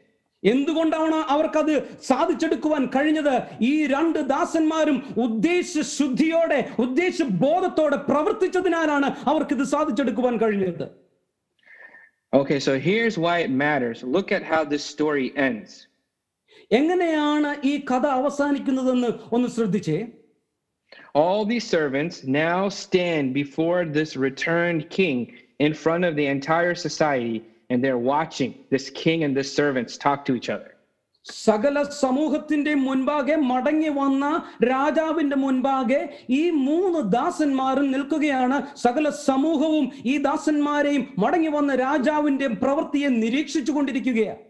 എന്തുകൊണ്ടാണ് 0.43 1.17
അവർക്കത് 1.33 1.73
സാധിച്ചെടുക്കുവാൻ 2.01 2.85
കഴിഞ്ഞത്? 2.95 3.35
ഈ 3.61 3.85
രണ്ട് 3.85 4.19
ദാസന്മാരും 4.19 4.97
ഉദ്ദേശ 5.17 5.77
ശുദ്ധിയോടെ 5.97 6.59
ഉദ്ദേശ 6.79 7.21
ബോധത്തോടെ 7.21 7.97
പ്രവർത്തിച്ചതിനാലാണ് 7.97 9.09
അവർക്ക് 9.31 9.53
ഇത് 9.53 9.63
സാധിച്ചെടുക്കുവാൻ 9.63 10.37
കഴിഞ്ഞത്. 10.37 10.85
Okay 12.33 12.57
so 12.57 12.73
here's 12.77 13.19
why 13.19 13.37
it 13.43 13.59
matters 13.65 14.05
look 14.05 14.33
at 14.33 14.45
how 14.45 14.63
this 14.63 14.87
story 14.91 15.33
ends 15.37 15.77
എങ്ങനെയാണ് 16.71 17.61
ഈ 17.63 17.73
കഥ 17.91 18.05
അവസാനിക്കുന്നതെന്ന് 18.05 19.13
ഒന്ന് 19.31 19.47
ശ്രദ്ധിച്ചേ. 19.47 19.99
All 21.15 21.45
the 21.45 21.57
servants 21.57 22.17
now 22.23 22.69
stand 22.69 23.33
before 23.33 23.79
this 23.97 24.11
returned 24.27 24.81
king 24.89 25.19
in 25.65 25.73
front 25.73 26.03
of 26.09 26.13
the 26.19 26.27
entire 26.35 26.75
society 26.87 27.37
and 27.70 27.82
they're 27.82 28.04
watching 28.14 28.50
this 28.70 28.90
king 29.02 29.24
and 29.24 29.36
this 29.36 29.50
servants 29.54 29.92
talk 29.98 30.24
to 30.26 30.34
each 30.34 30.50
other. 30.50 30.70
സകല 31.26 31.76
സമൂഹത്തിന്റെ 32.02 32.72
മുൻപാകെ 32.86 33.36
മടങ്ങി 33.50 33.90
വന്ന 34.00 34.24
രാജാവിന്റെ 34.72 35.36
മുൻപാകെ 35.44 36.00
ഈ 36.40 36.42
മൂന്ന് 36.66 37.00
ദാസന്മാരും 37.16 37.86
നിൽക്കുകയാണ് 37.94 38.58
സകല 38.84 39.10
സമൂഹവും 39.28 39.86
ഈ 40.12 40.16
ദാസന്മാരെയും 40.28 41.04
മടങ്ങി 41.24 41.50
വന്ന 41.56 41.74
രാജാവിന്റെ 41.86 42.48
പ്രവൃത്തിയെ 42.64 43.10
നിരീക്ഷിച്ചു 43.22 43.74
കൊണ്ടിരിക്കുകയാണ് 43.78 44.42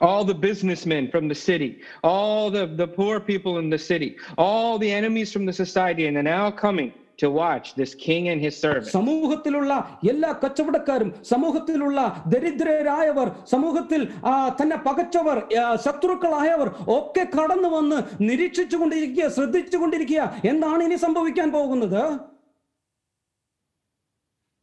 All 0.00 0.24
the 0.24 0.34
businessmen 0.34 1.10
from 1.10 1.26
the 1.26 1.34
city, 1.34 1.68
all 2.04 2.50
the, 2.50 2.66
the 2.80 2.86
poor 2.86 3.18
people 3.20 3.58
in 3.58 3.68
the 3.68 3.78
city, 3.78 4.16
all 4.38 4.78
the 4.78 4.90
enemies 4.90 5.32
from 5.32 5.44
the 5.44 5.52
society, 5.54 6.06
and 6.06 6.16
they're 6.16 6.22
now 6.22 6.50
coming 6.52 6.90
to 7.18 7.28
watch 7.38 7.74
this 7.74 7.92
king 7.96 8.24
and 8.32 8.40
his 8.40 8.54
servants. 8.64 8.90
സമൂഹത്തിലുള്ള 8.96 9.72
എല്ലാ 10.12 10.30
കച്ചവടക്കാരും 10.42 11.08
സമൂഹത്തിലുള്ള 11.30 12.00
ദരിദ്രരായവർ 12.34 13.28
സമൂഹത്തിൽ 13.52 14.00
ആ, 14.30 14.32
തന്നെ 14.60 14.76
പകച്ചവർ 14.86 15.38
ആ, 15.62 15.76
ശത്രുക്കളായവർ 15.86 16.68
ഒക്കെ 16.98 17.24
കടന്നു 17.36 17.68
വന്ന് 17.68 17.98
നിരീക്ഷിച്ചു 18.28 18.76
കൊണ്ടിരിക്കുക 18.76 19.28
ശ്രദ്ധിച്ചു 19.38 19.78
കൊണ്ടിരിക്കുക 19.78 20.20
എന്താണ് 20.52 20.82
ഇനി 20.88 20.98
സംഭവിക്കാൻ 21.06 21.50
പോകുന്നത് 21.58 22.02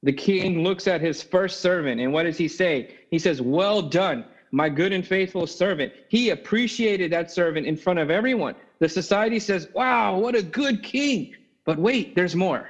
The 0.03 0.13
king 0.13 0.63
looks 0.63 0.87
at 0.87 1.01
his 1.01 1.23
first 1.25 1.61
servant, 1.61 1.99
and 1.99 2.13
what 2.13 2.23
does 2.23 2.37
he 2.37 2.47
say? 2.47 2.73
He 3.09 3.17
says, 3.17 3.41
Well 3.57 3.81
done, 3.81 4.19
my 4.51 4.69
good 4.69 4.93
and 4.93 5.05
faithful 5.05 5.47
servant. 5.47 5.91
He 6.09 6.29
appreciated 6.29 7.11
that 7.11 7.31
servant 7.31 7.65
in 7.65 7.75
front 7.75 7.99
of 7.99 8.11
everyone. 8.11 8.53
The 8.79 8.89
society 8.91 9.39
says, 9.39 9.67
Wow, 9.73 10.19
what 10.19 10.35
a 10.35 10.43
good 10.43 10.83
king. 10.83 11.19
But 11.69 11.77
wait, 11.79 12.15
there's 12.15 12.35
more. 12.35 12.63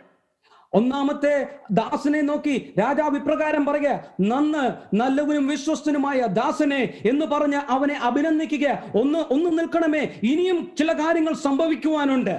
ഒന്നാമത്തെ 0.74 1.36
ദാസനെ 1.80 2.22
നോക്കി 2.30 2.56
രാജാവ് 2.80 3.16
ഇപ്രകാരം 3.20 3.64
പറയുക 3.68 3.90
നന്ന് 4.32 4.64
നല്ലവനും 5.00 5.46
വിശ്വസ്തനുമായ 5.54 6.28
ദാസനെ 6.40 6.82
എന്ന് 7.12 7.26
പറഞ്ഞ് 7.34 7.60
അവനെ 7.76 7.96
അഭിനന്ദിക്കുക 8.08 8.68
ഒന്ന് 9.02 9.22
ഒന്ന് 9.36 9.52
നിൽക്കണമേ 9.60 10.04
ഇനിയും 10.32 10.60
ചില 10.82 10.94
കാര്യങ്ങൾ 11.04 11.36
സംഭവിക്കുവാനുണ്ട് 11.48 12.36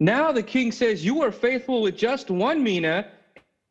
Now 0.00 0.30
the 0.30 0.42
king 0.42 0.72
says, 0.72 1.04
You 1.04 1.14
were 1.14 1.32
faithful 1.32 1.80
with 1.82 1.96
just 1.96 2.30
one 2.30 2.62
mina, 2.62 3.06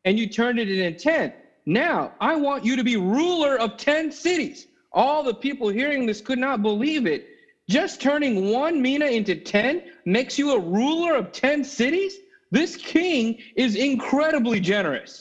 and 0.04 0.18
you 0.18 0.26
turned 0.28 0.58
it 0.58 0.68
into 0.68 0.92
10. 0.98 1.32
Now 1.66 2.12
I 2.20 2.34
want 2.36 2.64
you 2.64 2.74
to 2.76 2.84
be 2.84 2.96
ruler 2.96 3.58
of 3.58 3.76
10 3.76 4.10
cities. 4.10 4.66
All 4.92 5.22
the 5.22 5.34
people 5.34 5.68
hearing 5.68 6.06
this 6.06 6.20
could 6.20 6.38
not 6.38 6.62
believe 6.62 7.06
it. 7.06 7.22
Just 7.71 8.01
turning 8.01 8.51
one 8.51 8.81
mina 8.81 9.05
into 9.07 9.35
10 9.35 9.81
makes 10.07 10.37
you 10.37 10.51
a 10.51 10.59
ruler 10.59 11.15
of 11.15 11.31
10 11.33 11.63
cities? 11.65 12.17
This 12.51 12.75
king 12.75 13.25
is 13.57 13.75
incredibly 13.77 14.59
generous. 14.61 15.11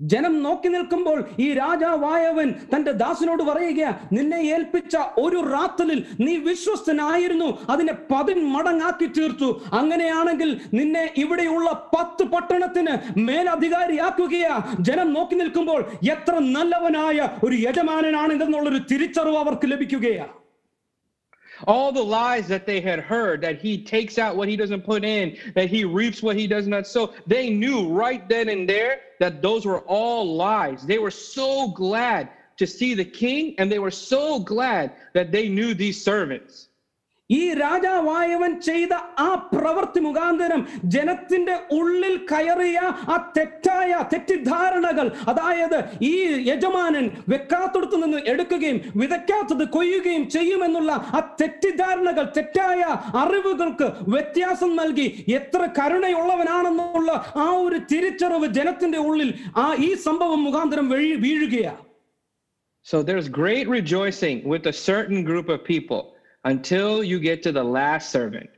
ജനം 0.00 0.34
നോക്കി 0.42 0.68
നിൽക്കുമ്പോൾ 0.68 1.16
ഈ 1.38 1.46
രാജാവായവൻ 1.54 2.48
തന്റെ 2.72 2.92
ദാസനോട് 3.00 3.42
പറയുക 3.42 3.80
നിന്നെ 4.12 4.38
ഏൽപ്പിച്ച 4.50 4.96
ഒരു 5.18 5.38
റാത്തലിൽ 5.48 6.00
നീ 6.20 6.34
വിശ്വസ്തനായിരുന്നു 6.44 7.48
അതിനെ 7.72 7.94
പതിൻ 8.10 8.38
മടങ്ങാക്കി 8.52 9.08
തീർത്തു 9.16 9.48
അങ്ങനെയാണെങ്കിൽ 9.80 10.52
നിന്നെ 10.78 11.04
ഇവിടെയുള്ള 11.22 11.70
പത്ത് 11.94 12.26
പട്ടണത്തിന് 12.34 12.94
മേലധികാരിയാക്കുകയാ 13.28 14.54
ജനം 14.88 15.10
നോക്കി 15.12 15.38
നിൽക്കുമ്പോൾ 15.42 15.82
എത്ര 16.14 16.34
നല്ലവനായ 16.56 17.28
ഒരു 17.48 17.58
യജമാനനാണ് 17.66 18.32
ഇതെന്നുള്ളൊരു 18.38 18.82
തിരിച്ചറിവ് 18.92 19.40
അവർക്ക് 19.44 19.68
ലഭിക്കുകയാ 19.74 20.28
All 21.66 21.92
the 21.92 22.02
lies 22.04 22.48
that 22.48 22.66
they 22.66 22.80
had 22.80 23.00
heard 23.00 23.40
that 23.42 23.58
he 23.60 23.78
takes 23.78 24.18
out 24.18 24.36
what 24.36 24.48
he 24.48 24.56
doesn't 24.56 24.84
put 24.84 25.04
in, 25.04 25.36
that 25.54 25.68
he 25.70 25.84
reaps 25.84 26.22
what 26.22 26.36
he 26.36 26.46
does 26.46 26.66
not 26.66 26.86
sow, 26.86 27.12
they 27.26 27.50
knew 27.50 27.88
right 27.88 28.26
then 28.28 28.48
and 28.48 28.68
there 28.68 29.00
that 29.20 29.42
those 29.42 29.66
were 29.66 29.80
all 29.80 30.36
lies. 30.36 30.82
They 30.86 30.98
were 30.98 31.10
so 31.10 31.68
glad 31.68 32.28
to 32.58 32.66
see 32.66 32.94
the 32.94 33.04
king, 33.04 33.54
and 33.58 33.70
they 33.70 33.78
were 33.78 33.90
so 33.90 34.40
glad 34.40 34.92
that 35.14 35.32
they 35.32 35.48
knew 35.48 35.74
these 35.74 36.02
servants. 36.02 36.67
ഈ 37.30 37.40
രാജാവായവൻ 37.54 38.52
ചെയ്ത 38.60 38.92
ആ 39.20 39.28
പ്രവൃത്തി 39.50 40.00
മുഖാന്തരം 40.00 40.60
ജനത്തിന്റെ 40.94 41.54
ഉള്ളിൽ 41.70 42.14
കയറിയ 42.30 42.78
ആ 43.08 43.16
തെറ്റായ 43.36 43.90
തെറ്റിദ്ധാരണകൾ 44.12 45.06
അതായത് 45.28 45.76
ഈ 46.02 46.12
യജമാനൻ 46.48 47.06
വെക്കാത്തടത്ത് 47.28 47.98
നിന്ന് 48.02 48.20
എടുക്കുകയും 48.26 48.78
വിതയ്ക്കാത്തത് 48.94 49.64
കൊയ്യുകയും 49.68 50.24
ചെയ്യുമെന്നുള്ള 50.28 50.92
ആ 51.14 51.20
തെറ്റിദ്ധാരണകൾ 51.42 52.24
തെറ്റായ 52.38 52.80
അറിവുകൾക്ക് 53.14 53.88
വ്യത്യാസം 54.08 54.72
നൽകി 54.76 55.06
എത്ര 55.32 55.60
കരുണയുള്ളവനാണെന്നുള്ള 55.78 57.10
ആ 57.38 57.48
ഒരു 57.58 57.80
തിരിച്ചറിവ് 57.92 58.48
ജനത്തിന്റെ 58.52 59.00
ഉള്ളിൽ 59.00 59.32
ആ 59.56 59.68
ഈ 59.80 59.90
സംഭവം 60.06 60.42
മുഖാന്തരം 60.44 60.88
വീഴ് 60.88 61.18
വീഴുകയാണ് 61.26 61.84
So 62.86 62.98
there's 63.02 63.26
great 63.30 63.66
rejoicing 63.70 64.36
with 64.44 64.66
a 64.66 64.72
certain 64.72 65.20
group 65.22 65.48
of 65.48 65.58
people. 65.64 66.02
until 66.47 67.03
you 67.03 67.17
get 67.19 67.39
to 67.43 67.51
the 67.51 67.65
last 67.77 68.07
servant. 68.17 68.49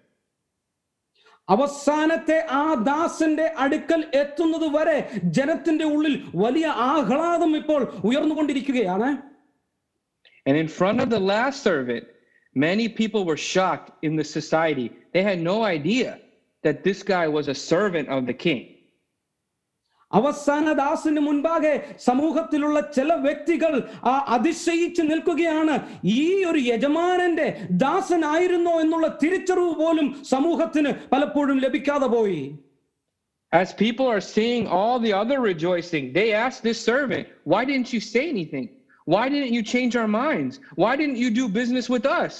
അവസാനത്തെ 1.48 2.38
ആ 2.60 2.66
ദാസന്റെ 2.88 3.48
അടുക്കൽ 3.64 4.02
എത്തുന്നത് 4.22 4.68
വരെ 4.76 4.98
ജനത്തിന്റെ 5.38 5.86
ഉള്ളിൽ 5.96 6.16
വലിയ 6.44 6.68
ആഹ്ലാദം 6.92 7.54
ഇപ്പോൾ 7.62 7.82
ഉയർന്നുകൊണ്ടിരിക്കുകയാണ് 8.10 9.10
And 10.46 10.56
in 10.58 10.68
front 10.80 11.00
of 11.04 11.10
the 11.10 11.22
last 11.34 11.60
servant, 11.64 12.04
many 12.56 12.88
people 13.00 13.22
were 13.30 13.40
shocked 13.54 13.88
in 14.08 14.14
the 14.16 14.26
society. 14.38 14.88
They 15.14 15.24
had 15.30 15.40
no 15.52 15.58
idea 15.78 16.12
that 16.64 16.84
this 16.88 17.00
guy 17.14 17.26
was 17.38 17.48
a 17.48 17.58
servant 17.72 18.08
of 18.16 18.22
the 18.30 18.36
king. 18.46 18.62
അവസാന 20.13 20.73
ദാസിന് 20.81 21.21
മുൻപാകെ 21.27 21.75
സമൂഹത്തിലുള്ള 22.07 22.79
ചില 22.97 23.11
വ്യക്തികൾ 23.27 23.75
ആ 24.13 24.15
അതിശയിച്ചു 24.37 25.03
നിൽക്കുകയാണ് 25.11 25.75
ഈ 26.15 26.23
ഒരു 26.51 26.61
യജമാനന്റെ 26.71 27.47
ദാസനായിരുന്നോ 27.85 28.75
എന്നുള്ള 28.85 29.09
തിരിച്ചറിവ് 29.23 29.75
പോലും 29.83 30.09
സമൂഹത്തിന് 30.35 30.93
പലപ്പോഴും 31.15 31.63
ലഭിക്കാതെ 31.67 32.11
പോയി 32.17 32.43
As 33.53 33.73
people 33.75 34.07
are 34.07 34.21
seeing 34.21 34.69
all 34.69 35.01
the 35.01 35.13
other 35.13 35.41
rejoicing, 35.43 36.13
they 36.13 36.33
ask 36.33 36.63
this 36.63 36.81
servant, 36.81 37.25
Why 37.45 37.63
didn't 37.65 37.93
you 37.93 38.01
say 38.01 38.29
anything? 38.29 38.67
Why 39.07 39.29
didn't 39.29 39.53
you 39.53 39.63
change 39.65 39.97
our 39.97 40.07
minds? 40.07 40.61
Why 40.77 40.93
didn't 40.97 41.17
you 41.17 41.31
do 41.31 41.49
business 41.51 41.89
with 41.91 42.07
us? 42.07 42.35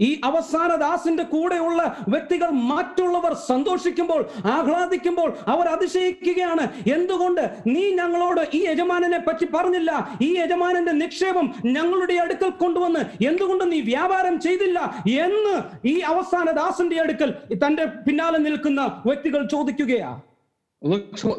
ഈ 0.00 0.20
അവസാന 0.24 0.70
ദാസിന്റെ 0.84 1.24
കൂടെയുള്ള 1.34 1.80
വ്യക്തികൾ 2.08 2.50
മറ്റുള്ളവർ 2.72 3.34
സന്തോഷിക്കുമ്പോൾ 3.50 4.22
ആഹ്ലാദിക്കുമ്പോൾ 4.44 5.30
അവർ 5.54 5.66
അതിശയിക്കുകയാണ്. 5.74 6.64
എന്തുകൊണ്ട് 6.96 7.42
നീ 7.66 7.84
ഞങ്ങളോട് 8.00 8.42
ഈ 8.54 8.60
യജമാനനെ 8.68 9.20
പറ്റി 9.28 9.48
പറഞ്ഞില്ല? 9.54 9.90
ഈ 10.20 10.30
യജമാനന്റെ 10.40 10.92
നിക്ഷേപം 10.92 11.48
ഞങ്ങളുടെ 11.64 12.14
അടുക്കൽ 12.24 12.50
കൊണ്ടുവന്ന് 12.62 13.02
എന്തുകൊണ്ട് 13.30 13.64
നീ 13.72 13.80
വ്യാപാരം 13.80 14.40
ചെയ്തില്ല 14.40 14.78
എന്ന് 15.26 15.56
ഈ 15.92 15.98
അവസാന 16.12 16.50
ദാസിന്റെ 16.62 17.00
അടുക്കൽ 17.00 17.32
തന്റെ 17.64 17.86
പിന്നാലെ 17.86 18.38
നിൽക്കുന്ന 18.38 18.82
വ്യക്തികൾ 19.06 19.42
ചോദിക്കുകയാ. 19.54 20.12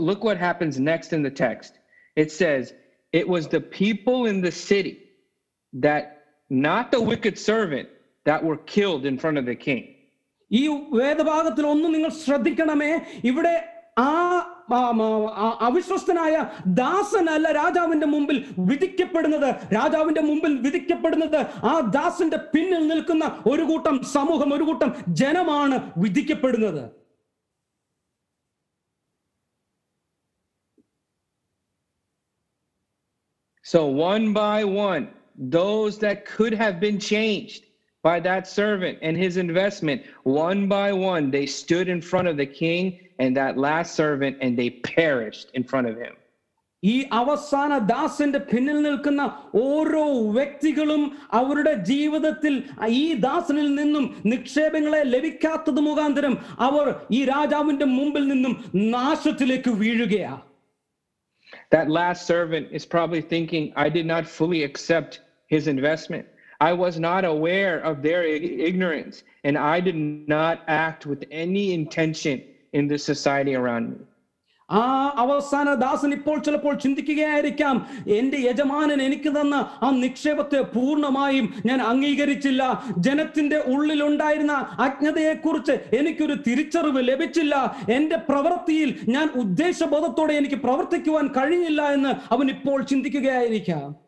Look 0.09 0.23
what 0.23 0.37
happens 0.37 0.79
next 0.79 1.11
in 1.11 1.21
the 1.21 1.31
text. 1.47 1.71
It 2.15 2.31
says, 2.31 2.73
It 3.13 3.27
was 3.27 3.47
the 3.47 3.61
people 3.61 4.25
in 4.25 4.41
the 4.41 4.51
city 4.51 4.93
that, 5.73 6.03
not 6.49 6.91
the 6.91 7.01
wicked 7.01 7.37
servant, 7.37 7.87
that 8.29 8.41
were 8.43 8.59
killed 8.75 9.05
in 9.11 9.17
front 9.17 9.37
of 9.41 9.45
the 9.47 9.55
king. 9.67 9.83
ഈ 10.51 10.67
വേദഭാഗത്തിൽ 10.89 11.67
ഒന്ന് 11.67 11.93
നിങ്ങൾ 11.93 12.09
ശ്രദ്ധിക്കണമേ. 12.09 12.99
ഇവിടെ 13.23 13.65
ആ 13.99 14.09
അവിശ്വസ്തനായ 15.61 16.51
ദാസനല്ല 16.65 17.51
രാജാവിന്റെ 17.51 18.05
മുമ്പിൽ 18.05 18.45
വിധിക്കപ്പെടുന്നത്. 18.57 19.55
രാജാവിന്റെ 19.73 20.21
മുമ്പിൽ 20.21 20.57
വിധിക്കപ്പെടുന്നത് 20.57 21.39
ആ 21.69 21.79
ദാസന്റെ 21.79 22.37
പിന്നിൽ 22.37 22.87
നിൽക്കുന്ന 22.87 23.43
ഒരു 23.47 23.61
കൂട്ടം 23.61 24.03
സമൂഹം 24.03 24.53
ഒരു 24.53 24.63
കൂട്ടം 24.63 24.95
ജനമാണ് 25.07 25.93
വിധിക്കപ്പെടുന്നത്. 25.97 26.91
So, 33.65 33.79
one 34.11 34.25
by 34.33 34.59
one, 34.63 35.03
those 35.59 35.93
that 36.03 36.17
could 36.33 36.53
have 36.63 36.75
been 36.81 36.97
changed 37.13 37.61
by 38.04 38.20
that 38.20 38.46
servant 38.46 38.98
and 39.02 39.16
his 39.16 39.36
investment, 39.36 40.02
one 40.22 40.68
by 40.68 40.92
one, 40.92 41.30
they 41.30 41.46
stood 41.46 41.88
in 41.88 42.00
front 42.00 42.28
of 42.28 42.36
the 42.36 42.46
king 42.46 42.82
and 43.18 43.36
that 43.36 43.58
last 43.58 43.94
servant 43.94 44.36
and 44.40 44.56
they 44.58 44.70
perished 44.70 45.48
in 45.54 45.64
front 45.64 45.88
of 45.88 45.96
him. 45.96 46.14
ഈ 46.82 46.96
അവസാന 47.20 47.72
ദാസന്റെ 47.92 48.40
പിന്നിൽ 48.50 48.76
നിൽക്കുന്ന 48.86 49.22
ഓരോ 49.62 50.02
വ്യക്തികളും 50.36 51.02
അവരുടെ 51.38 51.72
ജീവിതത്തിൽ 51.90 52.54
ഈ 52.98 53.06
ദാസനിൽ 53.26 53.68
നിന്നും 53.80 54.04
നിക്ഷേപങ്ങളെ 54.32 55.00
ലഭിക്കാത്തത് 55.14 55.80
മുഖാന്തരം 55.88 56.34
അവർ 56.68 56.88
ഈ 57.18 57.22
രാജാവിന്റെ 57.32 57.88
മുമ്പിൽ 57.98 58.26
നിന്നും 58.34 58.54
നാശത്തിലേക്ക് 58.94 59.72
വീഴുകയാ 59.82 60.34
That 61.74 61.88
last 61.90 62.20
servant 62.26 62.66
is 62.78 62.84
probably 62.86 63.20
thinking, 63.32 63.64
I 63.84 63.88
did 63.96 64.06
not 64.06 64.24
fully 64.36 64.60
accept 64.68 65.12
his 65.50 65.64
investment. 65.74 66.26
I 66.67 66.71
was 66.83 66.95
not 67.09 67.23
aware 67.35 67.75
of 67.89 67.95
their 68.07 68.23
ignorance, 68.69 69.15
and 69.45 69.57
I 69.75 69.77
did 69.87 69.99
not 70.35 70.55
act 70.67 71.05
with 71.11 71.21
any 71.43 71.65
intention 71.73 72.35
in 72.73 72.87
the 72.87 72.99
society 73.11 73.55
around 73.61 73.85
me. 73.93 74.01
ആ 74.69 74.81
അവസാന 75.21 75.73
ദാസൻ 75.81 76.11
ഇപ്പോൾ 76.17 76.37
ചിലപ്പോൾ 76.45 76.75
ചിന്തിക്കുകയായിരിക്കാം 76.83 77.75
എന്റെ 78.19 78.37
യജമാനൻ 78.37 78.99
എനിക്ക് 79.07 79.29
തന്ന 79.37 79.55
ആ 79.85 79.89
നിക്ഷേപത്തെ 80.03 80.61
പൂർണമായും 80.75 81.53
ഞാൻ 81.65 81.81
അംഗീകരിച്ചില്ല. 81.81 82.61
ജനത്തിന്റെ 83.07 83.57
ഉള്ളിലുണ്ടായിരുന്ന 83.73 84.53
അജ്ഞതയെക്കുറിച്ച് 84.85 85.75
എനിക്കൊരു 85.99 86.37
തിരിച്ചറിവ് 86.47 87.03
ലഭിച്ചില്ല. 87.09 87.55
എന്റെ 87.97 88.15
പ്രവൃത്തിയിൽ 88.29 88.99
ഞാൻ 89.15 89.29
ഉദ്ദേശബോധത്തോടെ 89.43 90.33
എനിക്ക് 90.33 90.55
പ്രവർത്തിക്കുവാൻ 90.55 91.27
കഴിഞ്ഞില്ല 91.27 91.81
എന്ന് 91.97 92.13
അവൻ 92.33 92.47
ഇപ്പോൾ 92.55 92.79
ചിന്തിക്കുകയായിരിക്കാം. 92.93 94.02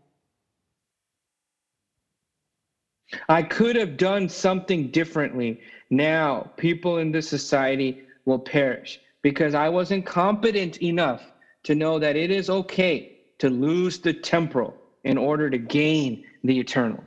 I 3.30 3.44
could 3.44 3.76
have 3.76 3.98
done 3.98 4.30
something 4.30 4.90
differently. 4.92 5.62
Now, 5.90 6.52
people 6.58 6.98
in 6.98 7.12
this 7.12 7.28
society 7.30 8.02
will 8.26 8.40
perish 8.40 9.00
because 9.22 9.54
I 9.54 9.70
wasn't 9.70 10.06
competent 10.06 10.82
enough 10.82 11.24
to 11.64 11.76
know 11.76 12.00
that 12.00 12.16
it 12.16 12.32
is 12.32 12.50
okay 12.50 13.18
to 13.40 13.50
lose 13.50 14.00
the 14.00 14.14
temporal 14.14 14.76
in 15.04 15.18
order 15.18 15.50
to 15.50 15.58
gain 15.58 16.26
the 16.44 16.60
eternal. 16.60 17.04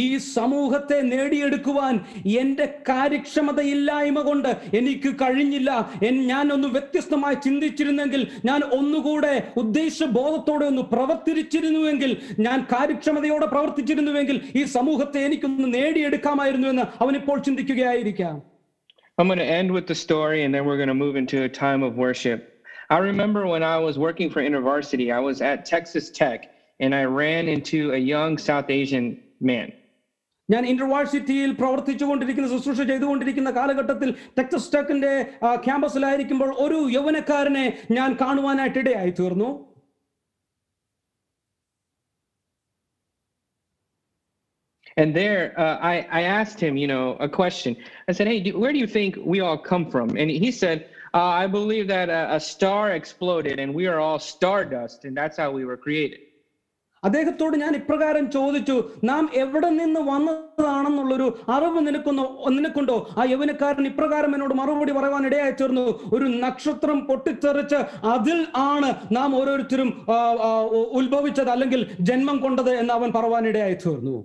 ഈ 0.00 0.04
സമൂഹത്തെ 0.34 0.98
നേടിയെടുക്കുവാൻ 1.12 1.94
എന്റെ 2.36 2.66
കാര്യക്ഷമതയില്ലായ്മ 2.88 4.20
കൊണ്ട് 4.22 4.50
എനിക്ക് 4.80 5.10
കഴിഞ്ഞില്ല 5.22 5.70
ഞാൻ 6.30 6.46
ഒന്ന് 6.56 6.68
വ്യത്യസ്തമായി 6.68 7.38
ചിന്തിച്ചിരുന്നെങ്കിൽ 7.46 8.22
ഞാൻ 8.48 8.62
ഒന്നുകൂടെ 8.78 9.34
ഉദ്ദേശബോധത്തോടെ 9.62 10.66
ഒന്ന് 10.66 10.84
പ്രവർത്തിച്ചിരുന്നുവെങ്കിൽ 10.94 12.12
ഞാൻ 12.46 12.60
കാര്യക്ഷമതയോടെ 12.72 13.48
പ്രവർത്തിച്ചിരുന്നുവെങ്കിൽ 13.54 14.38
ഈ 14.60 14.64
സമൂഹത്തെ 14.76 15.24
എനിക്കൊന്ന് 15.24 15.68
നേടിയെടുക്കാമായിരുന്നു 15.74 16.68
എന്ന് 16.68 16.86
അവനിപ്പോൾ 17.04 17.38
ചിന്തിക്കുകയായിരിക്കാം 17.48 18.36
I'm 19.18 19.26
going 19.26 19.38
to 19.38 19.50
end 19.60 19.70
with 19.70 19.86
the 19.86 19.94
story 19.96 20.44
and 20.44 20.54
then 20.54 20.64
we're 20.64 20.78
going 20.78 20.88
to 20.88 20.94
move 20.94 21.14
into 21.14 21.38
a 21.42 21.48
time 21.48 21.82
of 21.82 21.96
worship. 21.96 22.38
I 22.90 22.98
remember 23.00 23.46
when 23.46 23.62
I 23.64 23.76
was 23.78 23.98
working 23.98 24.30
for 24.30 24.40
InterVarsity, 24.40 25.06
I 25.12 25.20
was 25.20 25.42
at 25.42 25.66
Texas 25.66 26.06
Tech 26.10 26.40
and 26.80 26.94
I 26.94 27.04
ran 27.04 27.46
into 27.46 27.92
a 27.92 27.98
young 27.98 28.38
South 28.38 28.70
Asian 28.70 29.06
man. 29.41 29.67
ഞാൻ 30.49 30.65
യൂണിവേഴ്സിറ്റിയിൽ 30.65 31.51
പ്രവർത്തിച്ചു 31.59 32.05
കൊണ്ടിരിക്കുന്ന 32.05 32.49
ശുശ്രൂഷ 32.49 32.81
ചെയ്തുകൊണ്ടിരിക്കുന്ന 32.81 33.51
കാലഘട്ടത്തിൽ 33.51 34.09
Texas 34.39 34.73
ടെക്കിന്റെ 34.73 35.13
ആ, 35.43 35.55
ക്യാമ്പസിലായിരിക്കുമ്പോൾ 35.55 36.49
ഒരു 36.65 36.89
യൗവനക്കാരനെ 36.89 37.65
ഞാൻ 37.91 38.17
കാണുവാനായിട്ട് 38.21 38.79
ഇടയായി 38.79 39.13
തീർന്നു 39.21 39.49
And 44.97 45.13
there, 45.15 45.59
uh, 45.59 45.77
I, 45.81 46.07
I 46.09 46.21
asked 46.21 46.59
him, 46.59 46.77
you 46.77 46.87
know, 46.87 47.17
a 47.19 47.27
question. 47.27 47.75
I 48.07 48.13
said, 48.13 48.27
hey, 48.27 48.39
do, 48.39 48.57
where 48.57 48.71
do 48.71 48.79
you 48.79 48.87
think 48.87 49.17
we 49.17 49.41
all 49.41 49.57
come 49.57 49.91
from? 49.91 50.15
And 50.15 50.29
he 50.29 50.51
said, 50.51 50.89
uh, 51.13 51.21
I 51.21 51.47
believe 51.47 51.87
that 51.89 52.09
a, 52.09 52.35
a 52.35 52.39
star 52.39 52.91
exploded 52.91 53.59
and 53.59 53.73
we 53.73 53.87
are 53.87 53.99
all 53.99 54.19
stardust, 54.19 55.03
and 55.05 55.15
that's 55.15 55.37
how 55.37 55.51
we 55.51 55.65
were 55.65 55.77
created. 55.77 56.19
അദ്ദേഹത്തോട് 57.03 57.55
ഞാൻ 57.61 57.73
ഇപ്രകാരം 57.75 58.31
ചോദിച്ചു 58.31 58.75
നാം 59.03 59.23
എവിടെ 59.41 59.69
നിന്ന് 59.79 59.99
വന്നതാണെന്നുള്ളൊരു 60.11 61.27
അറിവ് 61.55 61.81
നിനക്കൊന്നോ 61.87 62.23
നിനക്കുണ്ടോ 62.49 62.95
ആ 63.17 63.23
യൗവനക്കാരൻ 63.31 63.85
ഇപ്രകാരം 63.89 64.31
എന്നോട് 64.35 64.53
മറുപടി 64.59 64.91
പറയുവാൻ 64.91 65.25
ഇടയായി 65.29 65.53
തീർന്നു 65.59 65.83
ഒരു 66.15 66.27
നക്ഷത്രം 66.45 66.99
പൊട്ടിത്തെറിച്ച് 67.09 67.79
അതിൽ 68.13 68.39
ആണ് 68.71 68.89
നാം 69.17 69.35
ഓരോരുത്തരും 69.39 69.91
ആ, 70.15 70.17
ആ, 70.47 70.49
ഉ- 70.79 70.89
ഉത്ഭവിച്ചത് 70.99 71.51
അല്ലെങ്കിൽ 71.55 71.81
ജന്മം 72.09 72.39
കൊണ്ടത് 72.45 72.71
എന്ന് 72.81 72.93
അവൻ 72.99 73.11
പറയുവാൻ 73.11 73.47
ഇടയായി 73.51 73.77
തീർന്നു 73.85 74.15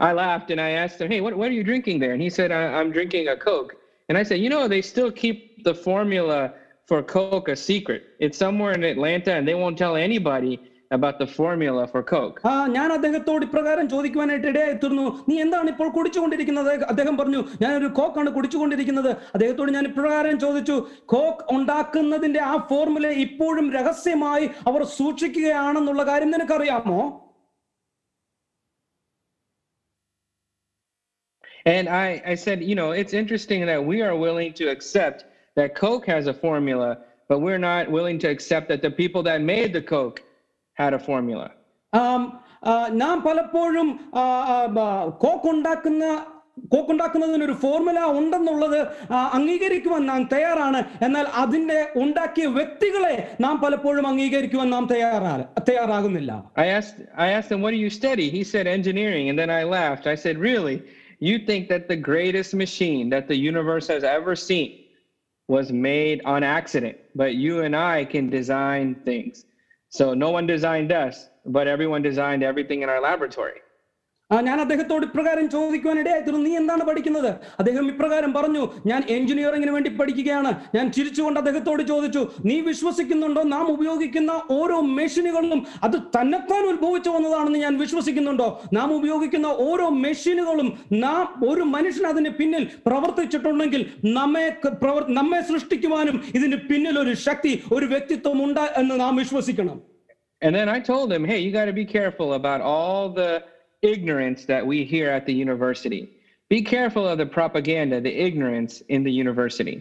I 0.00 0.12
laughed 0.14 0.50
and 0.52 0.60
I 0.60 0.72
asked 0.82 1.00
him, 1.00 1.08
hey, 1.12 1.20
what, 1.20 1.34
what 1.38 1.48
are 1.50 1.56
you 1.58 1.64
drinking 1.64 1.96
there? 1.98 2.12
And 2.16 2.22
he 2.22 2.30
said, 2.30 2.50
I, 2.52 2.64
I'm 2.78 2.90
drinking 2.90 3.24
a 3.28 3.36
Coke. 3.38 3.72
And 4.08 4.16
I 4.16 4.22
said, 4.22 4.38
you 4.38 4.48
know, 4.48 4.62
they 4.66 4.80
still 4.82 5.10
keep 5.12 5.38
the 5.64 5.74
formula 5.86 6.38
for 6.88 6.98
Coke 7.14 7.48
a 7.48 7.56
secret. 7.62 8.02
It's 8.20 8.38
somewhere 8.38 8.72
in 8.72 8.84
Atlanta 8.84 9.32
and 9.34 9.46
they 9.48 9.54
won't 9.54 9.76
tell 9.76 9.96
anybody 9.98 10.52
about 10.90 11.18
the 11.18 11.26
formula 11.38 11.82
for 11.92 12.02
Coke. 12.12 12.38
ആ 12.50 12.54
ഞാൻ 12.76 12.88
അദ്ദേഹത്തോട് 12.96 13.42
ഇപ്രകാരം 13.46 13.86
ചോദിക്കുവാനായിട്ട് 13.92 14.46
ഇടയായി 14.52 14.74
തീർന്നു 14.82 15.06
നീ 15.28 15.34
എന്താണ് 15.44 15.68
ഇപ്പോൾ 15.74 15.88
കുടിച്ചുകൊണ്ടിരിക്കുന്നത് 15.96 16.70
അദ്ദേഹം 16.92 17.16
പറഞ്ഞു 17.20 17.40
ഞാനൊരു 17.62 17.88
കോക്കാണ് 18.00 18.30
കുടിച്ചുകൊണ്ടിരിക്കുന്നത് 18.36 19.10
അദ്ദേഹത്തോട് 19.34 19.72
ഞാൻ 19.76 19.86
ഇപ്രകാരം 19.90 20.38
ചോദിച്ചു 20.44 20.76
കോക്ക് 21.14 21.44
ഉണ്ടാക്കുന്നതിന്റെ 21.56 22.42
ആ 22.50 22.54
ഫോർമുല 22.70 23.10
ഇപ്പോഴും 23.26 23.68
രഹസ്യമായി 23.78 24.48
അവർ 24.70 24.84
സൂക്ഷിക്കുകയാണെന്നുള്ള 24.98 26.04
കാര്യം 26.12 26.32
നിനക്കറിയാമോ 26.36 27.00
And 31.66 31.88
I, 31.88 32.20
I 32.26 32.34
said, 32.34 32.62
you 32.62 32.74
know, 32.74 32.90
it's 32.90 33.12
interesting 33.14 33.66
that 33.66 33.84
we 33.84 34.02
are 34.02 34.16
willing 34.16 34.52
to 34.54 34.64
accept 34.68 35.18
that 35.56 35.74
Coke 35.76 36.06
has 36.06 36.26
a 36.26 36.34
formula, 36.34 36.88
but 37.30 37.40
we're 37.40 37.58
not 37.58 37.90
willing 37.90 38.18
to 38.20 38.28
accept 38.28 38.68
that 38.68 38.82
the 38.82 38.90
people 38.92 39.22
that 39.24 39.40
made 39.42 39.72
the 39.72 39.82
Coke 39.82 40.18
had 40.80 40.94
a 40.94 40.98
formula. 40.98 41.50
ആം, 41.94 42.40
ആ, 42.64 42.88
നാം 42.92 43.22
പലപ്പോഴും 43.22 44.10
ആ, 44.14 44.20
ആ, 44.20 44.66
ബ- 44.66 45.08
coke 45.08 45.48
ഉണ്ടാക്കുന്ന 45.48 46.26
കോക്കുണ്ടാക്കുന്നതിന് 46.68 47.44
ഒരു 47.44 47.52
formula 47.52 48.00
ഉണ്ടെന്നുള്ളത് 48.00 48.88
ആ, 49.12 49.30
അംഗീകരിക്കുവാൻ 49.32 50.06
നാം 50.06 50.28
തയ്യാറാണ് 50.32 51.04
എന്നാൽ 51.04 51.26
അതിന്റെ 51.26 51.88
ഉണ്ടാക്കിയ 51.96 52.46
വ്യക്തികളെ 52.46 53.36
നാം 53.40 53.60
പലപ്പോഴും 53.60 54.06
അംഗീകരിക്കുവാൻ 54.06 54.70
നാം 54.70 54.88
തയ്യാറാ 54.90 55.48
തയ്യാറാകുന്നില്ല 55.68 56.50
I 56.56 56.66
asked 56.66 56.98
I 57.16 57.28
asked 57.38 57.50
him, 57.52 57.62
"What 57.62 57.72
do 57.74 57.80
you 57.84 57.90
study?" 57.90 58.26
He 58.38 58.42
said 58.42 58.68
engineering, 58.78 59.30
and 59.30 59.38
then 59.38 59.50
I 59.50 59.64
laughed. 59.78 60.06
I 60.06 60.16
said, 60.24 60.36
"Really? 60.50 60.76
You 61.20 61.38
think 61.48 61.68
that 61.72 61.84
the 61.88 61.98
greatest 62.12 62.52
machine 62.54 63.10
that 63.10 63.28
the 63.28 63.38
universe 63.50 63.86
has 63.88 64.04
ever 64.18 64.34
seen 64.50 64.70
was 65.48 65.70
made 65.70 66.18
on 66.24 66.42
accident, 66.58 66.96
but 67.16 67.34
you 67.44 67.54
and 67.60 67.76
I 67.76 67.98
can 68.04 68.26
design 68.40 68.86
things. 69.04 69.34
So 69.89 70.13
no 70.13 70.31
one 70.31 70.47
designed 70.47 70.91
us, 70.91 71.29
but 71.45 71.67
everyone 71.67 72.01
designed 72.03 72.43
everything 72.43 72.83
in 72.83 72.89
our 72.89 73.01
laboratory." 73.01 73.61
ഞാൻ 74.33 74.61
അദ്ദേഹത്തോട് 74.61 75.05
ഇപ്രകാരം 75.05 75.49
ചോദിക്കുവാൻ 75.49 75.99
ഇടയായിത്തീർന്നു. 75.99 76.49
നീ 76.49 76.55
എന്താണ് 76.55 76.83
പഠിക്കുന്നത്? 76.83 77.35
അദ്ദേഹം 77.59 77.87
ഇപ്രകാരം 77.87 78.33
പറഞ്ഞു 78.33 78.71
ഞാൻ 78.85 79.03
എഞ്ചിനീയറിംഗിന് 79.09 79.71
വേണ്ടി 79.71 79.89
പഠിക്കുകയാണ്. 79.89 80.53
ഞാൻ 80.75 80.91
ചിരിച്ചുകൊണ്ട് 80.91 81.39
അദ്ദേഹത്തോട് 81.39 81.83
ചോദിച്ചു 81.83 82.31
നീ 82.45 82.59
വിശ്വസിക്കുന്നുണ്ടോ? 82.59 83.43
നാം 83.43 83.71
ഉപയോഗിക്കുന്ന 83.71 84.41
ഓരോ 84.51 84.79
മെഷീനുകളും 84.81 85.65
അത് 85.83 85.95
തന്നെത്താൻ 85.95 86.63
ഉത്ഭവിച്ചു 86.65 87.09
വന്നതാണെന്ന് 87.09 87.59
ഞാൻ 87.59 87.77
വിശ്വസിക്കുന്നുണ്ടോ? 87.77 88.61
നാം 88.73 88.95
ഉപയോഗിക്കുന്ന 88.95 89.47
ഓരോ 89.47 89.89
മെഷീനുകളും 89.89 90.77
നാം 90.91 91.49
ഒരു 91.49 91.61
മനുഷ്യൻ 91.61 92.07
അതിന് 92.07 92.29
പിന്നിൽ 92.29 92.67
പ്രവർത്തിച്ചിട്ടുണ്ടെങ്കിൽ 92.85 93.85
നമ്മെ 94.05 94.55
പ്രവർ- 94.69 95.15
നമ്മെ 95.15 95.41
സൃഷ്ടിക്കുവാനും 95.41 96.23
ഇതിന് 96.35 96.55
പിന്നിൽ 96.55 96.99
ഒരു 96.99 97.13
ശക്തി 97.13 97.63
ഒരു 97.73 97.85
വ്യക്തിത്വം 97.85 98.45
ഉണ്ട് 98.45 98.59
എന്ന് 98.59 98.99
നാം 98.99 99.15
വിശ്വസിക്കണം. 99.15 99.97
And 100.43 100.55
then 100.55 100.69
I 100.69 100.77
told 100.77 101.17
him, 101.17 101.31
"Hey, 101.31 101.41
you 101.41 101.53
got 101.53 101.69
to 101.69 101.75
be 101.75 101.87
careful 101.97 102.35
about 102.35 102.61
all 102.61 103.11
the 103.11 103.56
ignorance 103.82 104.40
that 104.46 104.62
we 104.66 104.78
hear 104.84 105.08
at 105.10 105.24
the 105.26 105.36
university. 105.46 106.02
Be 106.50 106.60
careful 106.74 107.04
of 107.08 107.16
the 107.18 107.26
propaganda, 107.38 107.96
the 108.00 108.14
ignorance 108.26 108.74
in 108.88 109.02
the 109.02 109.14
university." 109.24 109.76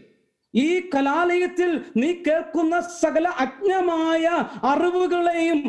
ഈ 0.54 0.70
കലാലയത്തിൽ 0.94 1.70
നീ 2.02 2.14
കേൾക്കുന്ന 2.26 2.80
സകല 3.02 3.28
അജ്ഞമായ 3.44 4.24
അറിവുകളെയും 4.72 5.60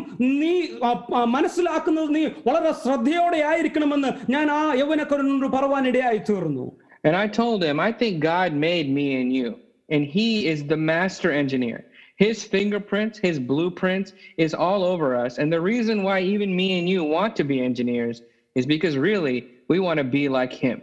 നീ 0.41 0.55
ആ, 0.89 0.91
ആ, 1.19 1.25
മനസ്സിലാക്കുന്നത് 1.35 2.11
നീ 2.17 2.23
വളരെ 2.49 2.73
ശ്രദ്ധയോടെ 2.85 3.41
ആയിരിക്കണമെന്ന് 3.51 4.11
ഞാൻ 4.33 4.51
ആ 4.51 4.75
യൗവനക്കാരനോട് 4.83 5.47
പറവാനിടയായി 5.57 6.23
തീർന്നു 6.31 6.67
And 7.05 7.15
I 7.17 7.27
told 7.41 7.61
him, 7.69 7.77
I 7.81 7.93
think 8.01 8.15
God 8.33 8.51
made 8.69 8.89
me 8.99 9.07
and 9.21 9.31
you, 9.39 9.49
and 9.89 10.03
He 10.17 10.27
is 10.53 10.59
the 10.73 10.77
master 10.91 11.31
engineer. 11.43 11.79
His 12.19 12.45
fingerprints, 12.47 13.19
His 13.21 13.39
blueprints 13.43 14.11
is 14.39 14.55
all 14.57 14.83
over 14.85 15.17
us. 15.17 15.39
And 15.39 15.53
the 15.53 15.63
reason 15.63 16.03
why 16.03 16.21
even 16.25 16.57
me 16.57 16.79
and 16.79 16.89
you 16.89 17.03
want 17.09 17.37
to 17.37 17.45
be 17.45 17.59
engineers 17.63 18.17
is 18.57 18.67
because 18.67 18.97
really 19.03 19.37
we 19.69 19.79
want 19.81 19.99
to 19.99 20.09
be 20.13 20.29
like 20.31 20.55
Him. 20.65 20.79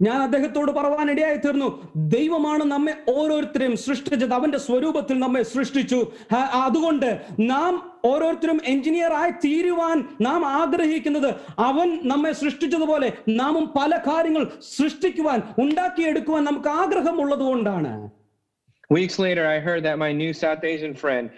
ഞാൻ 0.00 0.22
അദ്ദേഹത്തോട് 0.22 0.72
പറവാനിടയായി 0.72 1.36
തീർന്നു 1.36 1.68
ദൈവമാണ് 2.08 2.64
നമ്മെ 2.64 2.92
ഓരോരുത്തരെയും 3.08 3.76
സൃഷ്ടിച്ചത് 3.76 4.34
അവന്റെ 4.34 4.58
സ്വരൂപത്തിൽ 4.58 5.18
നമ്മെ 5.18 5.42
സൃഷ്ടിച്ചു 5.52 6.00
ആ- 6.32 6.50
അതുകൊണ്ട് 6.58 7.06
നാം 7.46 7.72
ഓരോരുത്തരും 8.04 8.60
എഞ്ചിനീയർ 8.64 9.12
ആയി 9.12 9.30
തീരുവാൻ 9.44 9.96
നാം 10.20 10.46
ആഗ്രഹിക്കുന്നത് 10.56 11.30
അവൻ 11.60 12.00
നമ്മെ 12.04 12.32
സൃഷ്ടിച്ചതുപോലെ 12.32 13.08
നാമും 13.36 13.72
പല 13.76 13.96
കാര്യങ്ങൾ 14.06 14.44
സൃഷ്ടിക്കുവാൻ 14.76 15.40
ഉണ്ടാക്കിയെടുക്കുവാൻ 15.58 16.44
നമുക്ക് 16.44 16.68
ആഗ്രഹമുള്ളത് 16.80 17.44
കൊണ്ടാണ് 17.44 17.94
Weeks 18.91 19.19
later, 19.19 19.47
I 19.47 19.61
heard 19.61 19.83
that 19.85 19.99
my 19.99 20.13
new 20.13 20.33
South 20.33 20.63
Asian 20.65 20.95
friend 20.95 21.31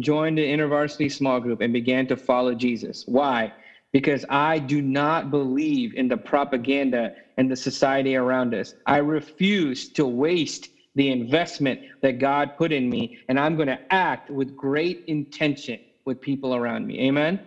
joined 0.00 0.38
the 0.38 0.44
InterVarsity 0.46 1.12
small 1.12 1.40
group 1.40 1.62
and 1.62 1.72
began 1.72 2.06
to 2.08 2.18
follow 2.18 2.54
Jesus. 2.54 3.04
Why? 3.08 3.52
Because 3.92 4.26
I 4.30 4.60
do 4.60 4.82
not 4.82 5.30
believe 5.32 5.94
in 5.96 6.08
the 6.08 6.18
propaganda 6.18 7.12
and 7.38 7.50
the 7.50 7.56
society 7.56 8.16
around 8.16 8.54
us. 8.54 8.74
I 8.86 8.98
refuse 8.98 9.88
to 9.90 10.06
waste 10.06 10.70
the 10.96 11.10
investment 11.10 11.80
that 12.02 12.18
God 12.18 12.52
put 12.58 12.72
in 12.72 12.90
me, 12.90 13.18
and 13.28 13.40
I'm 13.40 13.56
going 13.56 13.68
to 13.68 13.80
act 13.90 14.30
with 14.30 14.56
great 14.56 15.00
intention 15.08 15.80
with 16.06 16.20
people 16.22 16.56
around 16.56 16.86
me. 16.86 17.08
Amen. 17.08 17.40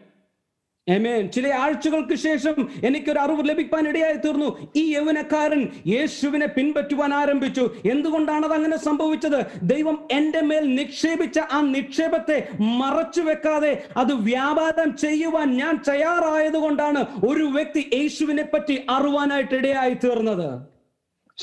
ചില 1.31 1.47
ആഴ്ചകൾക്ക് 1.47 2.15
ശേഷം 2.15 2.69
എനിക്കൊരു 2.83 3.19
അറിവ് 3.19 3.49
ലഭിക്കാൻ 3.49 3.87
ഇടയായി 3.87 4.13
തീർന്നു. 4.13 4.71
ഈ 4.75 4.93
യൗവനക്കാരൻ 4.93 5.67
യേശുവിനെ 5.87 6.45
പിൻപറ്റുവാൻ 6.45 7.13
ആരംഭിച്ചു. 7.13 7.75
എന്തുകൊണ്ടാണ് 7.91 8.45
അത് 8.45 8.53
അങ്ങനെ 8.53 8.77
സംഭവിച്ചത്? 8.77 9.45
ദൈവം 9.63 10.07
എന്റെ 10.11 10.41
മേൽ 10.41 10.75
നിക്ഷേപിച്ച 10.75 11.39
ആ 11.39 11.61
നിക്ഷേപത്തെ 11.61 12.47
മറച്ചു 12.59 13.21
വെക്കാതെ 13.21 13.83
അത് 13.97 14.13
വ്യാപാരം 14.13 14.97
ചെയ്യുവാൻ 14.97 15.57
ഞാൻ 15.57 15.81
തയ്യാറായത് 15.89 16.57
കൊണ്ടാണ് 16.57 17.05
ഒരു 17.27 17.43
വ്യക്തി 17.43 17.89
യേശുവിനെ 17.93 18.43
പറ്റി 18.43 18.85
അറിവാനായിട്ട് 18.89 19.55
ഇടയായി 19.55 19.93
തീർന്നത്. 19.93 20.61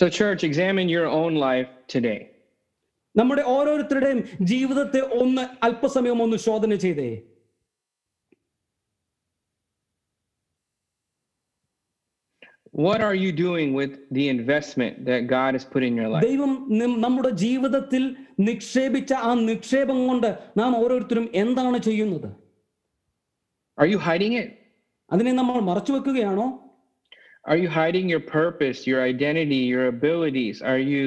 So, 0.01 0.07
church, 0.07 0.47
examine 0.47 0.89
your 0.89 1.09
own 1.09 1.33
life 1.33 1.99
today. 1.99 2.17
നമ്മുടെ 3.17 3.43
ഓരോരുത്തരുടെയും 3.47 4.25
ജീവിതത്തെ 4.41 5.01
ഒന്ന് 5.01 5.65
അല്പസമയം 5.65 6.23
ഒന്ന് 6.23 6.37
ശോധന 6.37 6.75
ചെയ്തേ. 6.75 7.23
What 12.76 13.02
are 13.02 13.16
you 13.16 13.32
doing 13.38 13.70
with 13.74 13.94
the 14.12 14.30
investment 14.30 15.06
that 15.06 15.22
God 15.28 15.52
has 15.54 15.66
put 15.66 15.84
in 15.84 15.96
your 15.96 16.10
life? 16.10 16.24
ദൈവം 16.26 16.52
നം- 16.82 17.00
നമ്മുടെ 17.00 17.30
ജീവിതത്തിൽ 17.30 18.04
നിക്ഷേപിച്ച 18.40 19.14
ആ 19.28 19.34
നിക്ഷേപം 19.50 20.08
കൊണ്ട് 20.08 20.30
നാം 20.58 20.78
ഓരോരുത്തരും 20.78 21.30
എന്താണ് 21.34 21.80
ചെയ്യുന്നത് 21.80 22.30
Are 23.78 23.86
you 23.86 24.00
hiding 24.00 24.34
it? 24.34 24.50
അതിനെ 25.12 25.32
നമ്മൾ 25.32 25.60
മറച്ചു 25.62 25.92
വെക്കുകയാണോ 25.92 26.48
Are 27.46 27.58
you 27.58 27.70
hiding 27.70 28.08
your 28.10 28.24
purpose, 28.32 28.80
your 28.88 29.02
identity, 29.04 29.62
your 29.74 29.88
abilities? 29.88 30.62
Are 30.62 30.82
you 30.94 31.06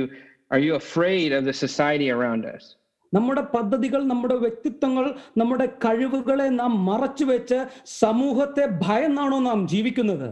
are 0.50 0.58
you 0.58 0.72
afraid 0.74 1.32
of 1.32 1.44
the 1.44 1.52
society 1.64 2.10
around 2.10 2.44
us? 2.46 2.64
നമ്മുടെ 3.12 3.42
പദ്ധതികൾ 3.52 4.00
നമ്മുടെ 4.02 4.34
വ്യക്തിത്വങ്ങൾ 4.34 5.04
നമ്മുടെ 5.36 5.66
കഴിവുകളെ 5.84 6.48
നാം 6.60 6.84
മറച്ചു 6.84 7.24
വെച്ച് 7.24 7.58
സമൂഹത്തെ 8.00 8.66
ഭയന്നാണോ 8.82 9.38
നാം 9.40 9.68
ജീവിക്കുന്നത് 9.68 10.30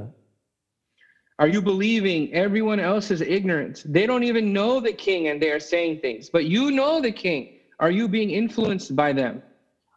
Are 1.39 1.49
you 1.49 1.61
believing 1.63 2.33
everyone 2.33 2.81
else's 2.81 3.21
ignorance? 3.21 3.83
They 3.97 4.07
don't 4.07 4.25
even 4.25 4.53
know 4.53 4.81
the 4.81 4.93
king 5.07 5.29
and 5.29 5.41
they 5.43 5.51
are 5.51 5.65
saying 5.73 5.95
things, 6.01 6.31
but 6.31 6.45
you 6.45 6.71
know 6.71 7.01
the 7.01 7.15
king. 7.25 7.43
Are 7.81 7.91
you 7.91 8.07
being 8.09 8.31
influenced 8.43 8.95
by 8.95 9.11
them? 9.13 9.35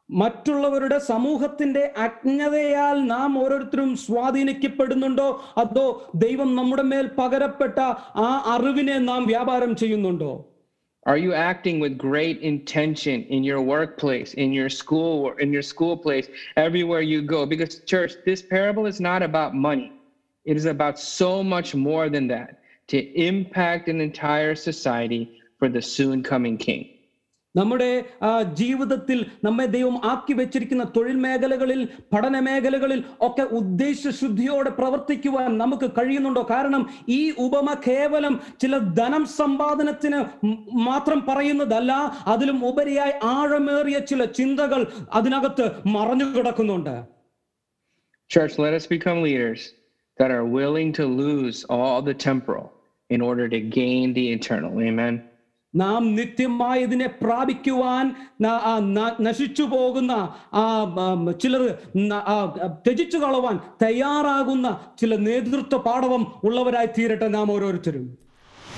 മറ്റുള്ളവരുടെ 0.10 0.98
സമൂഹത്തിന്റെ 1.12 1.84
അജ്ഞതയാൽ 2.06 2.98
നാം 3.14 3.32
ഓരോരുത്തരും 3.44 3.92
സ്വാധീനിക്കപ്പെടുന്നുണ്ടോ 4.06 5.30
അതോ 5.62 5.86
ദൈവം 6.24 6.50
നമ്മുടെ 6.60 6.84
മേൽ 6.92 7.08
പകരപ്പെട്ട 7.20 7.78
ആ 8.26 8.28
അറിവിനെ 8.56 8.98
നാം 9.12 9.24
വ്യാപാരം 9.34 9.74
ചെയ്യുന്നുണ്ടോ 9.84 10.34
Are 11.12 11.18
you 11.24 11.34
acting 11.52 11.78
with 11.84 11.96
great 12.04 12.38
intention 12.52 13.18
in 13.36 13.42
your 13.50 13.60
workplace, 13.74 14.30
in 14.44 14.52
your 14.60 14.70
school, 14.78 15.18
in 15.44 15.50
your 15.56 15.66
school 15.72 15.96
place, 16.06 16.28
everywhere 16.66 17.04
you 17.14 17.20
go? 17.36 17.42
Because 17.52 17.74
church, 17.92 18.14
this 18.30 18.42
parable 18.54 18.86
is 18.92 19.00
not 19.10 19.22
about 19.30 19.52
money. 19.68 19.90
It 20.46 20.58
is 20.58 20.66
about 20.68 20.98
so 21.12 21.44
much 21.46 21.70
more 21.86 22.06
than 22.10 22.28
that 22.28 22.50
to 22.90 22.98
impact 23.24 23.88
an 23.88 24.02
entire 24.02 24.56
society 24.68 25.22
for 25.62 25.70
the 25.70 25.82
soon 25.96 26.24
coming 26.24 26.58
king. 26.58 26.84
നമ്മുടെ 27.56 27.90
ആ, 28.22 28.42
ജീവിതത്തിൽ 28.54 29.20
നമ്മെ 29.44 29.66
ദൈവം 29.66 30.06
ആക്കി 30.06 30.34
വെച്ചിരിക്കുന്ന 30.34 30.84
തൊഴിൽ 30.96 31.16
മേഖലകളിൽ 31.16 31.82
പഠന 32.14 32.40
മേഖലകളിൽ 32.40 33.00
ഒക്കെ 33.22 33.44
ഉദ്ദേശശുദ്ധിയോടെ 33.60 34.70
പ്രവർത്തിക്കുവാൻ 34.70 35.58
നമുക്ക് 35.58 35.92
കഴിയുന്നുണ്ടോ 35.98 36.48
കാരണം 36.50 36.84
ഈ 37.10 37.32
ഉപമ 37.38 37.74
കേവലം 37.88 38.36
ചില 38.62 38.78
ധനം 39.00 39.26
സമ്പാദനത്തിന് 39.36 40.20
മ- 40.46 40.58
മാത്രം 40.82 41.26
പറയുന്നതല്ല 41.30 41.92
അതിലും 42.28 42.66
ഉപരിയായി 42.68 43.14
ആഴമേറിയ 43.32 44.00
ചില 44.12 44.26
ചിന്തകൾ 44.40 44.84
അതിനകത്ത് 45.14 45.68
മറഞ്ഞു 45.88 46.26
കിടക്കുന്നുണ്ട് 46.38 46.96
Church, 48.32 48.54
let 48.58 48.74
us 48.74 48.88
become 48.88 49.18
leaders 49.22 49.64
that 50.20 50.32
are 50.32 50.46
willing 50.58 50.90
to 50.94 51.06
lose 51.24 51.58
all 51.70 52.02
the 52.02 52.16
temporal 52.28 52.68
in 53.10 53.22
order 53.22 53.46
to 53.50 53.60
gain 53.80 54.14
the 54.14 54.28
eternal. 54.32 54.74
Amen. 54.90 55.16
നാം 55.74 56.16
നിത്യമായതിനെ 56.16 57.08
പ്രാപിക്കുവാൻ 57.22 58.06
ന- 58.42 58.62
ആ 58.70 58.74
ന- 58.98 59.16
നശിച്ചു 59.20 59.64
പോകുന്ന 59.64 60.14
ആ 60.54 60.64
ഉം, 61.06 61.24
ചിലർ 61.42 61.64
ന- 62.10 62.22
ആ, 62.34 62.36
ത്യജിച്ചു 62.86 63.18
കളവാൻ 63.18 63.56
തയ്യാറാകുന്ന 63.84 64.68
ചില 65.00 65.16
നേതൃത്വ 65.28 65.78
പാഠവം 65.88 66.24
ഉള്ളവരായി 66.50 66.92
തീരട്ടെ 66.98 67.30
നാം 67.38 67.52
ഓരോരുത്തരും 67.56 68.06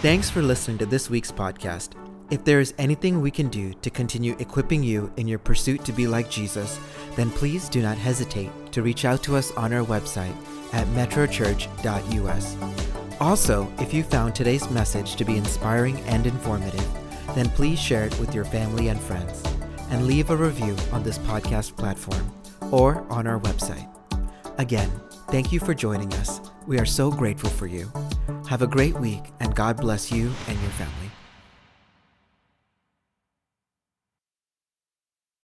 Thanks 0.01 0.27
for 0.33 0.41
listening 0.43 0.77
to 0.77 0.87
this 0.95 1.05
week's 1.13 1.33
podcast. 1.43 1.91
If 2.35 2.41
there 2.47 2.61
is 2.65 2.71
anything 2.85 3.15
we 3.21 3.31
can 3.37 3.49
do 3.51 3.65
to 3.83 3.89
continue 3.99 4.33
equipping 4.45 4.83
you 4.83 5.01
in 5.21 5.27
your 5.27 5.41
pursuit 5.49 5.81
to 5.87 5.93
be 5.99 6.05
like 6.15 6.29
Jesus, 6.31 6.71
then 7.17 7.29
please 7.39 7.65
do 7.75 7.81
not 7.87 7.97
hesitate 7.99 8.51
to 8.73 8.81
reach 8.81 9.03
out 9.11 9.21
to 9.23 9.31
us 9.41 9.49
on 9.63 9.71
our 9.71 9.85
website 9.95 10.37
at 10.72 10.86
metrochurch.us. 10.88 12.56
Also, 13.20 13.72
if 13.78 13.94
you 13.94 14.02
found 14.02 14.34
today's 14.34 14.68
message 14.70 15.14
to 15.16 15.24
be 15.24 15.36
inspiring 15.36 15.96
and 16.00 16.26
informative, 16.26 16.86
then 17.34 17.48
please 17.50 17.78
share 17.78 18.04
it 18.04 18.18
with 18.18 18.34
your 18.34 18.44
family 18.44 18.88
and 18.88 19.00
friends 19.00 19.42
and 19.90 20.06
leave 20.06 20.30
a 20.30 20.36
review 20.36 20.74
on 20.90 21.02
this 21.02 21.18
podcast 21.18 21.76
platform 21.76 22.32
or 22.72 23.06
on 23.10 23.26
our 23.26 23.38
website. 23.38 23.88
Again, 24.58 24.90
thank 25.28 25.52
you 25.52 25.60
for 25.60 25.74
joining 25.74 26.12
us. 26.14 26.40
We 26.66 26.80
are 26.80 26.86
so 26.86 27.10
grateful 27.10 27.50
for 27.50 27.66
you. 27.66 27.92
Have 28.48 28.62
a 28.62 28.66
great 28.66 28.94
week, 28.98 29.22
and 29.40 29.54
God 29.54 29.76
bless 29.76 30.10
you 30.10 30.32
and 30.48 30.60
your 30.60 30.70
family. 30.72 31.11